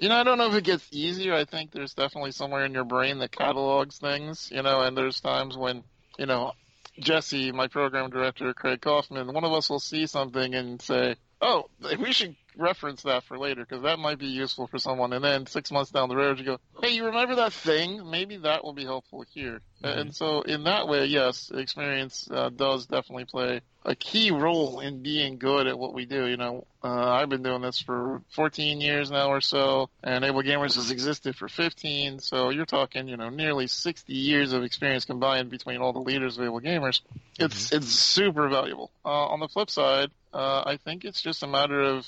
You 0.00 0.08
know 0.08 0.16
i 0.16 0.24
don't 0.24 0.38
know 0.38 0.48
if 0.48 0.54
it 0.54 0.64
gets 0.64 0.88
easier. 0.90 1.34
I 1.34 1.44
think 1.44 1.70
there's 1.70 1.94
definitely 1.94 2.32
somewhere 2.32 2.64
in 2.64 2.72
your 2.72 2.84
brain 2.84 3.18
that 3.18 3.30
catalogs 3.30 3.98
things 3.98 4.50
you 4.52 4.62
know 4.62 4.80
and 4.80 4.96
there's 4.96 5.20
times 5.20 5.56
when 5.56 5.84
you 6.18 6.26
know 6.26 6.52
jesse 6.98 7.52
my 7.52 7.68
program 7.68 8.10
director 8.10 8.52
craig 8.52 8.80
kaufman 8.80 9.32
one 9.32 9.44
of 9.44 9.52
us 9.52 9.70
will 9.70 9.80
see 9.80 10.06
something 10.06 10.54
and 10.54 10.82
say 10.82 11.14
oh 11.40 11.64
we 11.98 12.12
should 12.12 12.36
reference 12.56 13.02
that 13.02 13.24
for 13.24 13.38
later 13.38 13.64
because 13.64 13.82
that 13.82 13.98
might 13.98 14.18
be 14.18 14.26
useful 14.26 14.66
for 14.66 14.78
someone. 14.78 15.12
And 15.12 15.24
then 15.24 15.46
six 15.46 15.70
months 15.70 15.90
down 15.90 16.08
the 16.08 16.16
road, 16.16 16.38
you 16.38 16.44
go, 16.44 16.58
hey, 16.80 16.90
you 16.90 17.06
remember 17.06 17.36
that 17.36 17.52
thing? 17.52 18.10
Maybe 18.10 18.36
that 18.38 18.64
will 18.64 18.72
be 18.72 18.84
helpful 18.84 19.24
here. 19.32 19.60
Mm-hmm. 19.82 19.98
And 19.98 20.14
so, 20.14 20.42
in 20.42 20.64
that 20.64 20.86
way, 20.86 21.06
yes, 21.06 21.50
experience 21.52 22.28
uh, 22.30 22.50
does 22.50 22.86
definitely 22.86 23.24
play 23.24 23.60
a 23.84 23.94
key 23.96 24.30
role 24.30 24.80
in 24.80 25.02
being 25.02 25.38
good 25.38 25.66
at 25.66 25.78
what 25.78 25.92
we 25.92 26.04
do. 26.04 26.26
You 26.26 26.36
know, 26.36 26.66
uh, 26.84 26.88
I've 26.88 27.28
been 27.28 27.42
doing 27.42 27.62
this 27.62 27.80
for 27.80 28.22
14 28.30 28.80
years 28.80 29.10
now 29.10 29.30
or 29.30 29.40
so, 29.40 29.90
and 30.02 30.24
Able 30.24 30.42
Gamers 30.42 30.76
has 30.76 30.90
existed 30.90 31.34
for 31.34 31.48
15. 31.48 32.20
So 32.20 32.50
you're 32.50 32.66
talking, 32.66 33.08
you 33.08 33.16
know, 33.16 33.28
nearly 33.28 33.66
60 33.66 34.12
years 34.12 34.52
of 34.52 34.62
experience 34.62 35.04
combined 35.04 35.50
between 35.50 35.78
all 35.78 35.92
the 35.92 36.00
leaders 36.00 36.38
of 36.38 36.44
Able 36.44 36.60
Gamers. 36.60 37.00
It's 37.38 37.66
mm-hmm. 37.66 37.76
it's 37.76 37.88
super 37.88 38.48
valuable. 38.48 38.90
Uh, 39.04 39.08
on 39.08 39.40
the 39.40 39.48
flip 39.48 39.70
side, 39.70 40.10
uh, 40.32 40.62
I 40.64 40.76
think 40.76 41.04
it's 41.04 41.20
just 41.20 41.42
a 41.42 41.48
matter 41.48 41.80
of 41.80 42.06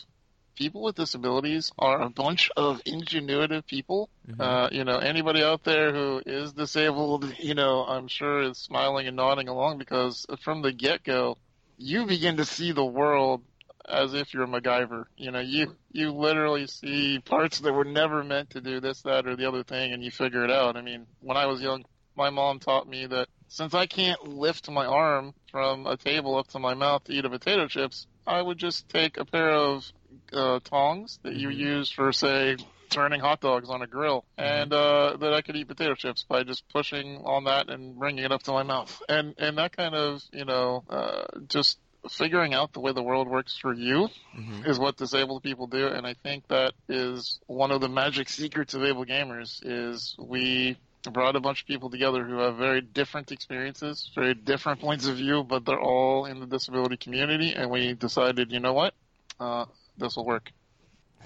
people 0.55 0.83
with 0.83 0.97
disabilities 0.97 1.73
are 1.79 2.01
a 2.01 2.11
bunch 2.11 2.51
of 2.57 2.83
ingenuitive 2.85 3.67
people. 3.67 4.09
Mm-hmm. 4.29 4.40
Uh, 4.40 4.69
you 4.71 4.85
know, 4.85 4.99
anybody 4.99 5.43
out 5.43 5.64
there 5.64 5.93
who 5.93 6.23
is 6.25 6.53
disabled, 6.53 7.33
you 7.38 7.55
know, 7.55 7.85
I'm 7.85 8.09
sure 8.09 8.43
is 8.43 8.59
smiling 8.59 9.07
and 9.07 9.17
nodding 9.17 9.49
along 9.49 9.79
because 9.79 10.27
from 10.43 10.62
the 10.62 10.73
get 10.73 11.05
go, 11.05 11.37
you 11.77 12.07
begin 12.07 12.37
to 12.37 12.45
see 12.45 12.73
the 12.73 12.85
world 12.85 13.43
as 13.87 14.14
if 14.14 14.33
you're 14.33 14.45
a 14.45 14.49
MacGyver. 14.49 15.05
You 15.17 15.31
know, 15.31 15.40
you 15.40 15.77
you 15.93 16.12
literally 16.12 16.67
see 16.67 17.19
parts 17.19 17.61
that 17.61 17.73
were 17.73 17.85
never 17.85 18.25
meant 18.25 18.51
to 18.51 18.61
do 18.61 18.81
this, 18.81 19.03
that, 19.03 19.27
or 19.27 19.37
the 19.37 19.47
other 19.47 19.62
thing, 19.62 19.93
and 19.93 20.03
you 20.03 20.11
figure 20.11 20.45
it 20.45 20.51
out. 20.51 20.77
I 20.77 20.83
mean, 20.83 21.07
when 21.21 21.37
I 21.37 21.47
was 21.47 21.61
young, 21.61 21.85
my 22.17 22.31
mom 22.31 22.61
taught 22.61 22.88
me 22.88 23.07
that 23.07 23.29
since 23.49 23.75
I 23.75 23.87
can't 23.87 24.27
lift 24.27 24.71
my 24.71 24.87
arm 24.87 25.35
from 25.51 25.87
a 25.87 25.97
table 25.97 26.37
up 26.37 26.49
to 26.49 26.59
my 26.59 26.75
mouth 26.75 27.05
to 27.05 27.12
eat 27.12 27.25
a 27.25 27.31
potato 27.31 27.67
chips, 27.67 28.07
I 28.27 28.40
would 28.40 28.59
just 28.59 28.88
take 28.88 29.17
a 29.17 29.25
pair 29.25 29.51
of 29.51 29.90
uh, 30.33 30.61
tongs 30.64 31.18
that 31.22 31.35
you 31.35 31.48
mm-hmm. 31.48 31.61
use 31.61 31.90
for, 31.90 32.12
say, 32.12 32.57
turning 32.90 33.20
hot 33.20 33.40
dogs 33.40 33.68
on 33.68 33.83
a 33.83 33.87
grill, 33.87 34.24
mm-hmm. 34.38 34.42
and 34.42 34.72
uh, 34.72 35.16
that 35.18 35.33
I 35.33 35.42
could 35.42 35.57
eat 35.57 35.68
potato 35.68 35.94
chips 35.94 36.24
by 36.29 36.44
just 36.44 36.68
pushing 36.68 37.22
on 37.24 37.44
that 37.44 37.68
and 37.68 37.98
bringing 37.98 38.24
it 38.24 38.33
up 38.33 38.42
to 38.44 38.53
my 38.53 38.62
mouth, 38.62 39.03
and 39.09 39.35
and 39.38 39.59
that 39.59 39.77
kind 39.77 39.94
of 39.94 40.22
you 40.33 40.44
know 40.44 40.85
uh, 40.88 41.24
just 41.48 41.79
figuring 42.11 42.53
out 42.53 42.72
the 42.72 42.81
way 42.81 42.92
the 42.92 43.03
world 43.03 43.29
works 43.29 43.57
for 43.57 43.72
you 43.72 44.09
mm-hmm. 44.37 44.66
is 44.66 44.79
what 44.79 44.96
disabled 44.96 45.42
people 45.42 45.66
do, 45.66 45.88
and 45.88 46.07
I 46.07 46.14
think 46.14 46.46
that 46.48 46.72
is 46.88 47.40
one 47.46 47.70
of 47.70 47.81
the 47.81 47.88
magic 47.88 48.29
secrets 48.29 48.74
of 48.74 48.85
able 48.85 49.05
gamers 49.05 49.61
is 49.64 50.14
we 50.18 50.77
brought 51.11 51.37
a 51.37 51.40
bunch 51.40 51.62
of 51.62 51.66
people 51.66 51.90
together 51.90 52.24
who 52.24 52.38
have 52.38 52.57
very 52.57 52.81
different 52.81 53.33
experiences, 53.33 54.11
very 54.14 54.35
different 54.35 54.81
points 54.81 55.07
of 55.07 55.16
view, 55.16 55.44
but 55.44 55.64
they're 55.64 55.81
all 55.81 56.27
in 56.27 56.40
the 56.40 56.46
disability 56.46 56.96
community, 56.96 57.53
and 57.55 57.70
we 57.70 57.94
decided, 57.94 58.53
you 58.53 58.61
know 58.61 58.72
what, 58.72 58.94
uh, 59.40 59.64
this 59.96 60.16
will 60.16 60.24
work. 60.24 60.50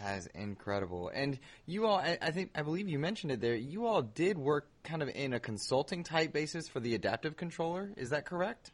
That 0.02 0.18
is 0.18 0.26
incredible. 0.28 1.11
And 1.12 1.38
you 1.66 1.87
all, 1.87 1.98
I, 1.98 2.31
think, 2.31 2.50
I 2.54 2.62
believe 2.62 2.88
you 2.88 2.98
mentioned 2.98 3.33
it 3.33 3.40
there. 3.40 3.57
You 3.57 3.87
all 3.87 4.02
did 4.02 4.38
work 4.38 4.68
kind 4.85 5.02
of 5.02 5.09
in 5.09 5.33
a 5.33 5.40
consulting 5.40 6.04
type 6.04 6.33
basis 6.33 6.68
for 6.68 6.78
the 6.81 6.94
adaptive 6.94 7.37
controller. 7.37 7.90
Is 7.96 8.11
that 8.11 8.24
correct? 8.24 8.70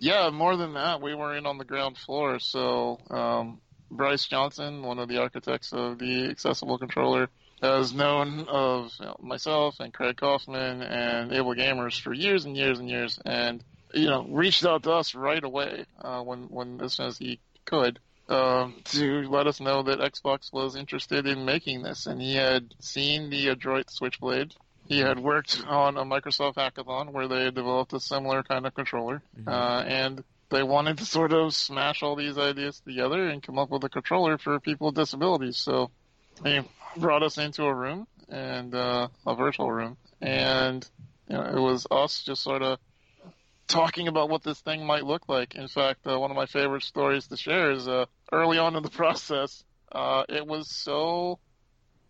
Yeah, 0.00 0.30
more 0.30 0.56
than 0.56 0.74
that. 0.74 1.02
We 1.02 1.14
were 1.14 1.36
in 1.36 1.46
on 1.46 1.58
the 1.58 1.64
ground 1.64 1.98
floor. 1.98 2.38
So 2.38 2.98
um, 3.10 3.60
Bryce 3.90 4.26
Johnson, 4.26 4.82
one 4.82 4.98
of 4.98 5.08
the 5.08 5.18
architects 5.18 5.72
of 5.72 5.98
the 5.98 6.30
accessible 6.30 6.78
controller, 6.78 7.28
has 7.62 7.94
known 7.94 8.46
of 8.48 8.92
you 8.98 9.06
know, 9.06 9.16
myself 9.20 9.76
and 9.80 9.92
Craig 9.92 10.16
Kaufman 10.16 10.82
and 10.82 11.32
Able 11.32 11.54
Gamers 11.54 12.00
for 12.00 12.12
years 12.12 12.44
and 12.44 12.56
years 12.56 12.78
and 12.78 12.90
years, 12.90 13.18
and 13.24 13.62
you 13.92 14.08
know 14.08 14.26
reached 14.28 14.66
out 14.66 14.82
to 14.82 14.92
us 14.92 15.14
right 15.14 15.42
away 15.42 15.84
uh, 16.00 16.20
when 16.20 16.44
when 16.44 16.80
as 16.80 16.94
soon 16.94 17.06
as 17.06 17.18
he 17.18 17.38
could 17.64 18.00
um, 18.28 18.74
to 18.84 19.28
let 19.28 19.46
us 19.46 19.60
know 19.60 19.82
that 19.82 19.98
Xbox 19.98 20.52
was 20.52 20.76
interested 20.76 21.26
in 21.26 21.44
making 21.44 21.82
this, 21.82 22.06
and 22.06 22.20
he 22.20 22.34
had 22.34 22.74
seen 22.80 23.30
the 23.30 23.48
Adroit 23.48 23.90
Switchblade. 23.90 24.54
He 24.86 25.00
had 25.00 25.18
worked 25.18 25.62
on 25.66 25.96
a 25.96 26.04
Microsoft 26.04 26.54
hackathon 26.54 27.12
where 27.12 27.28
they 27.28 27.44
had 27.44 27.54
developed 27.54 27.92
a 27.92 28.00
similar 28.00 28.42
kind 28.42 28.66
of 28.66 28.74
controller, 28.74 29.22
mm-hmm. 29.38 29.48
uh, 29.48 29.82
and 29.82 30.24
they 30.50 30.62
wanted 30.62 30.98
to 30.98 31.04
sort 31.04 31.32
of 31.32 31.54
smash 31.54 32.02
all 32.02 32.16
these 32.16 32.38
ideas 32.38 32.80
together 32.80 33.28
and 33.28 33.42
come 33.42 33.58
up 33.58 33.70
with 33.70 33.84
a 33.84 33.88
controller 33.88 34.38
for 34.38 34.60
people 34.60 34.88
with 34.88 34.96
disabilities. 34.96 35.56
So 35.56 35.90
he 36.44 36.60
brought 36.96 37.22
us 37.22 37.38
into 37.38 37.64
a 37.64 37.74
room 37.74 38.06
and 38.28 38.74
uh, 38.74 39.08
a 39.26 39.34
virtual 39.34 39.70
room, 39.70 39.96
and 40.20 40.88
you 41.28 41.36
know, 41.36 41.44
it 41.44 41.60
was 41.60 41.86
us 41.90 42.22
just 42.22 42.42
sort 42.42 42.62
of 42.62 42.78
talking 43.66 44.08
about 44.08 44.28
what 44.28 44.42
this 44.42 44.60
thing 44.60 44.84
might 44.84 45.04
look 45.04 45.28
like. 45.28 45.54
In 45.54 45.68
fact, 45.68 46.06
uh, 46.06 46.18
one 46.18 46.30
of 46.30 46.36
my 46.36 46.46
favorite 46.46 46.82
stories 46.82 47.26
to 47.28 47.36
share 47.36 47.70
is 47.70 47.88
uh, 47.88 48.06
early 48.32 48.58
on 48.58 48.76
in 48.76 48.82
the 48.82 48.90
process, 49.02 49.64
uh, 49.92 50.24
it 50.28 50.46
was 50.46 50.68
so 50.68 51.38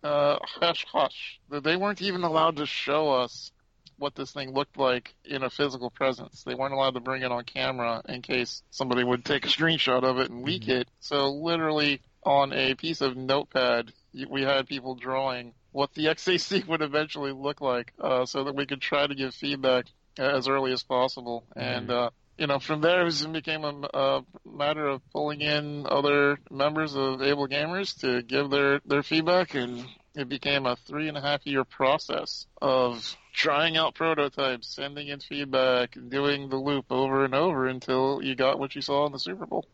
uh, 0.03 0.37
hush 0.43 0.85
hush 0.91 1.39
that 1.49 1.63
they 1.63 1.75
weren't 1.75 2.01
even 2.01 2.23
allowed 2.23 2.57
to 2.57 2.65
show 2.65 3.09
us 3.11 3.51
what 3.97 4.15
this 4.15 4.31
thing 4.31 4.53
looked 4.53 4.77
like 4.77 5.15
in 5.23 5.43
a 5.43 5.49
physical 5.49 5.89
presence. 5.89 6.43
They 6.43 6.55
weren't 6.55 6.73
allowed 6.73 6.95
to 6.95 6.99
bring 6.99 7.21
it 7.21 7.31
on 7.31 7.43
camera 7.43 8.01
in 8.07 8.21
case 8.21 8.61
somebody 8.69 9.03
would 9.03 9.23
take 9.23 9.45
a 9.45 9.49
screenshot 9.55 10.03
of 10.03 10.19
it 10.19 10.29
and 10.29 10.43
leak 10.43 10.63
mm-hmm. 10.63 10.81
it. 10.81 10.89
So 10.99 11.29
literally 11.31 12.01
on 12.23 12.53
a 12.53 12.75
piece 12.75 13.01
of 13.01 13.15
notepad, 13.15 13.93
we 14.29 14.41
had 14.41 14.67
people 14.67 14.95
drawing 14.95 15.53
what 15.71 15.93
the 15.93 16.05
XAC 16.15 16.67
would 16.67 16.81
eventually 16.81 17.31
look 17.31 17.61
like, 17.61 17.93
uh, 17.99 18.25
so 18.25 18.43
that 18.45 18.55
we 18.55 18.65
could 18.65 18.81
try 18.81 19.07
to 19.07 19.15
give 19.15 19.33
feedback 19.33 19.85
as 20.17 20.47
early 20.47 20.71
as 20.71 20.83
possible. 20.83 21.43
Mm-hmm. 21.49 21.59
And 21.59 21.91
uh, 21.91 22.09
you 22.37 22.47
know, 22.47 22.59
from 22.59 22.81
there 22.81 23.07
it 23.07 23.31
became 23.31 23.63
a, 23.63 23.87
a, 23.93 24.21
matter 24.45 24.87
of 24.87 25.01
pulling 25.11 25.41
in 25.41 25.85
other 25.89 26.37
members 26.51 26.95
of 26.95 27.21
Able 27.21 27.47
Gamers 27.47 27.99
to 28.01 28.21
give 28.21 28.49
their 28.49 28.81
their 28.85 29.03
feedback, 29.03 29.55
and 29.55 29.85
it 30.15 30.29
became 30.29 30.65
a 30.65 30.75
three 30.75 31.07
and 31.07 31.17
a 31.17 31.21
half 31.21 31.45
year 31.45 31.63
process 31.63 32.45
of 32.61 33.15
trying 33.33 33.77
out 33.77 33.95
prototypes, 33.95 34.73
sending 34.75 35.07
in 35.07 35.19
feedback, 35.19 35.97
doing 36.09 36.49
the 36.49 36.57
loop 36.57 36.85
over 36.89 37.25
and 37.25 37.35
over 37.35 37.67
until 37.67 38.21
you 38.21 38.35
got 38.35 38.59
what 38.59 38.75
you 38.75 38.81
saw 38.81 39.05
in 39.05 39.11
the 39.11 39.19
Super 39.19 39.45
Bowl. 39.45 39.65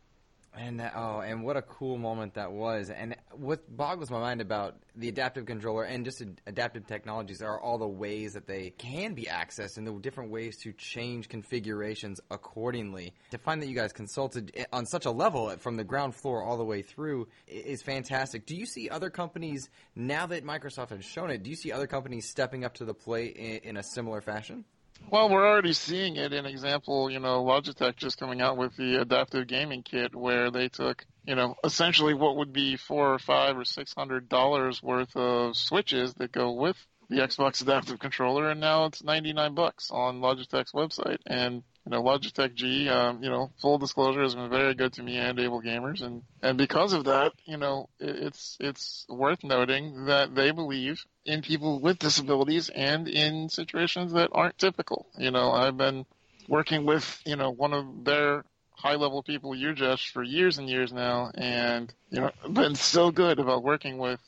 And 0.58 0.82
that, 0.82 0.94
oh, 0.96 1.22
and 1.22 1.44
what 1.44 1.56
a 1.56 1.62
cool 1.62 1.98
moment 1.98 2.34
that 2.34 2.52
was! 2.52 2.90
And 2.90 3.16
what 3.32 3.76
boggles 3.76 4.12
my 4.12 4.20
mind 4.20 4.42
about 4.42 4.76
the 4.96 5.08
adaptive 5.08 5.46
controller 5.46 5.84
and 5.84 6.04
just 6.04 6.22
adaptive 6.46 6.86
technologies 6.88 7.42
are 7.42 7.60
all 7.60 7.78
the 7.78 7.88
ways 7.88 8.34
that 8.34 8.48
they 8.48 8.72
can 8.72 9.14
be 9.14 9.24
accessed 9.24 9.78
and 9.78 9.88
the 9.88 9.94
different 9.94 10.30
ways 10.30 10.58
to 10.64 10.74
change 10.74 11.30
configurations 11.30 12.20
accordingly. 12.30 13.14
To 13.32 13.38
find 13.38 13.62
that 13.62 13.68
you 13.68 13.76
guys 13.76 13.94
consulted 13.94 14.68
on 14.74 14.86
such 14.86 15.06
a 15.06 15.12
level 15.12 15.50
from 15.58 15.78
the 15.78 15.86
ground 15.86 16.16
floor 16.16 16.44
all 16.44 16.58
the 16.58 16.66
way 16.66 16.82
through 16.82 17.30
is 17.48 17.82
fantastic. 17.82 18.46
Do 18.46 18.56
you 18.56 18.66
see 18.66 18.90
other 18.90 19.10
companies 19.10 19.70
now 19.96 20.26
that 20.28 20.46
Microsoft 20.46 20.90
has 20.90 21.06
shown 21.06 21.32
it? 21.32 21.44
Do 21.44 21.50
you 21.50 21.56
see 21.56 21.72
other 21.72 21.88
companies 21.88 22.28
stepping 22.30 22.66
up 22.66 22.74
to 22.76 22.86
the 22.86 22.94
plate 22.94 23.38
in, 23.38 23.70
in 23.70 23.78
a 23.78 23.84
similar 23.84 24.20
fashion? 24.20 24.66
Well, 25.10 25.30
we're 25.30 25.48
already 25.48 25.74
seeing 25.74 26.18
it. 26.18 26.34
In 26.34 26.46
example, 26.46 27.10
you 27.10 27.20
know, 27.20 27.44
Logitech 27.44 27.96
just 27.98 28.18
coming 28.20 28.42
out 28.42 28.58
with 28.58 28.76
the 28.76 29.02
adaptive 29.02 29.48
gaming 29.48 29.84
kit, 29.84 30.16
where 30.16 30.52
they 30.52 30.70
took, 30.70 31.06
you 31.26 31.36
know, 31.36 31.56
essentially 31.64 32.14
what 32.14 32.38
would 32.38 32.54
be 32.54 32.78
four 32.78 33.14
or 33.14 33.20
five 33.20 33.58
or 33.58 33.66
six 33.66 33.94
hundred 33.98 34.30
dollars 34.30 34.82
worth 34.84 35.16
of 35.16 35.56
switches 35.58 36.14
that 36.16 36.32
go 36.32 36.52
with 36.54 36.78
the 37.12 37.18
Xbox 37.18 37.62
adaptive 37.62 38.00
controller, 38.00 38.50
and 38.50 38.62
now 38.62 38.86
it's 38.86 39.04
ninety 39.04 39.34
nine 39.34 39.54
bucks 39.54 39.92
on 39.92 40.22
Logitech's 40.22 40.72
website. 40.72 41.18
And 41.28 41.56
you 41.86 41.90
know, 41.92 42.02
Logitech 42.02 42.54
G, 42.56 42.88
um, 42.88 43.22
you 43.22 43.30
know, 43.30 43.52
full 43.62 43.78
disclosure 43.78 44.22
has 44.22 44.34
been 44.34 44.50
very 44.50 44.74
good 44.76 44.94
to 44.94 45.04
me 45.04 45.18
and 45.18 45.38
Able 45.38 45.62
Gamers, 45.62 46.02
and 46.02 46.24
and 46.42 46.58
because 46.58 46.94
of 46.94 47.06
that, 47.06 47.34
you 47.44 47.58
know, 47.58 47.90
it's 48.00 48.56
it's 48.62 49.06
worth 49.10 49.44
noting 49.44 50.06
that 50.06 50.34
they 50.34 50.52
believe 50.52 51.04
in 51.26 51.42
people 51.42 51.82
with 51.82 52.00
disabilities 52.00 52.70
and 52.70 53.10
in 53.10 53.50
situations 53.50 54.14
that 54.14 54.30
aren't 54.32 54.58
typical. 54.58 55.06
You 55.18 55.32
know, 55.32 55.52
I've 55.52 55.76
been 55.76 56.06
working 56.48 56.86
with 56.86 57.22
you 57.26 57.36
know 57.36 57.52
one 57.52 57.74
of 57.74 58.06
their 58.06 58.46
high 58.72 58.96
level 58.96 59.22
people, 59.22 59.52
Ujesh, 59.52 60.12
for 60.12 60.24
years 60.24 60.60
and 60.60 60.70
years 60.70 60.94
now, 60.94 61.30
and 61.36 61.94
you 62.10 62.22
know, 62.22 62.32
been 62.50 62.76
so 62.76 63.12
good 63.12 63.38
about 63.40 63.64
working 63.64 63.98
with 63.98 64.22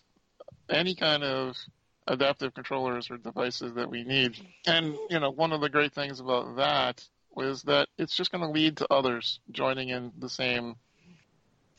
any 0.69 0.95
kind 0.95 1.23
of 1.23 1.55
adaptive 2.07 2.53
controllers 2.53 3.09
or 3.09 3.17
devices 3.17 3.73
that 3.75 3.89
we 3.89 4.03
need. 4.03 4.35
And 4.65 4.95
you 5.09 5.19
know, 5.19 5.31
one 5.31 5.53
of 5.53 5.61
the 5.61 5.69
great 5.69 5.93
things 5.93 6.19
about 6.19 6.57
that 6.57 7.03
was 7.31 7.63
that 7.63 7.87
it's 7.97 8.15
just 8.15 8.31
going 8.31 8.43
to 8.43 8.49
lead 8.49 8.77
to 8.77 8.93
others 8.93 9.39
joining 9.51 9.89
in 9.89 10.11
the 10.19 10.29
same 10.29 10.75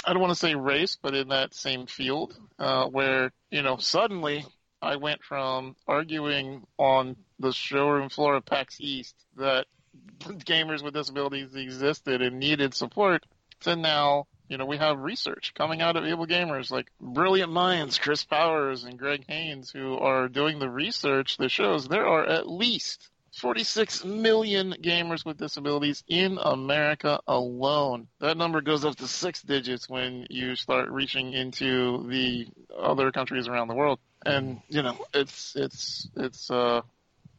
I 0.07 0.13
don't 0.13 0.21
want 0.21 0.33
to 0.33 0.39
say 0.39 0.55
race, 0.55 0.99
but 1.01 1.15
in 1.15 1.29
that 1.29 1.55
same 1.55 1.87
field, 1.87 2.37
uh, 2.59 2.87
where, 2.87 3.33
you 3.51 3.63
know, 3.63 3.79
suddenly 3.79 4.45
I 4.83 4.97
went 4.97 5.23
from 5.25 5.77
arguing 5.87 6.65
on 6.79 7.17
the 7.39 7.53
showroom 7.53 8.11
floor 8.11 8.37
of 8.37 8.45
PAX 8.45 8.81
East 8.81 9.15
that 9.37 9.67
gamers 10.21 10.83
with 10.83 10.95
disabilities 10.95 11.55
existed 11.55 12.21
and 12.21 12.39
needed 12.39 12.75
support 12.75 13.25
to 13.61 13.77
now, 13.77 14.27
you 14.49 14.59
know, 14.59 14.67
we 14.67 14.77
have 14.77 14.99
research 14.99 15.53
coming 15.55 15.81
out 15.81 15.97
of 15.97 16.05
Able 16.05 16.27
Gamers, 16.27 16.71
like 16.71 16.91
brilliant 17.01 17.53
minds, 17.53 17.99
Chris 17.99 18.25
Powers 18.25 18.85
and 18.85 18.99
Greg 18.99 19.25
Haynes, 19.29 19.71
who 19.71 19.97
are 19.97 20.29
doing 20.29 20.59
the 20.59 20.69
research 20.69 21.39
that 21.39 21.51
shows 21.51 21.89
there 21.89 22.07
are 22.07 22.27
at 22.27 22.49
least 22.49 23.11
46 23.37 24.05
million 24.05 24.75
gamers 24.81 25.25
with 25.25 25.39
disabilities 25.39 26.05
in 26.07 26.39
America 26.41 27.21
alone. 27.27 28.07
That 28.21 28.37
number 28.37 28.61
goes 28.61 28.85
up 28.85 28.97
to 28.97 29.09
six 29.09 29.43
digits 29.43 29.89
when 29.89 30.27
you 30.31 30.55
start 30.57 30.91
reaching 30.91 31.33
into 31.33 32.07
the 32.09 32.47
other 32.77 33.11
countries 33.11 33.49
around 33.49 33.69
the 33.69 33.75
world. 33.75 33.99
And, 34.25 34.61
you 34.69 34.83
know, 34.83 34.97
it's, 35.13 35.57
it's, 35.57 36.09
it's, 36.17 36.51
uh, 36.51 36.83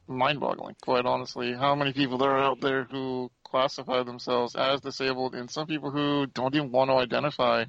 mind-boggling, 0.08 0.76
quite 0.82 1.06
honestly, 1.06 1.54
how 1.54 1.76
many 1.76 1.94
people 1.94 2.18
there 2.18 2.32
are 2.32 2.44
out 2.44 2.62
there 2.62 2.84
who 2.84 3.32
classify 3.56 4.04
themselves 4.04 4.54
as 4.54 4.82
disabled 4.82 5.34
and 5.34 5.50
some 5.50 5.66
people 5.66 5.90
who 5.90 6.26
don't 6.28 6.54
even 6.56 6.72
want 6.72 6.90
to 6.90 6.96
identify 6.96 7.64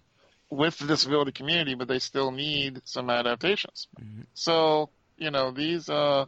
with 0.50 0.76
the 0.78 0.86
disability 0.86 1.30
community, 1.30 1.74
but 1.74 1.86
they 1.86 2.00
still 2.00 2.32
need 2.32 2.82
some 2.84 3.08
adaptations. 3.08 3.86
Mm-hmm. 4.00 4.22
So, 4.34 4.90
you 5.16 5.30
know, 5.30 5.52
these, 5.52 5.88
uh, 5.88 6.24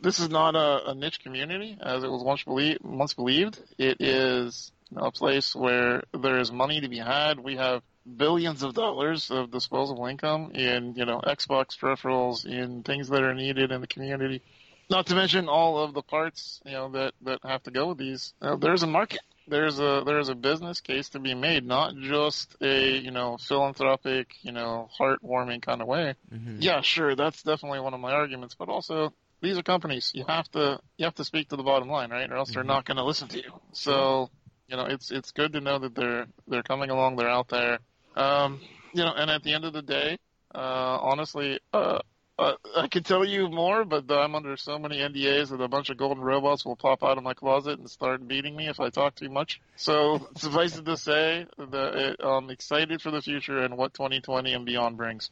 this 0.00 0.20
is 0.20 0.28
not 0.28 0.54
a, 0.54 0.90
a 0.90 0.94
niche 0.94 1.20
community 1.24 1.76
as 1.80 2.04
it 2.04 2.10
was 2.10 2.22
once 2.22 2.44
believed. 2.44 2.84
Once 2.84 3.14
believed, 3.14 3.58
it 3.78 3.96
is 4.00 4.70
a 4.96 5.10
place 5.10 5.56
where 5.56 6.04
there 6.12 6.38
is 6.38 6.52
money 6.52 6.80
to 6.80 6.88
be 6.88 6.98
had. 6.98 7.40
We 7.40 7.56
have 7.56 7.82
billions 8.04 8.62
of 8.62 8.74
dollars 8.74 9.30
of 9.32 9.50
disposable 9.50 10.06
income 10.06 10.52
in 10.54 10.94
you 10.94 11.04
know 11.04 11.20
Xbox 11.20 11.76
peripherals, 11.76 12.46
in 12.46 12.84
things 12.84 13.08
that 13.08 13.24
are 13.24 13.34
needed 13.34 13.72
in 13.72 13.80
the 13.80 13.88
community. 13.88 14.42
Not 14.90 15.06
to 15.06 15.14
mention 15.14 15.48
all 15.48 15.82
of 15.82 15.94
the 15.94 16.02
parts 16.02 16.60
you 16.64 16.72
know 16.72 16.90
that 16.90 17.14
that 17.22 17.40
have 17.44 17.62
to 17.64 17.70
go 17.70 17.88
with 17.88 17.98
these. 17.98 18.34
Uh, 18.40 18.56
there's 18.56 18.82
a 18.82 18.86
market. 18.86 19.20
There's 19.46 19.78
a 19.78 20.02
there's 20.04 20.28
a 20.28 20.34
business 20.34 20.80
case 20.80 21.10
to 21.10 21.18
be 21.18 21.34
made, 21.34 21.64
not 21.64 21.94
just 21.96 22.56
a 22.60 22.96
you 22.96 23.10
know 23.10 23.36
philanthropic, 23.38 24.28
you 24.42 24.52
know 24.52 24.88
heartwarming 24.98 25.62
kind 25.62 25.82
of 25.82 25.88
way. 25.88 26.14
Mm-hmm. 26.32 26.58
Yeah, 26.60 26.80
sure, 26.80 27.14
that's 27.14 27.42
definitely 27.42 27.80
one 27.80 27.94
of 27.94 28.00
my 28.00 28.12
arguments, 28.12 28.54
but 28.54 28.68
also 28.68 29.12
these 29.42 29.58
are 29.58 29.62
companies. 29.62 30.12
You 30.14 30.24
have 30.26 30.50
to 30.52 30.80
you 30.96 31.04
have 31.04 31.14
to 31.16 31.24
speak 31.24 31.50
to 31.50 31.56
the 31.56 31.62
bottom 31.62 31.88
line, 31.88 32.10
right? 32.10 32.30
Or 32.30 32.36
else 32.36 32.50
mm-hmm. 32.50 32.54
they're 32.54 32.64
not 32.64 32.84
going 32.84 32.96
to 32.96 33.04
listen 33.04 33.28
to 33.28 33.38
you. 33.38 33.52
So 33.72 34.30
you 34.68 34.76
know, 34.76 34.86
it's 34.86 35.10
it's 35.10 35.30
good 35.32 35.52
to 35.52 35.60
know 35.60 35.78
that 35.78 35.94
they're 35.94 36.26
they're 36.48 36.62
coming 36.62 36.90
along. 36.90 37.16
They're 37.16 37.28
out 37.28 37.48
there. 37.48 37.78
Um, 38.16 38.60
you 38.92 39.04
know, 39.04 39.12
and 39.14 39.30
at 39.30 39.42
the 39.42 39.52
end 39.52 39.64
of 39.64 39.72
the 39.72 39.82
day, 39.82 40.18
uh, 40.54 40.98
honestly, 41.00 41.60
uh, 41.72 41.98
uh, 42.38 42.54
I 42.76 42.88
could 42.88 43.04
tell 43.04 43.24
you 43.24 43.48
more, 43.48 43.84
but 43.84 44.10
I'm 44.10 44.34
under 44.34 44.56
so 44.56 44.78
many 44.78 44.98
NDAs 44.98 45.50
that 45.50 45.60
a 45.60 45.68
bunch 45.68 45.90
of 45.90 45.96
golden 45.96 46.22
robots 46.22 46.64
will 46.64 46.76
pop 46.76 47.04
out 47.04 47.16
of 47.16 47.24
my 47.24 47.34
closet 47.34 47.78
and 47.78 47.88
start 47.88 48.26
beating 48.26 48.56
me 48.56 48.68
if 48.68 48.80
I 48.80 48.90
talk 48.90 49.14
too 49.14 49.28
much. 49.28 49.60
So 49.76 50.28
suffice 50.36 50.76
it 50.76 50.84
to 50.86 50.96
say 50.96 51.46
that 51.58 52.16
I'm 52.20 52.50
excited 52.50 53.00
for 53.02 53.10
the 53.10 53.22
future 53.22 53.58
and 53.58 53.76
what 53.76 53.94
2020 53.94 54.52
and 54.52 54.66
beyond 54.66 54.96
brings. 54.96 55.30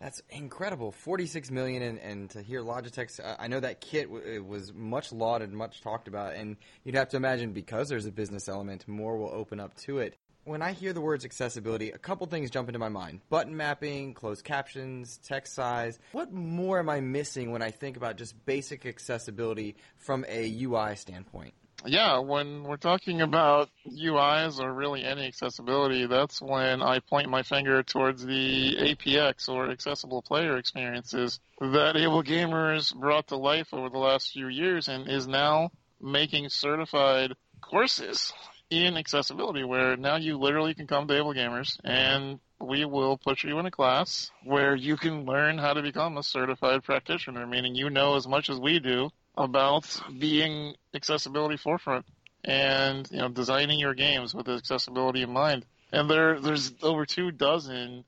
That's 0.00 0.20
incredible. 0.30 0.92
46 0.92 1.50
million 1.50 1.82
and, 1.82 1.98
and 1.98 2.30
to 2.30 2.42
hear 2.42 2.60
Logitech's 2.60 3.20
I 3.38 3.48
know 3.48 3.60
that 3.60 3.80
kit 3.80 4.12
w- 4.12 4.42
was 4.42 4.72
much 4.72 5.12
lauded, 5.12 5.52
much 5.52 5.80
talked 5.80 6.08
about 6.08 6.34
and 6.34 6.56
you'd 6.84 6.96
have 6.96 7.08
to 7.10 7.16
imagine 7.16 7.52
because 7.52 7.88
there's 7.88 8.06
a 8.06 8.12
business 8.12 8.48
element, 8.48 8.86
more 8.86 9.16
will 9.16 9.30
open 9.32 9.60
up 9.60 9.74
to 9.78 9.98
it. 9.98 10.16
When 10.44 10.60
I 10.60 10.72
hear 10.72 10.92
the 10.92 11.00
words 11.00 11.24
accessibility, 11.24 11.90
a 11.90 11.98
couple 11.98 12.26
things 12.26 12.50
jump 12.50 12.68
into 12.68 12.78
my 12.78 12.90
mind. 12.90 13.20
Button 13.30 13.56
mapping, 13.56 14.12
closed 14.12 14.44
captions, 14.44 15.18
text 15.24 15.54
size. 15.54 15.98
What 16.12 16.32
more 16.32 16.78
am 16.78 16.90
I 16.90 17.00
missing 17.00 17.50
when 17.50 17.62
I 17.62 17.70
think 17.70 17.96
about 17.96 18.16
just 18.16 18.44
basic 18.44 18.84
accessibility 18.84 19.76
from 19.96 20.24
a 20.28 20.64
UI 20.64 20.96
standpoint? 20.96 21.54
yeah, 21.86 22.18
when 22.18 22.64
we're 22.64 22.76
talking 22.76 23.20
about 23.20 23.68
UIs 23.86 24.58
or 24.58 24.72
really 24.72 25.04
any 25.04 25.26
accessibility, 25.26 26.06
that's 26.06 26.40
when 26.40 26.82
I 26.82 27.00
point 27.00 27.28
my 27.28 27.42
finger 27.42 27.82
towards 27.82 28.24
the 28.24 28.76
APX 28.76 29.48
or 29.48 29.70
accessible 29.70 30.22
player 30.22 30.56
experiences 30.56 31.40
that 31.60 31.96
Able 31.96 32.22
Gamers 32.22 32.94
brought 32.94 33.28
to 33.28 33.36
life 33.36 33.68
over 33.72 33.90
the 33.90 33.98
last 33.98 34.32
few 34.32 34.48
years 34.48 34.88
and 34.88 35.08
is 35.08 35.26
now 35.26 35.70
making 36.00 36.48
certified 36.48 37.34
courses 37.60 38.32
in 38.70 38.96
accessibility 38.96 39.64
where 39.64 39.96
now 39.96 40.16
you 40.16 40.38
literally 40.38 40.74
can 40.74 40.86
come 40.86 41.06
to 41.06 41.16
Able 41.16 41.34
Gamers 41.34 41.78
and 41.84 42.40
we 42.60 42.84
will 42.84 43.18
put 43.18 43.42
you 43.42 43.58
in 43.58 43.66
a 43.66 43.70
class 43.70 44.30
where 44.44 44.74
you 44.74 44.96
can 44.96 45.24
learn 45.24 45.58
how 45.58 45.74
to 45.74 45.82
become 45.82 46.16
a 46.16 46.22
certified 46.22 46.82
practitioner, 46.82 47.46
meaning 47.46 47.74
you 47.74 47.90
know 47.90 48.16
as 48.16 48.26
much 48.26 48.48
as 48.48 48.58
we 48.58 48.78
do 48.78 49.10
about 49.36 49.84
being 50.18 50.74
accessibility 50.94 51.56
forefront 51.56 52.06
and 52.44 53.08
you 53.10 53.18
know 53.18 53.28
designing 53.28 53.78
your 53.78 53.94
games 53.94 54.34
with 54.34 54.48
accessibility 54.48 55.22
in 55.22 55.32
mind. 55.32 55.64
And 55.92 56.08
there 56.08 56.40
there's 56.40 56.72
over 56.82 57.06
two 57.06 57.30
dozen 57.30 58.04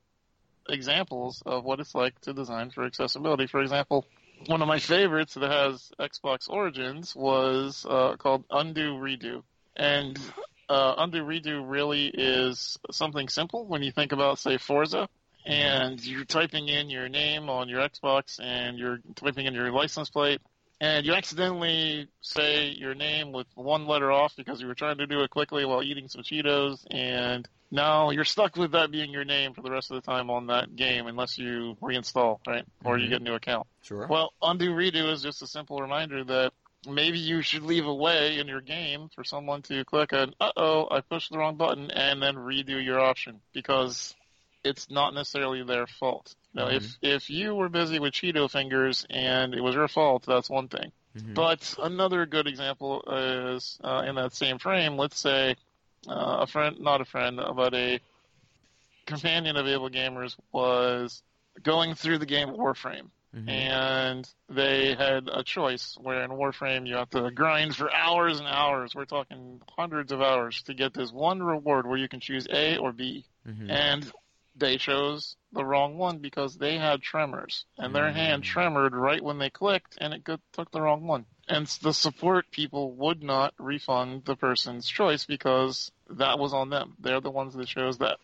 examples 0.69 1.43
of 1.47 1.65
what 1.65 1.81
it's 1.81 1.95
like 1.95 2.21
to 2.23 2.33
design 2.33 2.71
for 2.71 2.85
accessibility. 2.85 3.47
For 3.47 3.61
example, 3.61 4.07
one 4.47 4.63
of 4.63 4.69
my 4.69 4.79
favorites 4.79 5.35
that 5.35 5.51
has 5.51 5.91
Xbox 5.99 6.49
Origins 6.49 7.15
was 7.15 7.87
uh, 7.89 8.17
called 8.17 8.45
Undo 8.51 8.95
Redo, 8.95 9.43
and 9.77 10.19
uh, 10.69 10.95
Undo 10.99 11.23
Redo 11.23 11.63
really 11.69 12.07
is 12.07 12.77
something 12.91 13.29
simple 13.29 13.67
when 13.67 13.83
you 13.83 13.93
think 13.93 14.13
about 14.13 14.39
say 14.39 14.59
Forza. 14.59 15.09
And 15.49 16.05
you're 16.05 16.25
typing 16.25 16.69
in 16.69 16.91
your 16.91 17.09
name 17.09 17.49
on 17.49 17.69
your 17.69 17.81
Xbox 17.81 18.41
and 18.43 18.77
you're 18.77 18.99
typing 19.15 19.47
in 19.47 19.55
your 19.55 19.71
license 19.71 20.11
plate 20.11 20.41
and 20.81 21.07
you 21.07 21.15
accidentally 21.15 22.09
say 22.21 22.69
your 22.69 22.95
name 22.95 23.33
with 23.33 23.47
one 23.55 23.87
letter 23.87 24.13
off 24.13 24.35
because 24.37 24.61
you 24.61 24.67
were 24.67 24.75
trying 24.75 24.99
to 24.99 25.07
do 25.07 25.23
it 25.23 25.31
quickly 25.31 25.65
while 25.65 25.83
eating 25.83 26.09
some 26.09 26.23
Cheetos, 26.23 26.85
and 26.91 27.49
now 27.71 28.11
you're 28.11 28.25
stuck 28.25 28.57
with 28.57 28.73
that 28.73 28.91
being 28.91 29.11
your 29.11 29.25
name 29.25 29.55
for 29.55 29.63
the 29.63 29.71
rest 29.71 29.91
of 29.91 29.97
the 29.97 30.03
time 30.03 30.31
on 30.31 30.49
that 30.49 30.75
game 30.77 31.07
unless 31.07 31.39
you 31.39 31.77
reinstall, 31.83 32.39
right? 32.47 32.65
Or 32.85 32.99
you 32.99 33.07
Mhm. 33.07 33.11
get 33.11 33.21
a 33.23 33.25
new 33.25 33.35
account. 33.35 33.67
Sure. 33.83 34.07
Well, 34.07 34.35
undo 34.43 34.71
redo 34.73 35.11
is 35.11 35.23
just 35.23 35.43
a 35.43 35.47
simple 35.47 35.81
reminder 35.81 36.25
that 36.25 36.53
maybe 36.87 37.19
you 37.19 37.43
should 37.43 37.63
leave 37.63 37.87
a 37.87 37.95
way 37.95 38.39
in 38.39 38.49
your 38.49 38.61
game 38.61 39.09
for 39.15 39.25
someone 39.25 39.63
to 39.63 39.85
click 39.85 40.13
on, 40.13 40.35
uh 40.41 40.53
oh, 40.57 40.89
I 40.91 41.01
pushed 41.01 41.31
the 41.31 41.39
wrong 41.39 41.57
button, 41.57 41.91
and 41.91 42.23
then 42.23 42.35
redo 42.37 42.83
your 42.83 43.01
option 43.01 43.41
because 43.53 44.15
it's 44.65 44.91
not 44.91 45.15
necessarily 45.15 45.63
their 45.63 45.87
fault. 45.87 46.35
Now, 46.55 46.69
if 46.69 46.97
if 47.03 47.31
you 47.31 47.55
were 47.55 47.69
busy 47.69 47.99
with 47.99 48.15
Cheeto 48.15 48.51
fingers 48.51 49.07
and 49.11 49.55
it 49.55 49.61
was 49.61 49.75
your 49.75 49.89
fault, 49.89 50.25
that's 50.27 50.49
one 50.49 50.69
thing. 50.69 50.91
Mhm. 51.17 51.35
But 51.35 51.75
another 51.79 52.27
good 52.27 52.47
example 52.47 53.03
is 53.03 53.79
uh, 53.85 54.05
in 54.07 54.15
that 54.17 54.33
same 54.33 54.59
frame. 54.59 54.97
Let's 54.97 55.19
say 55.19 55.57
uh, 56.09 56.39
a 56.41 56.47
friend, 56.47 56.81
not 56.81 57.01
a 57.01 57.05
friend, 57.05 57.41
but 57.55 57.75
a 57.75 58.01
companion 59.07 59.57
of 59.57 59.67
Able 59.67 59.91
Gamers 59.91 60.37
was 60.53 61.23
going 61.63 61.95
through 61.95 62.19
the 62.19 62.27
game 62.27 62.49
Warframe, 62.49 63.11
Mhm. 63.37 63.49
and 63.49 64.35
they 64.49 64.95
had 64.95 65.29
a 65.31 65.43
choice 65.43 65.97
where 66.01 66.23
in 66.23 66.31
Warframe 66.31 66.87
you 66.87 66.97
have 66.97 67.11
to 67.11 67.31
grind 67.31 67.77
for 67.77 67.93
hours 67.93 68.39
and 68.39 68.49
hours. 68.49 68.95
We're 68.95 69.05
talking 69.05 69.61
hundreds 69.77 70.11
of 70.11 70.23
hours 70.23 70.63
to 70.65 70.75
get 70.75 70.95
this 70.95 71.13
one 71.13 71.43
reward 71.43 71.87
where 71.87 71.99
you 71.99 72.09
can 72.09 72.21
choose 72.21 72.47
A 72.51 72.79
or 72.79 72.93
B 72.93 73.27
Mhm. 73.47 73.71
and 73.71 74.13
they 74.59 74.79
chose 74.79 75.37
the 75.53 75.65
wrong 75.65 75.99
one 75.99 76.19
because 76.19 76.57
they 76.57 76.79
had 76.79 77.03
tremors 77.03 77.67
and 77.77 77.95
their 77.95 78.11
hand 78.11 78.43
Mm. 78.43 78.47
tremored 78.47 78.95
right 78.95 79.23
when 79.23 79.39
they 79.39 79.51
clicked 79.51 79.99
and 80.01 80.15
it 80.15 80.25
took 80.53 80.71
the 80.71 80.81
wrong 80.81 81.07
one 81.07 81.27
and 81.47 81.67
the 81.83 81.93
support 81.93 82.51
people 82.51 82.93
would 82.93 83.23
not 83.23 83.53
refund 83.59 84.25
the 84.25 84.35
person's 84.35 84.89
choice 84.89 85.27
because 85.27 85.93
that 86.09 86.39
was 86.39 86.55
on 86.55 86.71
them 86.71 86.97
they're 87.01 87.21
the 87.21 87.31
ones 87.31 87.53
that 87.55 87.69
chose 87.69 87.99
that 87.99 88.19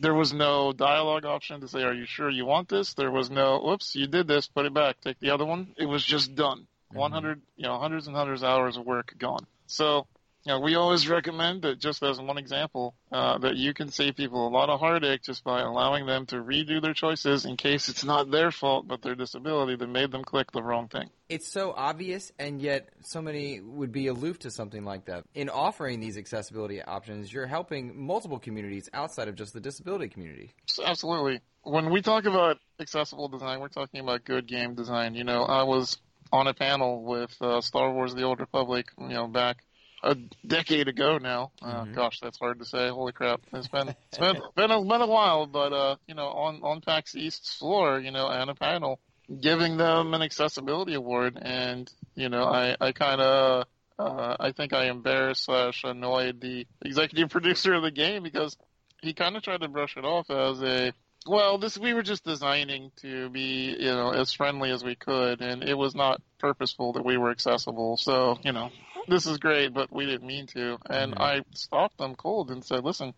there 0.00 0.14
was 0.14 0.32
no 0.32 0.72
dialogue 0.72 1.24
option 1.24 1.60
to 1.60 1.68
say 1.68 1.82
are 1.82 1.94
you 1.94 2.06
sure 2.06 2.30
you 2.30 2.46
want 2.46 2.68
this? 2.68 2.94
There 2.94 3.10
was 3.10 3.30
no 3.30 3.60
whoops 3.60 3.94
you 3.94 4.06
did 4.06 4.26
this 4.28 4.46
put 4.48 4.66
it 4.66 4.74
back 4.74 5.00
take 5.00 5.18
the 5.20 5.30
other 5.30 5.44
one. 5.44 5.74
It 5.76 5.86
was 5.86 6.04
just 6.04 6.34
done. 6.34 6.66
Mhm. 6.92 6.96
100 6.96 7.42
you 7.56 7.64
know 7.64 7.78
hundreds 7.78 8.06
and 8.06 8.16
hundreds 8.16 8.42
of 8.42 8.48
hours 8.48 8.76
of 8.76 8.86
work 8.86 9.14
gone. 9.18 9.46
So 9.66 10.06
you 10.44 10.52
know, 10.52 10.60
we 10.60 10.76
always 10.76 11.08
recommend 11.08 11.62
that 11.62 11.78
just 11.78 12.02
as 12.02 12.20
one 12.20 12.38
example, 12.38 12.94
uh, 13.10 13.38
that 13.38 13.56
you 13.56 13.74
can 13.74 13.90
save 13.90 14.16
people 14.16 14.46
a 14.46 14.50
lot 14.50 14.70
of 14.70 14.80
heartache 14.80 15.22
just 15.22 15.44
by 15.44 15.60
allowing 15.60 16.06
them 16.06 16.26
to 16.26 16.36
redo 16.36 16.80
their 16.80 16.94
choices 16.94 17.44
in 17.44 17.56
case 17.56 17.88
it's 17.88 18.04
not 18.04 18.30
their 18.30 18.50
fault 18.50 18.86
but 18.86 19.02
their 19.02 19.14
disability 19.14 19.76
that 19.76 19.88
made 19.88 20.10
them 20.10 20.24
click 20.24 20.50
the 20.52 20.62
wrong 20.62 20.88
thing. 20.88 21.10
It's 21.28 21.46
so 21.46 21.74
obvious, 21.76 22.32
and 22.38 22.62
yet 22.62 22.88
so 23.02 23.20
many 23.20 23.60
would 23.60 23.92
be 23.92 24.06
aloof 24.06 24.38
to 24.40 24.50
something 24.50 24.84
like 24.84 25.06
that. 25.06 25.24
In 25.34 25.50
offering 25.50 26.00
these 26.00 26.16
accessibility 26.16 26.80
options, 26.80 27.30
you're 27.30 27.46
helping 27.46 28.00
multiple 28.00 28.38
communities 28.38 28.88
outside 28.94 29.28
of 29.28 29.34
just 29.34 29.52
the 29.52 29.60
disability 29.60 30.08
community. 30.08 30.52
Absolutely. 30.82 31.40
When 31.62 31.90
we 31.90 32.00
talk 32.00 32.24
about 32.24 32.56
accessible 32.80 33.28
design, 33.28 33.60
we're 33.60 33.68
talking 33.68 34.00
about 34.00 34.24
good 34.24 34.46
game 34.46 34.74
design. 34.74 35.14
You 35.14 35.24
know, 35.24 35.42
I 35.42 35.64
was 35.64 35.98
on 36.32 36.46
a 36.46 36.54
panel 36.54 37.02
with 37.02 37.36
uh, 37.42 37.60
Star 37.60 37.92
Wars: 37.92 38.14
The 38.14 38.22
Old 38.22 38.40
Republic, 38.40 38.86
you 38.98 39.08
know, 39.08 39.26
back 39.26 39.58
a 40.02 40.14
decade 40.46 40.88
ago 40.88 41.18
now. 41.18 41.50
Uh, 41.62 41.84
Mhm. 41.84 41.94
Gosh, 41.94 42.20
that's 42.20 42.38
hard 42.38 42.58
to 42.60 42.64
say. 42.64 42.88
Holy 42.88 43.12
crap! 43.12 43.40
It's 43.52 43.68
been 43.68 43.88
it's 43.88 44.18
been 44.18 44.40
been 44.56 44.70
a, 44.70 44.82
been 44.82 45.00
a 45.00 45.06
while, 45.06 45.46
but 45.46 45.72
uh, 45.72 45.96
you 46.06 46.14
know, 46.14 46.28
on 46.28 46.60
on 46.62 46.80
PAX 46.80 47.14
East's 47.14 47.54
floor, 47.56 47.98
you 48.00 48.10
know, 48.10 48.28
and 48.28 48.50
a 48.50 48.54
panel 48.54 49.00
giving 49.40 49.76
them 49.76 50.14
an 50.14 50.22
accessibility 50.22 50.94
award, 50.94 51.38
and 51.40 51.92
you 52.14 52.28
know, 52.28 52.44
I 52.44 52.76
I 52.80 52.92
kind 52.92 53.20
of. 53.20 53.64
Uh, 54.00 54.36
I 54.38 54.52
think 54.52 54.72
I 54.72 54.90
embarrassed 54.90 55.46
slash 55.46 55.82
annoyed 55.82 56.40
the 56.40 56.68
executive 56.84 57.30
producer 57.36 57.74
of 57.74 57.82
the 57.82 57.90
game 57.90 58.22
because 58.22 58.56
he 59.02 59.12
kind 59.12 59.36
of 59.36 59.42
tried 59.42 59.62
to 59.62 59.68
brush 59.68 59.96
it 59.96 60.04
off 60.04 60.30
as 60.30 60.62
a 60.62 60.92
well, 61.26 61.58
this 61.58 61.76
we 61.76 61.94
were 61.94 62.02
just 62.02 62.24
designing 62.24 62.92
to 63.02 63.28
be, 63.28 63.76
you 63.78 63.90
know, 63.90 64.10
as 64.10 64.32
friendly 64.32 64.70
as 64.70 64.84
we 64.84 64.94
could, 64.94 65.40
and 65.40 65.62
it 65.62 65.76
was 65.76 65.94
not 65.94 66.22
purposeful 66.38 66.92
that 66.94 67.04
we 67.04 67.16
were 67.16 67.30
accessible. 67.30 67.96
So, 67.96 68.38
you 68.44 68.52
know, 68.52 68.70
this 69.08 69.26
is 69.26 69.38
great, 69.38 69.72
but 69.74 69.92
we 69.92 70.06
didn't 70.06 70.26
mean 70.26 70.46
to. 70.48 70.78
And 70.88 71.14
Mhm. 71.14 71.20
I 71.20 71.42
stopped 71.54 71.98
them 71.98 72.14
cold 72.14 72.50
and 72.50 72.64
said, 72.64 72.84
listen, 72.84 73.14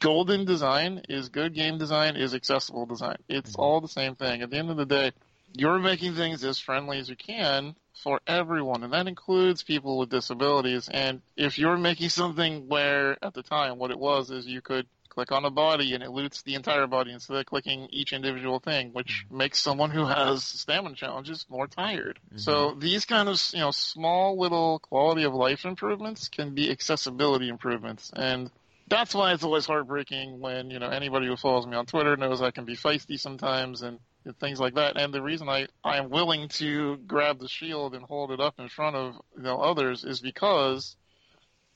golden 0.00 0.44
design 0.44 1.02
is 1.08 1.28
good 1.28 1.54
game 1.54 1.78
design 1.78 2.16
is 2.16 2.34
accessible 2.34 2.86
design. 2.86 3.16
It's 3.28 3.56
Mhm. 3.56 3.58
all 3.58 3.80
the 3.80 3.88
same 3.88 4.16
thing. 4.16 4.42
At 4.42 4.50
the 4.50 4.58
end 4.58 4.70
of 4.70 4.76
the 4.76 4.86
day, 4.86 5.12
you're 5.52 5.78
making 5.78 6.14
things 6.14 6.44
as 6.44 6.58
friendly 6.58 6.98
as 6.98 7.08
you 7.08 7.16
can 7.16 7.76
for 8.02 8.20
everyone, 8.26 8.84
and 8.84 8.92
that 8.92 9.08
includes 9.08 9.62
people 9.62 9.98
with 9.98 10.08
disabilities. 10.10 10.88
And 10.88 11.22
if 11.36 11.58
you're 11.58 11.76
making 11.76 12.08
something 12.10 12.68
where, 12.68 13.22
at 13.24 13.34
the 13.34 13.42
time, 13.42 13.78
what 13.78 13.90
it 13.90 13.98
was 13.98 14.30
is 14.30 14.46
you 14.46 14.62
could 14.62 14.88
click 15.10 15.32
on 15.32 15.44
a 15.44 15.50
body 15.50 15.92
and 15.94 16.02
it 16.02 16.10
loots 16.10 16.42
the 16.42 16.54
entire 16.54 16.86
body 16.86 17.12
instead 17.12 17.36
of 17.36 17.44
clicking 17.44 17.88
each 17.90 18.12
individual 18.12 18.60
thing, 18.60 18.90
which 18.92 19.24
mm-hmm. 19.26 19.38
makes 19.38 19.60
someone 19.60 19.90
who 19.90 20.06
has 20.06 20.42
stamina 20.42 20.94
challenges 20.94 21.44
more 21.50 21.66
tired. 21.66 22.18
Mm-hmm. 22.28 22.38
So 22.38 22.74
these 22.78 23.04
kind 23.04 23.28
of 23.28 23.38
you 23.52 23.60
know 23.60 23.70
small 23.70 24.38
little 24.38 24.78
quality 24.78 25.24
of 25.24 25.34
life 25.34 25.64
improvements 25.64 26.28
can 26.28 26.54
be 26.54 26.70
accessibility 26.70 27.48
improvements, 27.48 28.10
and 28.14 28.50
that's 28.88 29.14
why 29.14 29.32
it's 29.32 29.44
always 29.44 29.66
heartbreaking 29.66 30.40
when 30.40 30.70
you 30.70 30.78
know 30.78 30.88
anybody 30.88 31.26
who 31.26 31.36
follows 31.36 31.66
me 31.66 31.76
on 31.76 31.86
Twitter 31.86 32.16
knows 32.16 32.40
I 32.40 32.50
can 32.50 32.64
be 32.64 32.76
feisty 32.76 33.18
sometimes 33.18 33.82
and 33.82 33.98
and 34.24 34.38
things 34.38 34.60
like 34.60 34.74
that. 34.74 35.00
And 35.00 35.12
the 35.12 35.22
reason 35.22 35.48
I 35.48 35.66
I 35.84 35.98
am 35.98 36.10
willing 36.10 36.48
to 36.48 36.96
grab 36.98 37.38
the 37.38 37.48
shield 37.48 37.94
and 37.94 38.04
hold 38.04 38.32
it 38.32 38.40
up 38.40 38.54
in 38.58 38.68
front 38.68 38.96
of 38.96 39.14
you 39.36 39.42
know 39.42 39.60
others 39.60 40.04
is 40.04 40.20
because 40.20 40.96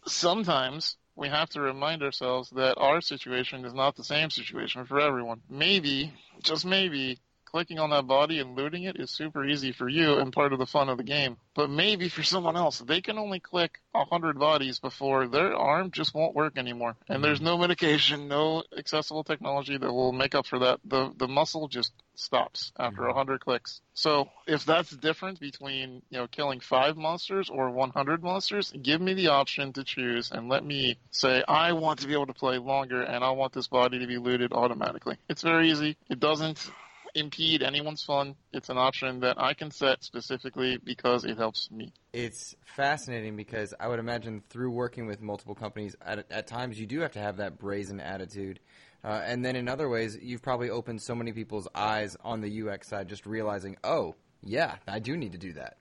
sometimes 0.07 0.97
we 1.17 1.29
have 1.29 1.49
to 1.51 1.61
remind 1.61 2.03
ourselves 2.03 2.51
that 2.51 2.77
our 2.79 3.01
situation 3.01 3.65
is 3.65 3.75
not 3.75 3.97
the 3.97 4.05
same 4.05 4.31
situation 4.31 4.85
for 4.87 5.01
everyone. 5.01 5.41
Maybe, 5.49 6.13
just 6.43 6.67
maybe, 6.67 7.19
clicking 7.55 7.79
on 7.79 7.91
that 7.91 8.09
body 8.09 8.41
and 8.41 8.57
looting 8.57 8.83
it 8.83 8.99
is 8.99 9.13
super 9.13 9.47
easy 9.47 9.71
for 9.71 9.89
you 9.89 10.19
and 10.19 10.33
part 10.33 10.53
of 10.53 10.59
the 10.59 10.67
fun 10.67 10.89
of 10.89 10.99
the 10.99 11.05
game. 11.05 11.37
But 11.55 11.71
maybe 11.71 12.09
for 12.09 12.25
someone 12.25 12.57
else, 12.57 12.81
they 12.81 13.01
can 13.01 13.17
only 13.17 13.39
click 13.39 13.79
a 13.95 14.05
hundred 14.05 14.41
bodies 14.41 14.81
before 14.81 15.29
their 15.29 15.55
arm 15.55 15.93
just 15.93 16.17
won't 16.17 16.35
work 16.35 16.59
anymore. 16.59 16.97
And 17.09 17.23
there's 17.23 17.39
mm-hmm. 17.39 17.47
no 17.47 17.59
medication, 17.59 18.27
no 18.27 18.65
accessible 18.77 19.23
technology 19.23 19.79
that 19.79 19.93
will 19.93 20.11
make 20.11 20.35
up 20.35 20.47
for 20.47 20.59
that. 20.59 20.81
The 20.85 21.13
the 21.17 21.29
muscle 21.29 21.69
just 21.69 21.93
stops 22.17 22.73
after 22.77 23.03
mm-hmm. 23.03 23.11
a 23.11 23.15
hundred 23.15 23.41
clicks. 23.41 23.81
So 23.93 24.29
if 24.49 24.65
that's 24.65 24.91
different 24.91 25.39
between 25.39 26.03
you 26.11 26.19
know 26.19 26.27
killing 26.27 26.59
five 26.59 26.97
monsters 26.97 27.51
or 27.51 27.71
100 27.71 28.21
monsters, 28.21 28.73
give 28.83 29.01
me 29.01 29.15
the 29.15 29.29
option 29.29 29.73
to 29.75 29.85
choose 29.85 30.33
and 30.33 30.49
let 30.49 30.65
me 30.65 30.99
say 31.13 31.45
I 31.47 31.71
want 31.75 32.01
to 32.01 32.09
be 32.09 32.15
able 32.15 32.27
to 32.27 32.35
play 32.35 32.59
longer 32.59 33.01
and 33.01 33.23
I 33.23 33.31
want 33.31 33.53
this 33.53 33.69
body 33.69 34.01
to 34.01 34.09
be 34.09 34.19
looted 34.19 34.53
automatically. 34.53 35.19
It's 35.29 35.43
very 35.43 35.71
easy. 35.71 35.97
It 36.11 36.19
doesn't 36.19 36.69
impede 37.15 37.63
anyone's 37.63 38.03
fun. 38.03 38.35
It's 38.53 38.69
an 38.69 38.79
option 38.79 39.21
that 39.21 39.41
I 39.41 39.55
can 39.55 39.71
set 39.71 40.03
specifically 40.03 40.79
because 40.83 41.25
it 41.25 41.37
helps 41.37 41.71
me. 41.71 41.93
It's 42.13 42.55
fascinating 42.65 43.37
because 43.37 43.73
I 43.79 43.89
would 43.89 43.99
imagine 43.99 44.43
through 44.51 44.71
working 44.71 45.07
with 45.07 45.21
multiple 45.21 45.55
companies, 45.55 45.95
at, 46.05 46.31
at 46.31 46.47
times 46.47 46.79
you 46.79 46.87
do 46.87 47.01
have 47.01 47.13
to 47.13 47.21
have 47.21 47.37
that 47.39 47.59
brazen 47.59 48.01
attitude. 48.01 48.61
Uh, 49.05 49.21
and 49.25 49.45
then 49.45 49.55
in 49.55 49.69
other 49.69 49.89
ways, 49.89 50.19
you've 50.21 50.43
probably 50.43 50.71
opened 50.71 51.01
so 51.03 51.15
many 51.15 51.33
people's 51.33 51.69
eyes 51.75 52.17
on 52.25 52.41
the 52.41 52.63
UX 52.63 52.89
side, 52.89 53.09
just 53.09 53.27
realizing, 53.27 53.77
oh, 53.85 54.15
yeah, 54.43 54.77
I 54.89 54.99
do 54.99 55.17
need 55.17 55.33
to 55.33 55.39
do 55.39 55.53
that. 55.55 55.77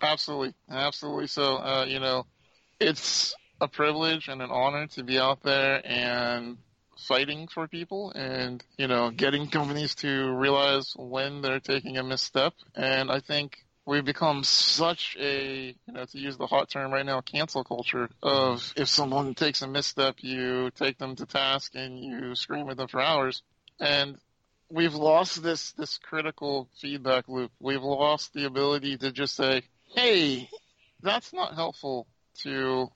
Absolutely, 0.00 0.54
absolutely. 0.70 1.26
So, 1.26 1.56
uh, 1.56 1.84
you 1.88 2.00
know, 2.00 2.26
it's 2.80 3.34
a 3.60 3.68
privilege 3.68 4.28
and 4.28 4.42
an 4.42 4.50
honor 4.50 4.86
to 4.88 5.02
be 5.02 5.18
out 5.18 5.42
there 5.42 5.80
and 5.84 6.58
fighting 6.98 7.48
for 7.48 7.66
people 7.68 8.10
and, 8.12 8.62
you 8.76 8.86
know, 8.86 9.10
getting 9.10 9.48
companies 9.48 9.94
to 9.96 10.32
realize 10.32 10.92
when 10.96 11.42
they're 11.42 11.60
taking 11.60 11.96
a 11.96 12.02
misstep. 12.02 12.54
And 12.74 13.10
I 13.10 13.20
think 13.20 13.58
we've 13.86 14.04
become 14.04 14.44
such 14.44 15.16
a, 15.20 15.74
you 15.86 15.92
know, 15.92 16.04
to 16.04 16.18
use 16.18 16.36
the 16.36 16.46
hot 16.46 16.70
term 16.70 16.92
right 16.92 17.04
now, 17.04 17.20
cancel 17.20 17.64
culture 17.64 18.08
of 18.22 18.72
if 18.76 18.88
someone 18.88 19.34
takes 19.34 19.62
a 19.62 19.66
misstep, 19.68 20.16
you 20.20 20.70
take 20.70 20.98
them 20.98 21.16
to 21.16 21.26
task 21.26 21.74
and 21.74 21.98
you 21.98 22.34
scream 22.34 22.68
at 22.70 22.76
them 22.76 22.88
for 22.88 23.00
hours. 23.00 23.42
And 23.80 24.18
we've 24.70 24.94
lost 24.94 25.42
this, 25.42 25.72
this 25.72 25.98
critical 25.98 26.68
feedback 26.80 27.28
loop. 27.28 27.52
We've 27.60 27.82
lost 27.82 28.32
the 28.32 28.44
ability 28.44 28.98
to 28.98 29.12
just 29.12 29.34
say, 29.34 29.62
hey, 29.94 30.48
that's 31.02 31.32
not 31.32 31.54
helpful 31.54 32.06
to 32.40 32.90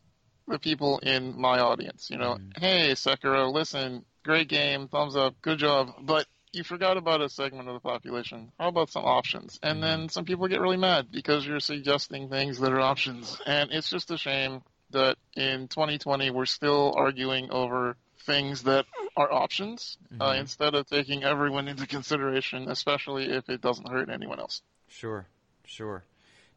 the 0.49 0.59
people 0.59 0.99
in 0.99 1.38
my 1.38 1.61
audience. 1.61 2.11
You 2.11 2.18
know, 2.18 2.34
Mhm. 2.34 2.59
hey, 2.59 2.90
Sekiro, 2.92 3.53
listen, 3.53 4.05
great 4.24 4.49
game, 4.49 4.88
thumbs 4.88 5.16
up, 5.16 5.40
good 5.42 5.59
job, 5.59 5.94
but 6.03 6.26
you 6.53 6.64
forgot 6.64 6.96
about 6.96 7.20
a 7.20 7.28
segment 7.28 7.68
of 7.68 7.74
the 7.74 7.80
population. 7.80 8.53
How 8.59 8.68
about 8.68 8.90
some 8.90 9.05
options? 9.05 9.59
And 9.62 9.82
then 9.82 10.09
some 10.09 10.24
people 10.24 10.49
get 10.49 10.61
really 10.61 10.78
mad 10.78 11.11
because 11.11 11.46
you're 11.46 11.61
suggesting 11.61 12.28
things 12.28 12.59
that 12.59 12.72
are 12.72 12.80
options. 12.80 13.38
And 13.46 13.70
it's 13.70 13.90
just 13.90 14.11
a 14.11 14.16
shame 14.16 14.62
that 14.90 15.18
in 15.36 15.68
2020 15.68 16.30
we're 16.30 16.46
still 16.46 16.94
arguing 16.96 17.51
over 17.51 17.96
things 18.20 18.62
that 18.64 18.86
are 19.16 19.30
options 19.32 19.99
uh, 20.20 20.32
Mhm. 20.32 20.40
instead 20.40 20.74
of 20.74 20.86
taking 20.86 21.22
everyone 21.22 21.68
into 21.68 21.86
consideration, 21.86 22.68
especially 22.68 23.30
if 23.30 23.49
it 23.49 23.61
doesn't 23.61 23.88
hurt 23.88 24.09
anyone 24.09 24.40
else. 24.40 24.62
Sure, 24.88 25.26
sure. 25.64 26.05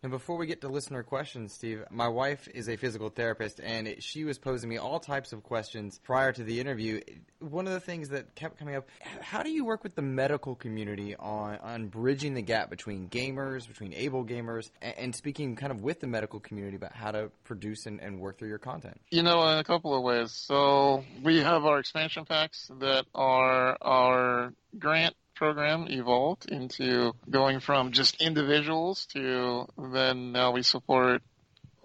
And 0.04 0.10
before 0.10 0.36
we 0.38 0.47
get 0.47 0.62
to 0.62 0.68
listener 0.68 1.04
questions, 1.04 1.54
Steve, 1.54 1.84
my 1.91 2.08
wife 2.08 2.47
is 2.56 2.68
a 2.68 2.76
physical 2.76 3.10
therapist, 3.10 3.60
and 3.60 3.97
she 3.99 4.24
was 4.24 4.39
posing 4.39 4.68
me 4.68 4.78
all 4.78 4.99
types 4.99 5.32
of 5.32 5.43
questions 5.43 5.99
prior 6.04 6.32
to 6.34 6.43
the 6.43 6.60
interview. 6.60 7.02
One 7.38 7.68
of 7.68 7.74
the 7.74 7.80
things 7.80 8.10
that 8.10 8.34
kept 8.34 8.58
coming 8.58 8.76
up: 8.76 8.89
How 9.22 9.43
do 9.43 9.52
you 9.52 9.64
work 9.64 9.84
with 9.84 9.93
the 9.93 10.02
medical 10.02 10.56
community 10.56 11.16
on 11.16 11.60
on 11.60 11.88
bridging 11.88 12.34
the 12.34 12.41
gap 12.41 12.72
between 12.72 13.10
gamers, 13.10 13.68
between 13.68 13.93
able 13.93 14.26
gamers, 14.26 14.72
and, 14.82 14.97
and 14.97 15.16
speaking 15.16 15.56
kind 15.56 15.72
of 15.72 15.84
with 15.84 15.99
the 15.99 16.08
medical 16.08 16.39
community 16.39 16.78
about 16.78 16.93
how 16.93 17.12
to 17.12 17.30
produce 17.43 17.86
and, 17.86 17.99
and 17.99 18.20
work 18.20 18.39
through 18.39 18.49
your 18.49 18.58
content? 18.58 18.99
You 19.12 19.22
know, 19.22 19.47
in 19.49 19.60
a 19.60 19.64
couple 19.64 19.95
of 19.95 20.02
ways. 20.02 20.32
So 20.32 21.04
we 21.22 21.41
have 21.41 21.64
our 21.66 21.78
expansion 21.78 22.26
packs 22.26 22.72
that 22.80 23.06
are 23.14 23.78
our 23.80 24.54
grant 24.80 25.16
program 25.41 25.87
evolved 25.89 26.51
into 26.51 27.13
going 27.27 27.59
from 27.59 27.91
just 27.91 28.21
individuals 28.21 29.07
to 29.07 29.65
then 29.91 30.31
now 30.31 30.51
we 30.51 30.61
support 30.61 31.23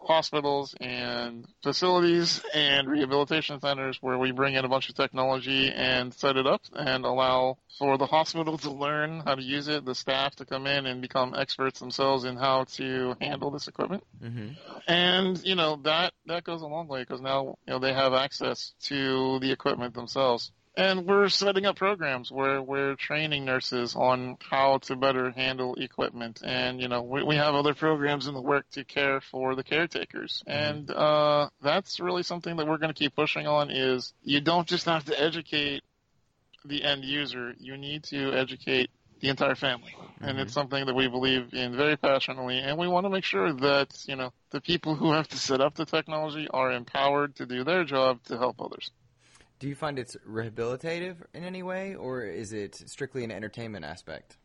hospitals 0.07 0.75
and 0.79 1.47
facilities 1.63 2.43
and 2.55 2.87
rehabilitation 2.87 3.59
centers 3.59 3.97
where 4.03 4.19
we 4.19 4.31
bring 4.31 4.55
in 4.55 4.67
a 4.67 4.69
bunch 4.69 4.91
of 4.91 4.95
technology 4.95 5.73
and 5.73 6.13
set 6.13 6.37
it 6.37 6.47
up 6.47 6.61
and 6.75 7.07
allow 7.07 7.57
for 7.79 7.97
the 7.97 8.05
hospital 8.05 8.59
to 8.59 8.71
learn 8.71 9.23
how 9.25 9.35
to 9.35 9.43
use 9.43 9.69
it, 9.69 9.87
the 9.87 9.95
staff 9.95 10.37
to 10.37 10.45
come 10.45 10.67
in 10.67 10.85
and 10.85 11.01
become 11.01 11.35
experts 11.35 11.81
themselves 11.81 12.25
in 12.25 12.37
how 12.37 12.65
to 12.65 13.17
handle 13.23 13.51
this 13.51 13.69
equipment. 13.69 14.05
Mm-hmm. 14.23 14.49
And 14.87 15.43
you 15.45 15.55
know 15.55 15.81
that 15.85 16.13
that 16.27 16.45
goes 16.45 16.61
a 16.61 16.67
long 16.67 16.89
way 16.89 17.01
because 17.01 17.23
now 17.23 17.57
you 17.67 17.73
know 17.73 17.79
they 17.79 17.95
have 17.95 18.13
access 18.13 18.75
to 18.83 19.39
the 19.41 19.51
equipment 19.51 19.95
themselves. 19.95 20.53
And 20.77 21.07
we're 21.07 21.31
setting 21.31 21.65
up 21.65 21.77
programs 21.77 22.31
where 22.31 22.61
we're 22.61 22.97
training 22.97 23.47
nurses 23.47 23.97
on 23.97 24.37
how 24.51 24.79
to 24.79 24.97
better 24.97 25.31
handle 25.31 25.75
equipment. 25.77 26.43
And, 26.45 26.83
you 26.83 26.89
know, 26.89 27.01
we, 27.01 27.23
we 27.23 27.37
have 27.37 27.55
other 27.55 27.73
programs 27.73 28.27
in 28.27 28.35
the 28.35 28.43
work 28.43 28.69
to 28.73 28.85
care 28.85 29.23
for 29.23 29.55
the 29.55 29.65
caretakers. 29.65 30.43
And, 30.47 30.91
uh, 30.91 31.49
that's 31.63 31.99
really 31.99 32.23
something 32.23 32.57
that 32.57 32.67
we're 32.67 32.77
going 32.77 32.93
to 32.93 32.99
keep 32.99 33.17
pushing 33.17 33.47
on 33.47 33.71
is 33.71 34.13
you 34.23 34.43
don't 34.43 34.69
just 34.69 34.85
have 34.85 35.07
to 35.07 35.19
educate 35.19 35.83
the 36.63 36.85
end 36.85 37.05
user. 37.05 37.55
You 37.59 37.79
need 37.79 38.05
to 38.05 38.33
educate 38.33 38.91
the 39.21 39.31
entire 39.31 39.55
family. 39.55 39.97
And 40.21 40.39
it's 40.39 40.53
something 40.53 40.85
that 40.85 40.95
we 40.95 41.09
believe 41.09 41.55
in 41.55 41.75
very 41.75 41.97
passionately. 41.97 42.59
And 42.59 42.77
we 42.77 42.87
want 42.87 43.07
to 43.07 43.11
make 43.11 43.25
sure 43.25 43.51
that, 43.51 43.97
you 44.07 44.17
know, 44.17 44.31
the 44.51 44.61
people 44.61 44.95
who 44.95 45.13
have 45.13 45.29
to 45.29 45.39
set 45.39 45.63
up 45.63 45.75
the 45.75 45.87
technology 45.87 46.49
are 46.53 46.71
empowered 46.71 47.37
to 47.37 47.47
do 47.47 47.65
their 47.65 47.85
job 47.85 48.23
to 48.25 48.37
help 48.37 48.61
others. 48.61 48.91
Do 49.59 49.69
you 49.69 49.75
find 49.75 49.99
it's 49.99 50.17
rehabilitative 50.29 51.17
in 51.33 51.45
any 51.45 51.63
way, 51.63 51.95
or 51.95 52.23
is 52.23 52.53
it 52.53 52.75
strictly 52.75 53.25
an 53.25 53.31
entertainment 53.31 53.85
aspect? 53.85 54.37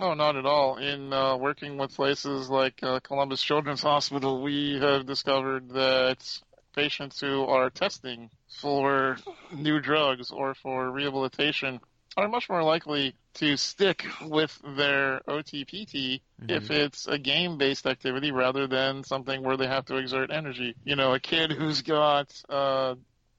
Oh, 0.00 0.14
not 0.14 0.36
at 0.36 0.46
all. 0.46 0.76
In 0.76 1.12
uh, 1.12 1.36
working 1.36 1.76
with 1.78 1.94
places 1.94 2.48
like 2.48 2.82
uh, 2.82 3.00
Columbus 3.00 3.42
Children's 3.42 3.82
Hospital, 3.82 4.42
we 4.42 4.78
have 4.80 5.06
discovered 5.06 5.70
that 5.70 6.40
patients 6.74 7.20
who 7.20 7.44
are 7.44 7.70
testing 7.70 8.30
for 8.60 9.16
new 9.52 9.80
drugs 9.80 10.30
or 10.30 10.54
for 10.54 10.90
rehabilitation 10.90 11.80
are 12.16 12.28
much 12.28 12.48
more 12.48 12.62
likely 12.62 13.14
to 13.34 13.56
stick 13.56 14.06
with 14.22 14.56
their 14.76 15.20
OTPT 15.28 16.20
Mm-hmm. 16.40 16.54
if 16.54 16.70
it's 16.70 17.06
a 17.08 17.18
game 17.18 17.58
based 17.58 17.84
activity 17.86 18.30
rather 18.30 18.68
than 18.68 19.02
something 19.02 19.42
where 19.42 19.56
they 19.56 19.66
have 19.66 19.84
to 19.86 19.96
exert 19.96 20.30
energy. 20.30 20.76
You 20.84 20.94
know, 20.94 21.12
a 21.12 21.20
kid 21.20 21.50
who's 21.50 21.82
got 21.82 22.32
uh, 22.48 22.94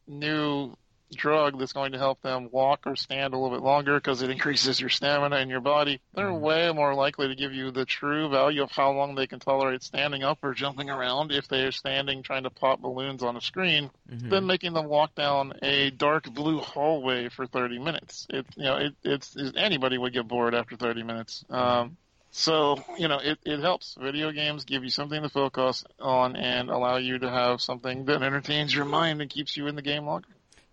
new 0.06 0.76
drug 1.16 1.58
that's 1.60 1.74
going 1.74 1.92
to 1.94 1.98
help 1.98 2.22
them 2.22 2.50
walk 2.52 2.82
or 2.86 2.96
stand 2.96 3.34
a 3.34 3.38
little 3.38 3.56
bit 3.56 3.64
longer 3.64 3.96
because 3.96 4.22
it 4.22 4.30
increases 4.40 4.80
your 4.80 4.90
stamina 4.90 5.38
in 5.38 5.50
your 5.50 5.62
body, 5.62 6.00
they're 6.14 6.28
Mhm. 6.28 6.40
way 6.42 6.72
more 6.72 6.94
likely 6.94 7.28
to 7.28 7.36
give 7.36 7.54
you 7.54 7.72
the 7.72 7.86
true 7.86 8.30
value 8.30 8.64
of 8.64 8.72
how 8.72 8.92
long 8.92 9.16
they 9.16 9.28
can 9.28 9.40
tolerate 9.40 9.84
standing 9.84 10.24
up 10.24 10.40
or 10.44 10.54
jumping 10.54 10.90
around 10.90 11.32
if 11.32 11.48
they 11.48 11.64
are 11.64 11.72
standing 11.72 12.24
trying 12.24 12.44
to 12.44 12.50
pop 12.50 12.80
balloons 12.82 13.24
on 13.24 13.36
a 13.38 13.42
screen 13.42 13.92
Mhm. 14.12 14.30
than 14.30 14.46
making 14.48 14.74
them 14.74 14.88
walk 14.88 15.16
down 15.16 15.54
a 15.62 15.90
dark 15.92 16.26
blue 16.34 16.60
hallway 16.60 17.30
for 17.30 17.46
30 17.48 17.80
minutes. 17.80 18.28
It, 18.30 18.46
you 18.56 18.64
know, 18.64 18.78
it, 18.78 18.96
it's, 19.04 19.36
it, 19.36 19.56
anybody 19.58 19.98
would 19.98 20.14
get 20.14 20.28
bored 20.28 20.54
after 20.56 20.76
30 20.76 21.04
minutes. 21.04 21.44
Um, 21.50 21.98
so, 22.32 22.78
you 22.98 23.08
know, 23.08 23.18
it, 23.18 23.40
it 23.44 23.60
helps. 23.60 23.96
Video 24.00 24.32
games 24.32 24.66
give 24.66 24.84
you 24.84 24.90
something 24.90 25.22
to 25.24 25.30
focus 25.30 25.84
on 26.00 26.36
and 26.36 26.70
allow 26.70 26.98
you 26.98 27.18
to 27.20 27.30
have 27.30 27.62
something 27.62 28.06
that 28.06 28.22
entertains 28.22 28.74
your 28.74 28.86
mind 28.86 29.22
and 29.22 29.30
keeps 29.32 29.58
you 29.58 29.68
in 29.68 29.76
the 29.76 29.82
game 29.82 30.06
longer. 30.06 30.30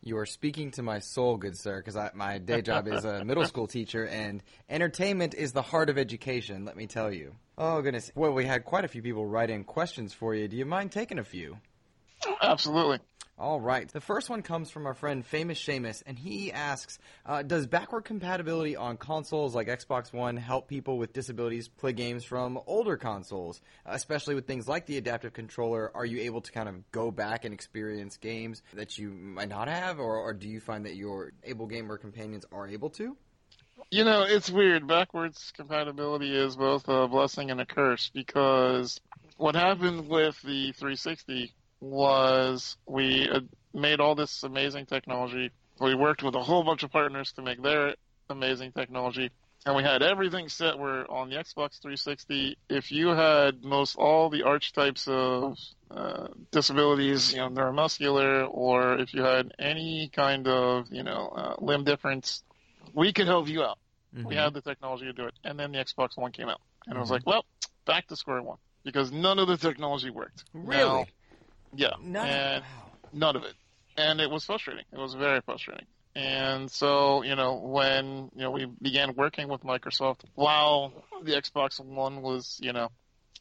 You 0.06 0.18
are 0.18 0.26
speaking 0.26 0.70
to 0.70 0.84
my 0.84 1.00
soul, 1.00 1.36
good 1.36 1.58
sir, 1.58 1.82
because 1.84 1.98
my 2.14 2.38
day 2.38 2.62
job 2.62 2.86
is 2.86 3.04
a 3.04 3.24
middle 3.24 3.44
school 3.48 3.66
teacher, 3.66 4.06
and 4.06 4.40
entertainment 4.70 5.34
is 5.34 5.52
the 5.52 5.62
heart 5.62 5.90
of 5.90 5.98
education, 5.98 6.64
let 6.64 6.76
me 6.76 6.86
tell 6.86 7.10
you. 7.10 7.34
Oh, 7.58 7.82
goodness. 7.82 8.12
Well, 8.14 8.32
we 8.32 8.44
had 8.44 8.64
quite 8.64 8.84
a 8.84 8.88
few 8.88 9.02
people 9.02 9.26
write 9.26 9.50
in 9.50 9.64
questions 9.64 10.12
for 10.12 10.32
you. 10.32 10.46
Do 10.46 10.56
you 10.56 10.64
mind 10.64 10.92
taking 10.92 11.18
a 11.18 11.24
few? 11.24 11.58
Absolutely. 12.40 13.00
All 13.38 13.60
right. 13.60 13.86
The 13.86 14.00
first 14.00 14.30
one 14.30 14.40
comes 14.40 14.70
from 14.70 14.86
our 14.86 14.94
friend 14.94 15.24
Famous 15.24 15.62
Seamus, 15.62 16.02
and 16.06 16.18
he 16.18 16.50
asks 16.50 16.98
uh, 17.26 17.42
Does 17.42 17.66
backward 17.66 18.06
compatibility 18.06 18.76
on 18.76 18.96
consoles 18.96 19.54
like 19.54 19.68
Xbox 19.68 20.10
One 20.10 20.38
help 20.38 20.68
people 20.68 20.96
with 20.96 21.12
disabilities 21.12 21.68
play 21.68 21.92
games 21.92 22.24
from 22.24 22.58
older 22.66 22.96
consoles? 22.96 23.60
Especially 23.84 24.34
with 24.34 24.46
things 24.46 24.66
like 24.66 24.86
the 24.86 24.96
adaptive 24.96 25.34
controller, 25.34 25.90
are 25.94 26.06
you 26.06 26.20
able 26.22 26.40
to 26.40 26.50
kind 26.50 26.66
of 26.66 26.90
go 26.92 27.10
back 27.10 27.44
and 27.44 27.52
experience 27.52 28.16
games 28.16 28.62
that 28.72 28.96
you 28.96 29.10
might 29.10 29.50
not 29.50 29.68
have, 29.68 29.98
or, 29.98 30.16
or 30.16 30.32
do 30.32 30.48
you 30.48 30.58
find 30.58 30.86
that 30.86 30.96
your 30.96 31.32
able 31.44 31.66
gamer 31.66 31.98
companions 31.98 32.46
are 32.50 32.66
able 32.66 32.88
to? 32.88 33.18
You 33.90 34.04
know, 34.04 34.22
it's 34.22 34.50
weird. 34.50 34.86
Backwards 34.86 35.52
compatibility 35.54 36.34
is 36.34 36.56
both 36.56 36.88
a 36.88 37.06
blessing 37.06 37.50
and 37.50 37.60
a 37.60 37.66
curse 37.66 38.10
because 38.14 38.98
what 39.36 39.54
happened 39.54 40.08
with 40.08 40.40
the 40.40 40.72
360 40.72 41.52
was 41.80 42.76
we 42.86 43.28
made 43.74 44.00
all 44.00 44.14
this 44.14 44.42
amazing 44.42 44.86
technology. 44.86 45.50
We 45.80 45.94
worked 45.94 46.22
with 46.22 46.34
a 46.34 46.42
whole 46.42 46.64
bunch 46.64 46.82
of 46.82 46.90
partners 46.90 47.32
to 47.32 47.42
make 47.42 47.62
their 47.62 47.94
amazing 48.30 48.72
technology. 48.72 49.30
And 49.66 49.74
we 49.74 49.82
had 49.82 50.02
everything 50.02 50.48
set 50.48 50.78
where 50.78 51.10
on 51.10 51.28
the 51.28 51.36
Xbox 51.36 51.80
360, 51.80 52.56
if 52.68 52.92
you 52.92 53.08
had 53.08 53.64
most 53.64 53.96
all 53.96 54.30
the 54.30 54.44
archetypes 54.44 55.08
of 55.08 55.58
uh, 55.90 56.28
disabilities, 56.52 57.32
you 57.32 57.38
know, 57.38 57.48
neuromuscular, 57.48 58.48
or 58.48 58.94
if 58.98 59.12
you 59.12 59.22
had 59.22 59.52
any 59.58 60.08
kind 60.14 60.46
of, 60.46 60.86
you 60.92 61.02
know, 61.02 61.32
uh, 61.34 61.54
limb 61.58 61.82
difference, 61.82 62.44
we 62.94 63.12
could 63.12 63.26
help 63.26 63.48
you 63.48 63.64
out. 63.64 63.78
Mm-hmm. 64.16 64.28
We 64.28 64.36
had 64.36 64.54
the 64.54 64.60
technology 64.60 65.06
to 65.06 65.12
do 65.12 65.26
it. 65.26 65.34
And 65.42 65.58
then 65.58 65.72
the 65.72 65.78
Xbox 65.78 66.16
One 66.16 66.30
came 66.30 66.48
out. 66.48 66.60
And 66.86 66.96
I 66.96 67.00
was 67.00 67.10
like, 67.10 67.26
well, 67.26 67.44
back 67.86 68.06
to 68.06 68.16
square 68.16 68.42
one. 68.42 68.58
Because 68.84 69.10
none 69.10 69.40
of 69.40 69.48
the 69.48 69.56
technology 69.56 70.10
worked. 70.10 70.44
Really? 70.52 70.84
Now- 70.84 71.06
yeah. 71.76 71.94
None 72.02 72.26
and 72.26 72.64
of, 72.64 73.12
none 73.12 73.36
of 73.36 73.44
it. 73.44 73.54
And 73.96 74.20
it 74.20 74.30
was 74.30 74.44
frustrating. 74.44 74.84
It 74.92 74.98
was 74.98 75.14
very 75.14 75.40
frustrating. 75.40 75.86
And 76.14 76.70
so, 76.70 77.22
you 77.22 77.36
know, 77.36 77.56
when, 77.56 78.30
you 78.34 78.42
know, 78.42 78.50
we 78.50 78.66
began 78.80 79.14
working 79.14 79.48
with 79.48 79.62
Microsoft 79.62 80.20
while 80.34 81.04
the 81.22 81.32
Xbox 81.32 81.78
One 81.78 82.22
was, 82.22 82.58
you 82.62 82.72
know, 82.72 82.88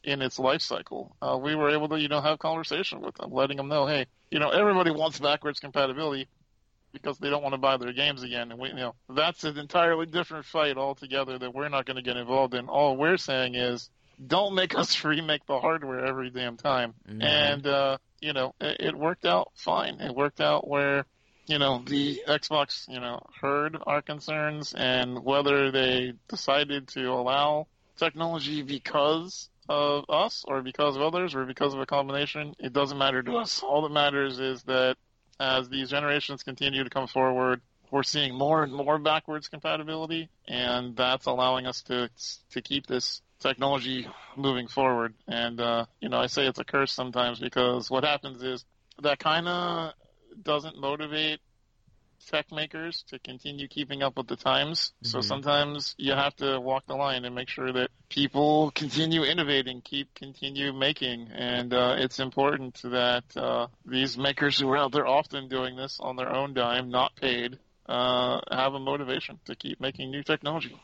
in 0.04 0.20
its 0.20 0.38
life 0.38 0.60
cycle, 0.60 1.16
uh, 1.22 1.38
we 1.40 1.54
were 1.54 1.70
able 1.70 1.88
to, 1.88 1.98
you 1.98 2.08
know, 2.08 2.20
have 2.20 2.38
conversation 2.38 3.00
with 3.00 3.14
them, 3.14 3.32
letting 3.32 3.56
them 3.56 3.68
know, 3.68 3.86
hey, 3.86 4.06
you 4.30 4.38
know, 4.38 4.50
everybody 4.50 4.90
wants 4.90 5.18
backwards 5.18 5.58
compatibility 5.58 6.28
because 6.92 7.18
they 7.18 7.30
don't 7.30 7.42
want 7.42 7.54
to 7.54 7.58
buy 7.58 7.76
their 7.78 7.92
games 7.92 8.22
again. 8.22 8.50
And 8.50 8.60
we, 8.60 8.68
you 8.68 8.74
know, 8.74 8.94
that's 9.08 9.44
an 9.44 9.58
entirely 9.58 10.06
different 10.06 10.44
fight 10.44 10.76
altogether 10.76 11.38
that 11.38 11.54
we're 11.54 11.68
not 11.70 11.86
going 11.86 11.96
to 11.96 12.02
get 12.02 12.16
involved 12.16 12.54
in. 12.54 12.68
All 12.68 12.96
we're 12.96 13.16
saying 13.16 13.54
is, 13.54 13.90
don't 14.24 14.54
make 14.54 14.76
us 14.76 15.04
remake 15.04 15.46
the 15.46 15.60
hardware 15.60 16.04
every 16.04 16.30
damn 16.30 16.56
time. 16.56 16.94
Mhm. 17.08 17.22
And, 17.22 17.66
uh, 17.66 17.98
you 18.20 18.32
know, 18.32 18.54
it, 18.60 18.76
it 18.80 18.94
worked 18.96 19.24
out 19.24 19.52
fine. 19.54 20.00
It 20.00 20.14
worked 20.14 20.40
out 20.40 20.66
where, 20.66 21.04
you 21.46 21.58
know, 21.58 21.82
the 21.86 22.22
Xbox, 22.26 22.88
you 22.88 23.00
know, 23.00 23.20
heard 23.40 23.76
our 23.86 24.02
concerns 24.02 24.74
and 24.74 25.22
whether 25.24 25.70
they 25.70 26.14
decided 26.28 26.88
to 26.88 27.06
allow 27.12 27.66
technology 27.96 28.62
because 28.62 29.48
of 29.68 30.04
us 30.08 30.44
or 30.46 30.62
because 30.62 30.96
of 30.96 31.02
others 31.02 31.34
or 31.34 31.44
because 31.44 31.74
of 31.74 31.80
a 31.80 31.86
combination, 31.86 32.54
it 32.58 32.72
doesn't 32.72 32.98
matter 32.98 33.22
to 33.22 33.36
us. 33.36 33.62
All 33.62 33.82
that 33.82 33.92
matters 33.92 34.38
is 34.38 34.62
that 34.64 34.96
as 35.38 35.68
these 35.68 35.90
generations 35.90 36.42
continue 36.42 36.84
to 36.84 36.90
come 36.90 37.06
forward, 37.06 37.60
we're 37.90 38.02
seeing 38.02 38.34
more 38.34 38.62
and 38.62 38.72
more 38.72 38.98
backwards 38.98 39.48
compatibility, 39.48 40.28
and 40.48 40.96
that's 40.96 41.26
allowing 41.26 41.66
us 41.66 41.82
to 41.82 42.10
to 42.50 42.60
keep 42.60 42.86
this 42.86 43.22
technology 43.40 44.06
moving 44.36 44.68
forward. 44.68 45.14
And 45.26 45.60
uh, 45.60 45.86
you 46.00 46.08
know, 46.08 46.18
I 46.18 46.26
say 46.26 46.46
it's 46.46 46.58
a 46.58 46.64
curse 46.64 46.92
sometimes 46.92 47.38
because 47.40 47.90
what 47.90 48.04
happens 48.04 48.42
is 48.42 48.64
that 49.02 49.18
kind 49.18 49.48
of 49.48 49.92
doesn't 50.42 50.78
motivate 50.78 51.40
tech 52.26 52.50
makers 52.50 53.04
to 53.08 53.18
continue 53.18 53.68
keeping 53.68 54.02
up 54.02 54.16
with 54.16 54.26
the 54.26 54.36
times. 54.36 54.92
So 55.02 55.18
Mhm. 55.18 55.22
sometimes 55.22 55.94
you 55.98 56.12
have 56.12 56.34
to 56.36 56.60
walk 56.60 56.84
the 56.86 56.96
line 56.96 57.24
and 57.24 57.34
make 57.34 57.48
sure 57.48 57.72
that 57.72 57.90
people 58.08 58.70
continue 58.72 59.22
innovating, 59.22 59.80
keep 59.82 60.14
continue 60.14 60.72
making, 60.72 61.28
and 61.32 61.72
uh, 61.72 61.96
it's 61.98 62.18
important 62.18 62.80
that 62.82 63.24
uh, 63.36 63.68
these 63.84 64.16
makers 64.18 64.58
who 64.58 64.68
are 64.70 64.78
out 64.78 64.92
there 64.92 65.06
often 65.06 65.48
doing 65.48 65.76
this 65.76 65.98
on 66.00 66.16
their 66.16 66.32
own 66.32 66.54
dime, 66.54 66.90
not 66.90 67.14
paid, 67.16 67.58
uh, 67.86 68.40
have 68.50 68.74
a 68.74 68.80
motivation 68.80 69.38
to 69.44 69.54
keep 69.54 69.80
making 69.80 70.10
new 70.10 70.22
technology. 70.22 70.74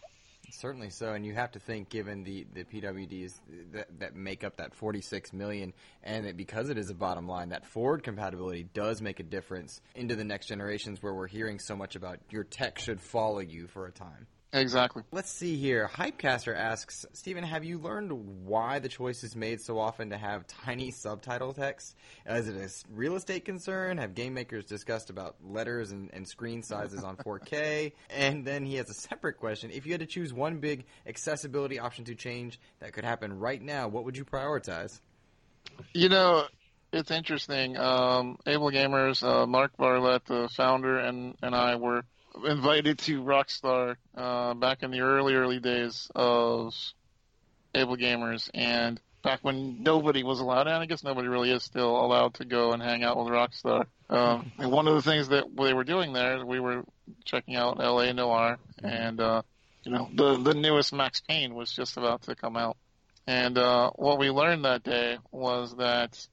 Certainly 0.54 0.90
so, 0.90 1.14
and 1.14 1.24
you 1.24 1.32
have 1.32 1.52
to 1.52 1.58
think, 1.58 1.88
given 1.88 2.24
the, 2.24 2.46
the 2.52 2.64
PWDs 2.64 3.32
that, 3.72 4.00
that 4.00 4.14
make 4.14 4.44
up 4.44 4.58
that 4.58 4.74
46 4.74 5.32
million, 5.32 5.72
and 6.02 6.26
that 6.26 6.36
because 6.36 6.68
it 6.68 6.76
is 6.76 6.90
a 6.90 6.94
bottom 6.94 7.26
line, 7.26 7.48
that 7.48 7.66
forward 7.66 8.02
compatibility 8.02 8.64
does 8.74 9.00
make 9.00 9.18
a 9.18 9.22
difference 9.22 9.80
into 9.94 10.14
the 10.14 10.24
next 10.24 10.48
generations 10.48 11.02
where 11.02 11.14
we're 11.14 11.26
hearing 11.26 11.58
so 11.58 11.74
much 11.74 11.96
about 11.96 12.18
your 12.28 12.44
tech 12.44 12.78
should 12.78 13.00
follow 13.00 13.38
you 13.38 13.66
for 13.66 13.86
a 13.86 13.92
time. 13.92 14.26
Exactly. 14.54 15.02
Let's 15.12 15.30
see 15.30 15.56
here. 15.56 15.88
Hypecaster 15.94 16.54
asks, 16.54 17.06
Stephen, 17.14 17.42
have 17.42 17.64
you 17.64 17.78
learned 17.78 18.12
why 18.44 18.80
the 18.80 18.88
choice 18.88 19.24
is 19.24 19.34
made 19.34 19.62
so 19.62 19.78
often 19.78 20.10
to 20.10 20.18
have 20.18 20.46
tiny 20.46 20.90
subtitle 20.90 21.54
text? 21.54 21.96
Is 22.26 22.48
it 22.48 22.56
a 22.56 22.94
real 22.94 23.16
estate 23.16 23.46
concern? 23.46 23.96
Have 23.96 24.14
game 24.14 24.34
makers 24.34 24.66
discussed 24.66 25.08
about 25.08 25.36
letters 25.42 25.92
and, 25.92 26.10
and 26.12 26.28
screen 26.28 26.62
sizes 26.62 27.02
on 27.02 27.16
4K? 27.16 27.92
and 28.10 28.44
then 28.44 28.66
he 28.66 28.74
has 28.74 28.90
a 28.90 28.94
separate 28.94 29.38
question. 29.38 29.70
If 29.72 29.86
you 29.86 29.92
had 29.92 30.00
to 30.00 30.06
choose 30.06 30.34
one 30.34 30.58
big 30.58 30.84
accessibility 31.06 31.78
option 31.78 32.04
to 32.04 32.14
change 32.14 32.60
that 32.80 32.92
could 32.92 33.04
happen 33.04 33.38
right 33.38 33.62
now, 33.62 33.88
what 33.88 34.04
would 34.04 34.18
you 34.18 34.26
prioritize? 34.26 35.00
You 35.94 36.10
know, 36.10 36.44
it's 36.92 37.10
interesting. 37.10 37.78
Um, 37.78 38.36
Able 38.46 38.70
Gamers, 38.70 39.22
uh, 39.22 39.46
Mark 39.46 39.78
Barlet, 39.78 40.26
the 40.26 40.50
founder, 40.54 40.98
and, 40.98 41.36
and 41.42 41.54
I 41.54 41.76
were 41.76 42.04
invited 42.46 42.98
to 43.00 43.22
Rockstar 43.22 43.96
uh, 44.16 44.54
back 44.54 44.82
in 44.82 44.90
the 44.90 45.00
early, 45.00 45.34
early 45.34 45.60
days 45.60 46.10
of 46.14 46.74
Able 47.74 47.96
Gamers, 47.96 48.50
and 48.54 49.00
back 49.22 49.40
when 49.42 49.82
nobody 49.82 50.22
was 50.22 50.40
allowed, 50.40 50.66
and 50.66 50.76
I 50.76 50.86
guess 50.86 51.04
nobody 51.04 51.28
really 51.28 51.50
is 51.50 51.62
still 51.62 51.96
allowed 51.96 52.34
to 52.34 52.44
go 52.44 52.72
and 52.72 52.82
hang 52.82 53.02
out 53.02 53.16
with 53.16 53.32
Rockstar. 53.32 53.86
Um, 54.10 54.52
and 54.58 54.70
one 54.70 54.88
of 54.88 54.94
the 54.94 55.02
things 55.02 55.28
that 55.28 55.44
they 55.56 55.72
were 55.72 55.84
doing 55.84 56.12
there, 56.12 56.44
we 56.44 56.60
were 56.60 56.84
checking 57.24 57.56
out 57.56 57.82
L.A. 57.82 58.12
Noire, 58.12 58.58
and 58.82 59.20
uh, 59.20 59.42
you 59.84 59.92
know, 59.92 60.08
the 60.14 60.36
the 60.36 60.54
newest 60.54 60.92
Max 60.92 61.20
Payne 61.20 61.54
was 61.54 61.72
just 61.72 61.96
about 61.96 62.22
to 62.22 62.34
come 62.34 62.56
out, 62.56 62.76
and 63.26 63.58
uh, 63.58 63.90
what 63.94 64.18
we 64.18 64.30
learned 64.30 64.64
that 64.64 64.82
day 64.82 65.18
was 65.30 65.76
that 65.76 66.26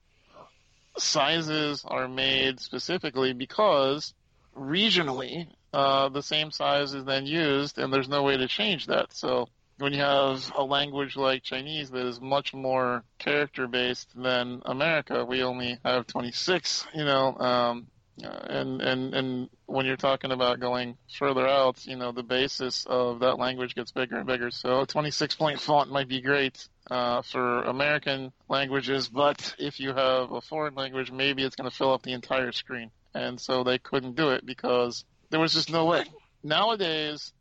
sizes 0.97 1.85
are 1.85 2.07
made 2.07 2.59
specifically 2.59 3.33
because 3.33 4.13
regionally 4.57 5.47
uh, 5.74 6.09
the 6.09 6.24
same 6.24 6.51
size 6.51 6.93
is 6.93 7.05
then 7.05 7.26
used, 7.26 7.78
and 7.78 7.93
there's 7.93 8.09
no 8.09 8.24
way 8.24 8.38
to 8.38 8.47
change 8.47 8.88
that. 8.88 9.13
So 9.13 9.47
when 9.78 9.93
you 9.93 9.99
have 9.99 10.51
a 10.55 10.63
language 10.63 11.15
like 11.15 11.43
Chinese 11.43 11.89
that 11.91 12.05
is 12.05 12.20
much 12.20 12.53
more 12.53 13.03
character 13.17 13.67
based 13.67 14.09
than 14.15 14.61
America, 14.65 15.26
we 15.26 15.43
only 15.43 15.78
have 15.86 16.07
26. 16.07 16.88
You 16.93 17.05
know, 17.05 17.38
um, 17.38 17.88
and 18.22 18.82
and 18.82 19.13
and 19.13 19.49
when 19.67 19.86
you're 19.86 19.95
talking 19.95 20.32
about 20.32 20.59
going 20.59 20.97
further 21.17 21.47
out, 21.47 21.86
you 21.86 21.95
know, 21.95 22.11
the 22.11 22.24
basis 22.24 22.86
of 22.88 23.20
that 23.20 23.38
language 23.38 23.76
gets 23.76 23.91
bigger 23.91 24.17
and 24.17 24.28
bigger. 24.28 24.51
So 24.51 24.82
a 24.82 24.88
26 24.88 25.36
point 25.36 25.59
font 25.59 25.91
might 25.91 26.07
be 26.07 26.22
great. 26.22 26.67
Uh, 26.89 27.22
for 27.22 27.61
American 27.65 28.34
languages, 28.47 29.09
but 29.09 29.53
if 29.59 29.80
you 29.80 29.89
have 29.89 30.32
a 30.32 30.41
foreign 30.41 30.74
language, 30.74 31.11
maybe 31.11 31.43
it's 31.43 31.55
going 31.55 31.70
to 31.70 31.76
fill 31.76 31.93
up 31.93 32.01
the 32.01 32.13
entire 32.13 32.51
screen. 32.51 32.89
And 33.13 33.39
so 33.39 33.63
they 33.63 33.78
couldn't 33.78 34.15
do 34.15 34.30
it 34.30 34.43
because 34.43 35.05
there 35.30 35.39
was 35.39 35.53
just 35.53 35.71
no 35.71 35.86
way. 35.86 36.03
Nowadays, 36.43 37.34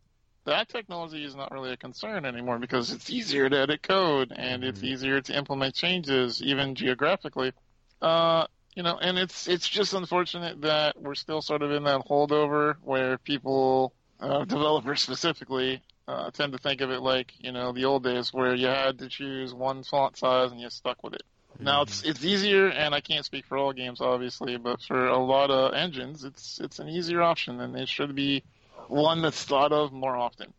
that 0.46 0.68
technology 0.68 1.24
is 1.24 1.34
not 1.36 1.52
really 1.52 1.72
a 1.72 1.76
concern 1.76 2.24
anymore 2.24 2.58
because 2.58 2.90
it's 2.92 3.10
easier 3.10 3.48
to 3.48 3.58
edit 3.58 3.82
code 3.82 4.32
and 4.34 4.64
it's 4.64 4.80
Mhm. 4.80 4.84
easier 4.84 5.20
to 5.20 5.36
implement 5.36 5.74
changes, 5.74 6.42
even 6.42 6.74
geographically. 6.74 7.52
Uh, 8.00 8.46
you 8.74 8.82
know, 8.82 8.98
and 8.98 9.18
it's 9.18 9.48
it's 9.48 9.68
just 9.68 9.94
unfortunate 9.94 10.60
that 10.62 11.00
we're 11.00 11.14
still 11.14 11.42
sort 11.42 11.62
of 11.62 11.70
in 11.72 11.84
that 11.84 12.02
holdover 12.06 12.76
where 12.82 13.18
people, 13.18 13.94
uh, 14.20 14.44
developers 14.46 15.02
specifically, 15.02 15.82
uh, 16.06 16.30
tend 16.30 16.52
to 16.52 16.58
think 16.58 16.80
of 16.80 16.90
it 16.90 17.00
like 17.00 17.32
you 17.38 17.52
know 17.52 17.72
the 17.72 17.84
old 17.84 18.04
days 18.04 18.32
where 18.32 18.54
you 18.54 18.66
had 18.66 18.98
to 18.98 19.08
choose 19.08 19.54
one 19.54 19.82
font 19.84 20.16
size 20.16 20.50
and 20.52 20.60
you 20.60 20.70
stuck 20.70 21.02
with 21.02 21.14
it. 21.14 21.22
Now 21.60 21.82
it's 21.82 22.02
it's 22.02 22.24
easier, 22.24 22.68
and 22.68 22.94
I 22.94 23.00
can't 23.00 23.24
speak 23.24 23.46
for 23.46 23.58
all 23.58 23.72
games, 23.72 24.00
obviously, 24.00 24.56
but 24.56 24.80
for 24.82 25.08
a 25.08 25.18
lot 25.18 25.50
of 25.50 25.74
engines, 25.74 26.24
it's 26.24 26.60
it's 26.60 26.78
an 26.78 26.88
easier 26.88 27.22
option, 27.22 27.60
and 27.60 27.76
it 27.76 27.88
should 27.88 28.14
be 28.14 28.44
one 28.86 29.22
that's 29.22 29.42
thought 29.44 29.72
of 29.72 29.92
more 29.92 30.16
often. 30.16 30.52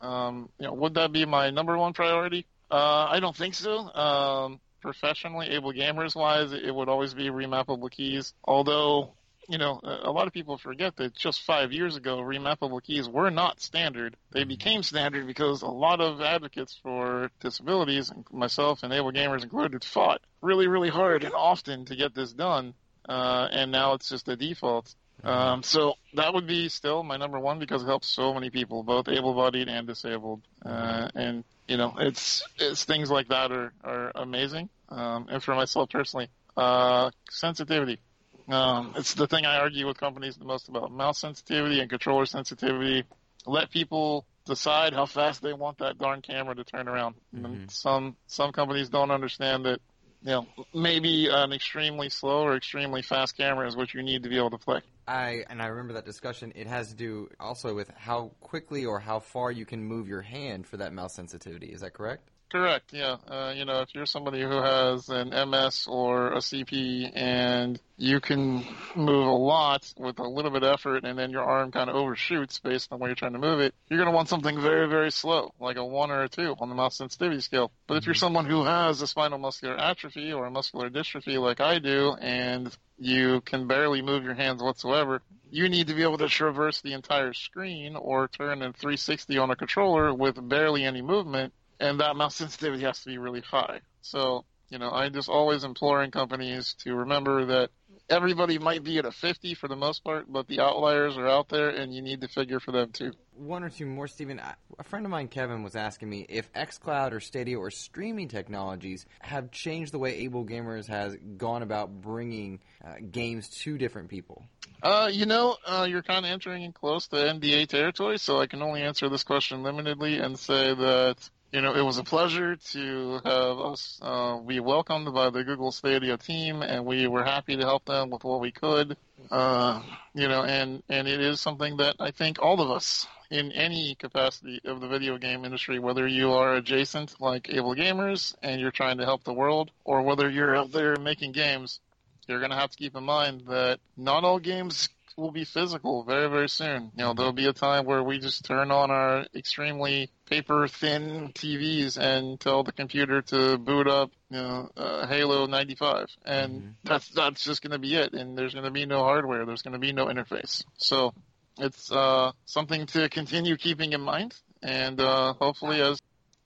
Um, 0.00 0.48
you 0.58 0.66
know, 0.66 0.74
would 0.74 0.94
that 0.94 1.12
be 1.12 1.24
my 1.24 1.50
number 1.50 1.76
one 1.76 1.92
priority? 1.92 2.46
Uh, 2.70 3.08
I 3.10 3.20
don't 3.20 3.36
think 3.36 3.54
so. 3.54 3.78
Um, 3.78 4.60
professionally, 4.80 5.50
able 5.50 5.72
gamers 5.72 6.14
wise, 6.14 6.52
it 6.52 6.74
would 6.74 6.88
always 6.88 7.14
be 7.14 7.28
remappable 7.30 7.90
keys. 7.90 8.34
Although, 8.44 9.12
you 9.48 9.58
know, 9.58 9.80
a 9.82 10.10
lot 10.10 10.26
of 10.26 10.32
people 10.32 10.58
forget 10.58 10.96
that 10.96 11.14
just 11.14 11.42
five 11.42 11.72
years 11.72 11.96
ago, 11.96 12.18
remappable 12.18 12.82
keys 12.82 13.08
were 13.08 13.30
not 13.30 13.60
standard. 13.60 14.16
They 14.32 14.44
became 14.44 14.82
standard 14.82 15.26
because 15.26 15.62
a 15.62 15.66
lot 15.66 16.00
of 16.00 16.20
advocates 16.20 16.78
for 16.82 17.30
disabilities, 17.40 18.12
myself 18.32 18.82
and 18.82 18.92
able 18.92 19.12
gamers 19.12 19.42
included, 19.42 19.84
fought 19.84 20.20
really, 20.40 20.66
really 20.66 20.90
hard 20.90 21.24
and 21.24 21.34
often 21.34 21.84
to 21.86 21.96
get 21.96 22.14
this 22.14 22.32
done. 22.32 22.74
Uh, 23.08 23.48
and 23.50 23.70
now 23.70 23.94
it's 23.94 24.08
just 24.08 24.28
a 24.28 24.36
default. 24.36 24.94
Um, 25.22 25.62
so 25.62 25.94
that 26.14 26.34
would 26.34 26.46
be 26.46 26.68
still 26.68 27.02
my 27.02 27.16
number 27.16 27.38
one 27.38 27.58
because 27.58 27.82
it 27.82 27.86
helps 27.86 28.08
so 28.08 28.34
many 28.34 28.50
people, 28.50 28.82
both 28.82 29.08
able-bodied 29.08 29.68
and 29.68 29.86
disabled. 29.86 30.42
Uh, 30.64 31.08
and 31.14 31.44
you 31.66 31.76
know, 31.78 31.94
it's 31.98 32.42
it's 32.58 32.84
things 32.84 33.10
like 33.10 33.28
that 33.28 33.50
are 33.50 33.72
are 33.82 34.12
amazing. 34.14 34.68
Um, 34.90 35.28
and 35.30 35.42
for 35.42 35.54
myself 35.54 35.88
personally, 35.88 36.28
uh, 36.56 37.10
sensitivity. 37.30 38.00
Um, 38.48 38.92
it's 38.96 39.14
the 39.14 39.26
thing 39.26 39.46
I 39.46 39.58
argue 39.58 39.86
with 39.86 39.98
companies 39.98 40.36
the 40.36 40.44
most 40.44 40.68
about: 40.68 40.92
mouse 40.92 41.20
sensitivity 41.20 41.80
and 41.80 41.88
controller 41.88 42.26
sensitivity. 42.26 43.04
Let 43.46 43.70
people 43.70 44.26
decide 44.44 44.92
how 44.92 45.06
fast 45.06 45.42
they 45.42 45.52
want 45.52 45.78
that 45.78 45.98
darn 45.98 46.20
camera 46.20 46.54
to 46.54 46.64
turn 46.64 46.88
around. 46.88 47.14
Mhm. 47.34 47.44
And 47.44 47.70
some 47.70 48.16
some 48.26 48.52
companies 48.52 48.88
don't 48.88 49.10
understand 49.10 49.64
that. 49.66 49.80
You 50.22 50.30
know, 50.30 50.46
maybe 50.72 51.28
an 51.28 51.52
extremely 51.52 52.08
slow 52.08 52.44
or 52.44 52.56
extremely 52.56 53.02
fast 53.02 53.36
camera 53.36 53.68
is 53.68 53.76
what 53.76 53.92
you 53.92 54.02
need 54.02 54.22
to 54.22 54.30
be 54.30 54.38
able 54.38 54.52
to 54.52 54.58
play. 54.58 54.80
I 55.06 55.44
and 55.50 55.60
I 55.60 55.66
remember 55.66 55.92
that 55.94 56.06
discussion. 56.06 56.50
It 56.54 56.66
has 56.66 56.88
to 56.88 56.94
do 56.94 57.28
also 57.38 57.74
with 57.74 57.90
how 57.90 58.32
quickly 58.40 58.86
or 58.86 59.00
how 59.00 59.20
far 59.20 59.52
you 59.52 59.66
can 59.66 59.84
move 59.84 60.08
your 60.08 60.22
hand 60.22 60.66
for 60.66 60.78
that 60.78 60.94
mouse 60.94 61.14
sensitivity. 61.14 61.66
Is 61.66 61.82
that 61.82 61.92
correct? 61.92 62.30
Correct. 62.50 62.92
Yeah. 62.92 63.16
Uh, 63.28 63.52
you 63.56 63.64
know, 63.64 63.80
if 63.80 63.94
you're 63.94 64.06
somebody 64.06 64.40
who 64.40 64.48
has 64.62 65.08
an 65.08 65.30
MS 65.30 65.86
or 65.88 66.32
a 66.32 66.38
CP 66.38 67.10
and 67.12 67.80
you 67.96 68.20
can 68.20 68.64
move 68.94 69.26
a 69.26 69.30
lot 69.32 69.92
with 69.98 70.20
a 70.20 70.28
little 70.28 70.52
bit 70.52 70.62
of 70.62 70.72
effort, 70.72 71.04
and 71.04 71.18
then 71.18 71.30
your 71.30 71.42
arm 71.42 71.72
kind 71.72 71.90
of 71.90 71.96
overshoots 71.96 72.60
based 72.60 72.92
on 72.92 73.00
where 73.00 73.08
you're 73.08 73.16
trying 73.16 73.32
to 73.32 73.40
move 73.40 73.58
it, 73.58 73.74
you're 73.88 73.98
going 73.98 74.10
to 74.10 74.14
want 74.14 74.28
something 74.28 74.60
very, 74.60 74.88
very 74.88 75.10
slow, 75.10 75.52
like 75.58 75.76
a 75.76 75.84
one 75.84 76.12
or 76.12 76.22
a 76.22 76.28
two 76.28 76.54
on 76.60 76.68
the 76.68 76.74
mouse 76.76 76.96
sensitivity 76.96 77.40
scale. 77.40 77.72
But 77.88 77.96
if 77.96 78.06
you're 78.06 78.14
someone 78.14 78.46
who 78.46 78.64
has 78.64 79.02
a 79.02 79.06
spinal 79.08 79.38
muscular 79.38 79.76
atrophy 79.76 80.32
or 80.32 80.46
a 80.46 80.50
muscular 80.50 80.90
dystrophy, 80.90 81.40
like 81.40 81.60
I 81.60 81.80
do, 81.80 82.14
and 82.20 82.76
you 82.98 83.40
can 83.40 83.66
barely 83.66 84.00
move 84.00 84.22
your 84.22 84.34
hands 84.34 84.62
whatsoever, 84.62 85.22
you 85.50 85.68
need 85.68 85.88
to 85.88 85.94
be 85.94 86.02
able 86.02 86.18
to 86.18 86.28
traverse 86.28 86.80
the 86.82 86.92
entire 86.92 87.32
screen 87.32 87.96
or 87.96 88.28
turn 88.28 88.62
in 88.62 88.72
360 88.72 89.38
on 89.38 89.50
a 89.50 89.56
controller 89.56 90.14
with 90.14 90.48
barely 90.48 90.84
any 90.84 91.02
movement 91.02 91.52
and 91.84 92.00
that 92.00 92.16
mouse 92.16 92.36
sensitivity 92.42 92.84
has 92.84 93.00
to 93.00 93.08
be 93.08 93.18
really 93.18 93.42
high. 93.42 93.80
So, 94.00 94.44
you 94.70 94.78
know, 94.78 94.90
I 94.90 95.08
just 95.08 95.28
always 95.28 95.64
imploring 95.64 96.10
companies 96.10 96.74
to 96.80 96.94
remember 96.94 97.44
that 97.46 97.70
everybody 98.08 98.58
might 98.58 98.82
be 98.82 98.98
at 98.98 99.04
a 99.04 99.12
50 99.12 99.54
for 99.54 99.68
the 99.68 99.76
most 99.76 100.02
part, 100.04 100.30
but 100.30 100.46
the 100.48 100.60
outliers 100.60 101.16
are 101.16 101.28
out 101.28 101.48
there 101.48 101.68
and 101.68 101.94
you 101.94 102.02
need 102.02 102.20
to 102.22 102.28
figure 102.28 102.60
for 102.60 102.72
them 102.72 102.90
too. 102.92 103.12
One 103.36 103.64
or 103.64 103.70
two 103.70 103.86
more, 103.86 104.06
Stephen. 104.06 104.40
A 104.78 104.84
friend 104.84 105.04
of 105.04 105.10
mine, 105.10 105.28
Kevin, 105.28 105.62
was 105.62 105.76
asking 105.76 106.08
me 106.08 106.26
if 106.28 106.52
xCloud 106.52 107.12
or 107.12 107.20
Stadia 107.20 107.58
or 107.58 107.70
streaming 107.70 108.28
technologies 108.28 109.06
have 109.20 109.50
changed 109.50 109.92
the 109.92 109.98
way 109.98 110.16
Able 110.18 110.44
Gamers 110.44 110.86
has 110.86 111.16
gone 111.36 111.62
about 111.62 112.00
bringing 112.00 112.60
uh, 112.84 112.94
games 113.10 113.48
to 113.62 113.76
different 113.76 114.08
people. 114.08 114.44
Uh, 114.82 115.08
you 115.10 115.26
know, 115.26 115.56
uh, 115.66 115.86
you're 115.88 116.02
kind 116.02 116.24
of 116.24 116.30
entering 116.30 116.62
in 116.62 116.72
close 116.72 117.08
to 117.08 117.16
NDA 117.16 117.66
territory, 117.68 118.18
so 118.18 118.40
I 118.40 118.46
can 118.46 118.62
only 118.62 118.82
answer 118.82 119.08
this 119.08 119.24
question 119.24 119.62
limitedly 119.62 120.22
and 120.22 120.38
say 120.38 120.74
that, 120.74 121.16
you 121.54 121.60
know, 121.60 121.72
it 121.72 121.82
was 121.82 121.98
a 121.98 122.02
pleasure 122.02 122.56
to 122.56 123.20
have 123.24 123.58
us 123.60 124.00
uh, 124.02 124.38
be 124.40 124.58
welcomed 124.58 125.14
by 125.14 125.30
the 125.30 125.44
Google 125.44 125.70
Stadia 125.70 126.16
team, 126.16 126.62
and 126.62 126.84
we 126.84 127.06
were 127.06 127.22
happy 127.22 127.56
to 127.56 127.62
help 127.62 127.84
them 127.84 128.10
with 128.10 128.24
what 128.24 128.40
we 128.40 128.50
could. 128.50 128.96
Uh, 129.30 129.80
you 130.14 130.26
know, 130.26 130.42
and, 130.42 130.82
and 130.88 131.06
it 131.06 131.20
is 131.20 131.40
something 131.40 131.76
that 131.76 131.94
I 132.00 132.10
think 132.10 132.42
all 132.42 132.60
of 132.60 132.72
us 132.72 133.06
in 133.30 133.52
any 133.52 133.94
capacity 133.94 134.62
of 134.64 134.80
the 134.80 134.88
video 134.88 135.16
game 135.16 135.44
industry, 135.44 135.78
whether 135.78 136.08
you 136.08 136.32
are 136.32 136.56
adjacent 136.56 137.20
like 137.20 137.48
Able 137.48 137.76
Gamers 137.76 138.34
and 138.42 138.60
you're 138.60 138.72
trying 138.72 138.98
to 138.98 139.04
help 139.04 139.22
the 139.22 139.32
world, 139.32 139.70
or 139.84 140.02
whether 140.02 140.28
you're 140.28 140.56
out 140.56 140.72
there 140.72 140.96
making 140.96 141.30
games, 141.30 141.78
you're 142.26 142.40
going 142.40 142.50
to 142.50 142.56
have 142.56 142.70
to 142.70 142.78
keep 142.78 142.96
in 142.96 143.04
mind 143.04 143.42
that 143.46 143.78
not 143.96 144.24
all 144.24 144.40
games 144.40 144.88
will 145.16 145.30
be 145.30 145.44
physical 145.44 146.02
very, 146.04 146.28
very 146.28 146.48
soon. 146.48 146.90
You 146.96 147.04
know, 147.04 147.14
there'll 147.14 147.32
be 147.32 147.46
a 147.46 147.52
time 147.52 147.84
where 147.84 148.02
we 148.02 148.18
just 148.18 148.44
turn 148.44 148.70
on 148.70 148.90
our 148.90 149.26
extremely 149.34 150.10
paper 150.28 150.66
thin 150.68 151.32
TVs 151.34 151.98
and 151.98 152.38
tell 152.40 152.62
the 152.64 152.72
computer 152.72 153.22
to 153.22 153.58
boot 153.58 153.86
up, 153.86 154.10
you 154.30 154.38
know, 154.38 154.70
uh, 154.76 155.06
Halo 155.06 155.46
95. 155.46 156.06
And 156.24 156.62
Mhm. 156.62 156.74
that's, 156.84 157.08
that's 157.10 157.44
just 157.44 157.62
going 157.62 157.72
to 157.72 157.78
be 157.78 157.94
it. 157.94 158.14
And 158.14 158.36
there's 158.36 158.52
going 158.54 158.64
to 158.64 158.70
be 158.70 158.86
no 158.86 159.00
hardware. 159.04 159.44
There's 159.46 159.62
going 159.62 159.72
to 159.74 159.78
be 159.78 159.92
no 159.92 160.06
interface. 160.06 160.64
So 160.78 161.12
it's, 161.58 161.90
uh, 161.92 162.32
something 162.46 162.86
to 162.86 163.08
continue 163.08 163.56
keeping 163.56 163.92
in 163.92 164.00
mind. 164.00 164.34
and 164.62 164.98
uh, 164.98 165.34
hopefully, 165.34 165.82
as 165.82 165.98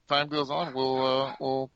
time 0.09 0.27
goes 0.27 0.49
on, 0.49 0.73
we'll 0.73 1.05
uh, 1.05 1.35
we'll 1.39 1.71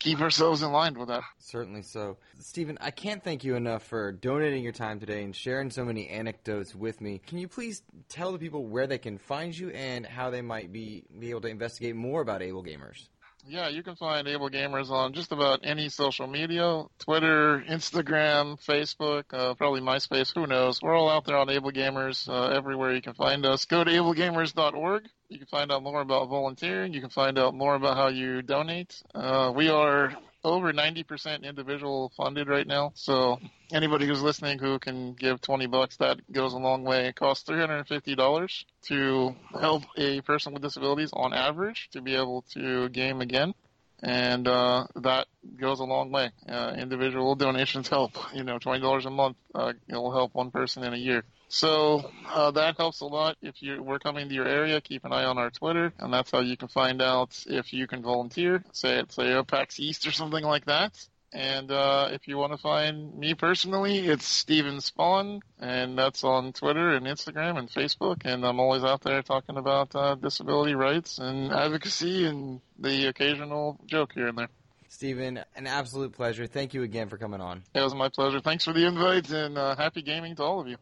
keep 0.00 0.20
ourselves 0.20 0.62
in 0.62 0.72
line 0.72 0.98
with 0.98 1.08
that. 1.08 1.22
Certainly 1.38 1.82
so. 1.82 2.16
Stephen, 2.40 2.78
I 2.80 2.90
can't 2.90 3.22
thank 3.22 3.44
you 3.44 3.54
enough 3.54 3.84
for 3.84 4.10
donating 4.10 4.64
your 4.64 4.72
time 4.72 4.98
today 4.98 5.22
and 5.22 5.36
sharing 5.36 5.70
so 5.70 5.84
many 5.84 6.08
anecdotes 6.08 6.74
with 6.74 7.00
me. 7.00 7.20
Can 7.24 7.38
you 7.38 7.46
please 7.46 7.82
tell 8.08 8.32
the 8.32 8.38
people 8.38 8.66
where 8.66 8.88
they 8.88 8.98
can 8.98 9.18
find 9.18 9.56
you 9.56 9.70
and 9.70 10.04
how 10.04 10.30
they 10.30 10.42
might 10.42 10.72
be, 10.72 11.04
be 11.16 11.30
able 11.30 11.42
to 11.42 11.48
investigate 11.48 11.94
more 11.94 12.22
about 12.22 12.42
Able 12.42 12.64
Gamers? 12.64 13.06
Yeah, 13.46 13.68
you 13.68 13.82
can 13.82 13.96
find 13.96 14.28
Able 14.28 14.50
Gamers 14.50 14.90
on 14.90 15.12
just 15.12 15.32
about 15.32 15.60
any 15.62 15.88
social 15.88 16.26
media 16.26 16.84
Twitter, 16.98 17.64
Instagram, 17.68 18.58
Facebook, 18.62 19.24
uh, 19.32 19.54
probably 19.54 19.80
MySpace, 19.80 20.34
who 20.34 20.46
knows. 20.46 20.82
We're 20.82 20.94
all 20.94 21.08
out 21.08 21.24
there 21.24 21.36
on 21.36 21.48
Able 21.48 21.72
Gamers 21.72 22.28
uh, 22.28 22.48
everywhere 22.54 22.94
you 22.94 23.00
can 23.00 23.14
find 23.14 23.46
us. 23.46 23.64
Go 23.64 23.82
to 23.82 23.90
ablegamers.org. 23.90 25.04
You 25.30 25.38
can 25.38 25.46
find 25.46 25.70
out 25.70 25.84
more 25.84 26.00
about 26.00 26.28
volunteering. 26.28 26.92
You 26.92 27.00
can 27.00 27.08
find 27.08 27.38
out 27.38 27.54
more 27.54 27.76
about 27.76 27.96
how 27.96 28.08
you 28.08 28.42
donate. 28.42 29.00
Uh, 29.14 29.52
we 29.54 29.68
are 29.68 30.12
over 30.42 30.72
90% 30.72 31.44
individual 31.44 32.10
funded 32.16 32.48
right 32.48 32.66
now. 32.66 32.90
So 32.96 33.38
anybody 33.72 34.08
who's 34.08 34.22
listening 34.22 34.58
who 34.58 34.80
can 34.80 35.12
give 35.14 35.40
20 35.40 35.68
bucks, 35.68 35.98
that 35.98 36.18
goes 36.32 36.52
a 36.52 36.58
long 36.58 36.82
way. 36.82 37.06
It 37.06 37.14
costs 37.14 37.48
$350 37.48 38.64
to 38.86 39.36
help 39.52 39.84
a 39.96 40.20
person 40.22 40.52
with 40.52 40.62
disabilities 40.62 41.10
on 41.12 41.32
average 41.32 41.90
to 41.92 42.00
be 42.00 42.16
able 42.16 42.42
to 42.54 42.88
game 42.88 43.20
again. 43.20 43.54
And 44.02 44.48
uh, 44.48 44.88
that 44.96 45.28
goes 45.60 45.78
a 45.78 45.84
long 45.84 46.10
way. 46.10 46.32
Uh, 46.48 46.72
individual 46.76 47.36
donations 47.36 47.88
help. 47.88 48.18
You 48.34 48.42
know, 48.42 48.58
$20 48.58 49.06
a 49.06 49.10
month 49.10 49.36
uh, 49.54 49.74
will 49.88 50.10
help 50.10 50.34
one 50.34 50.50
person 50.50 50.82
in 50.82 50.92
a 50.92 50.96
year. 50.96 51.22
So 51.52 52.08
uh, 52.28 52.52
that 52.52 52.76
helps 52.76 53.00
a 53.00 53.06
lot. 53.06 53.36
If 53.42 53.60
you 53.60 53.82
we're 53.82 53.98
coming 53.98 54.28
to 54.28 54.34
your 54.34 54.46
area, 54.46 54.80
keep 54.80 55.04
an 55.04 55.12
eye 55.12 55.24
on 55.24 55.36
our 55.36 55.50
Twitter, 55.50 55.92
and 55.98 56.12
that's 56.12 56.30
how 56.30 56.40
you 56.40 56.56
can 56.56 56.68
find 56.68 57.02
out 57.02 57.44
if 57.48 57.72
you 57.72 57.88
can 57.88 58.02
volunteer. 58.02 58.62
Say 58.72 58.98
at 58.98 59.12
say 59.12 59.32
a 59.32 59.42
PAX 59.42 59.80
East 59.80 60.06
or 60.06 60.12
something 60.12 60.44
like 60.44 60.66
that. 60.66 60.92
And 61.32 61.70
uh, 61.72 62.08
if 62.12 62.28
you 62.28 62.36
want 62.38 62.52
to 62.52 62.58
find 62.58 63.16
me 63.16 63.34
personally, 63.34 63.98
it's 63.98 64.24
Steven 64.24 64.76
Spohn, 64.76 65.40
and 65.60 65.98
that's 65.98 66.22
on 66.22 66.52
Twitter 66.52 66.94
and 66.94 67.06
Instagram 67.06 67.58
and 67.58 67.68
Facebook. 67.68 68.22
And 68.24 68.46
I'm 68.46 68.60
always 68.60 68.84
out 68.84 69.02
there 69.02 69.20
talking 69.22 69.56
about 69.56 69.94
uh, 69.94 70.14
disability 70.14 70.74
rights 70.74 71.18
and 71.18 71.52
advocacy 71.52 72.26
and 72.26 72.60
the 72.78 73.08
occasional 73.08 73.76
joke 73.86 74.12
here 74.14 74.28
and 74.28 74.38
there. 74.38 74.48
Stephen, 74.88 75.40
an 75.56 75.66
absolute 75.66 76.12
pleasure. 76.12 76.46
Thank 76.46 76.74
you 76.74 76.84
again 76.84 77.08
for 77.08 77.16
coming 77.16 77.40
on. 77.40 77.62
It 77.74 77.80
was 77.80 77.94
my 77.94 78.08
pleasure. 78.08 78.40
Thanks 78.40 78.64
for 78.64 78.72
the 78.72 78.86
invite, 78.86 79.30
and 79.30 79.58
uh, 79.58 79.74
happy 79.76 80.02
gaming 80.02 80.36
to 80.36 80.42
all 80.44 80.60
of 80.60 80.68
you. 80.68 80.76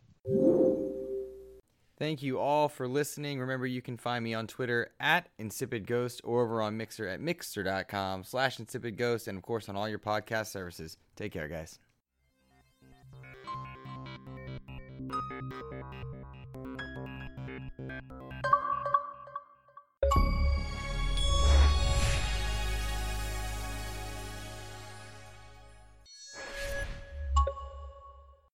Thank 1.98 2.22
you 2.22 2.38
all 2.38 2.68
for 2.68 2.86
listening. 2.86 3.40
Remember, 3.40 3.66
you 3.66 3.82
can 3.82 3.96
find 3.96 4.22
me 4.22 4.32
on 4.32 4.46
Twitter 4.46 4.92
at 5.00 5.28
InsipidGhost 5.40 6.20
or 6.22 6.44
over 6.44 6.62
on 6.62 6.76
Mixer 6.76 7.08
at 7.08 7.20
mixer.com 7.20 8.22
slash 8.22 8.58
InsipidGhost 8.58 9.26
and, 9.26 9.36
of 9.36 9.42
course, 9.42 9.68
on 9.68 9.74
all 9.74 9.88
your 9.88 9.98
podcast 9.98 10.46
services. 10.46 10.96
Take 11.16 11.32
care, 11.32 11.48
guys. 11.48 11.80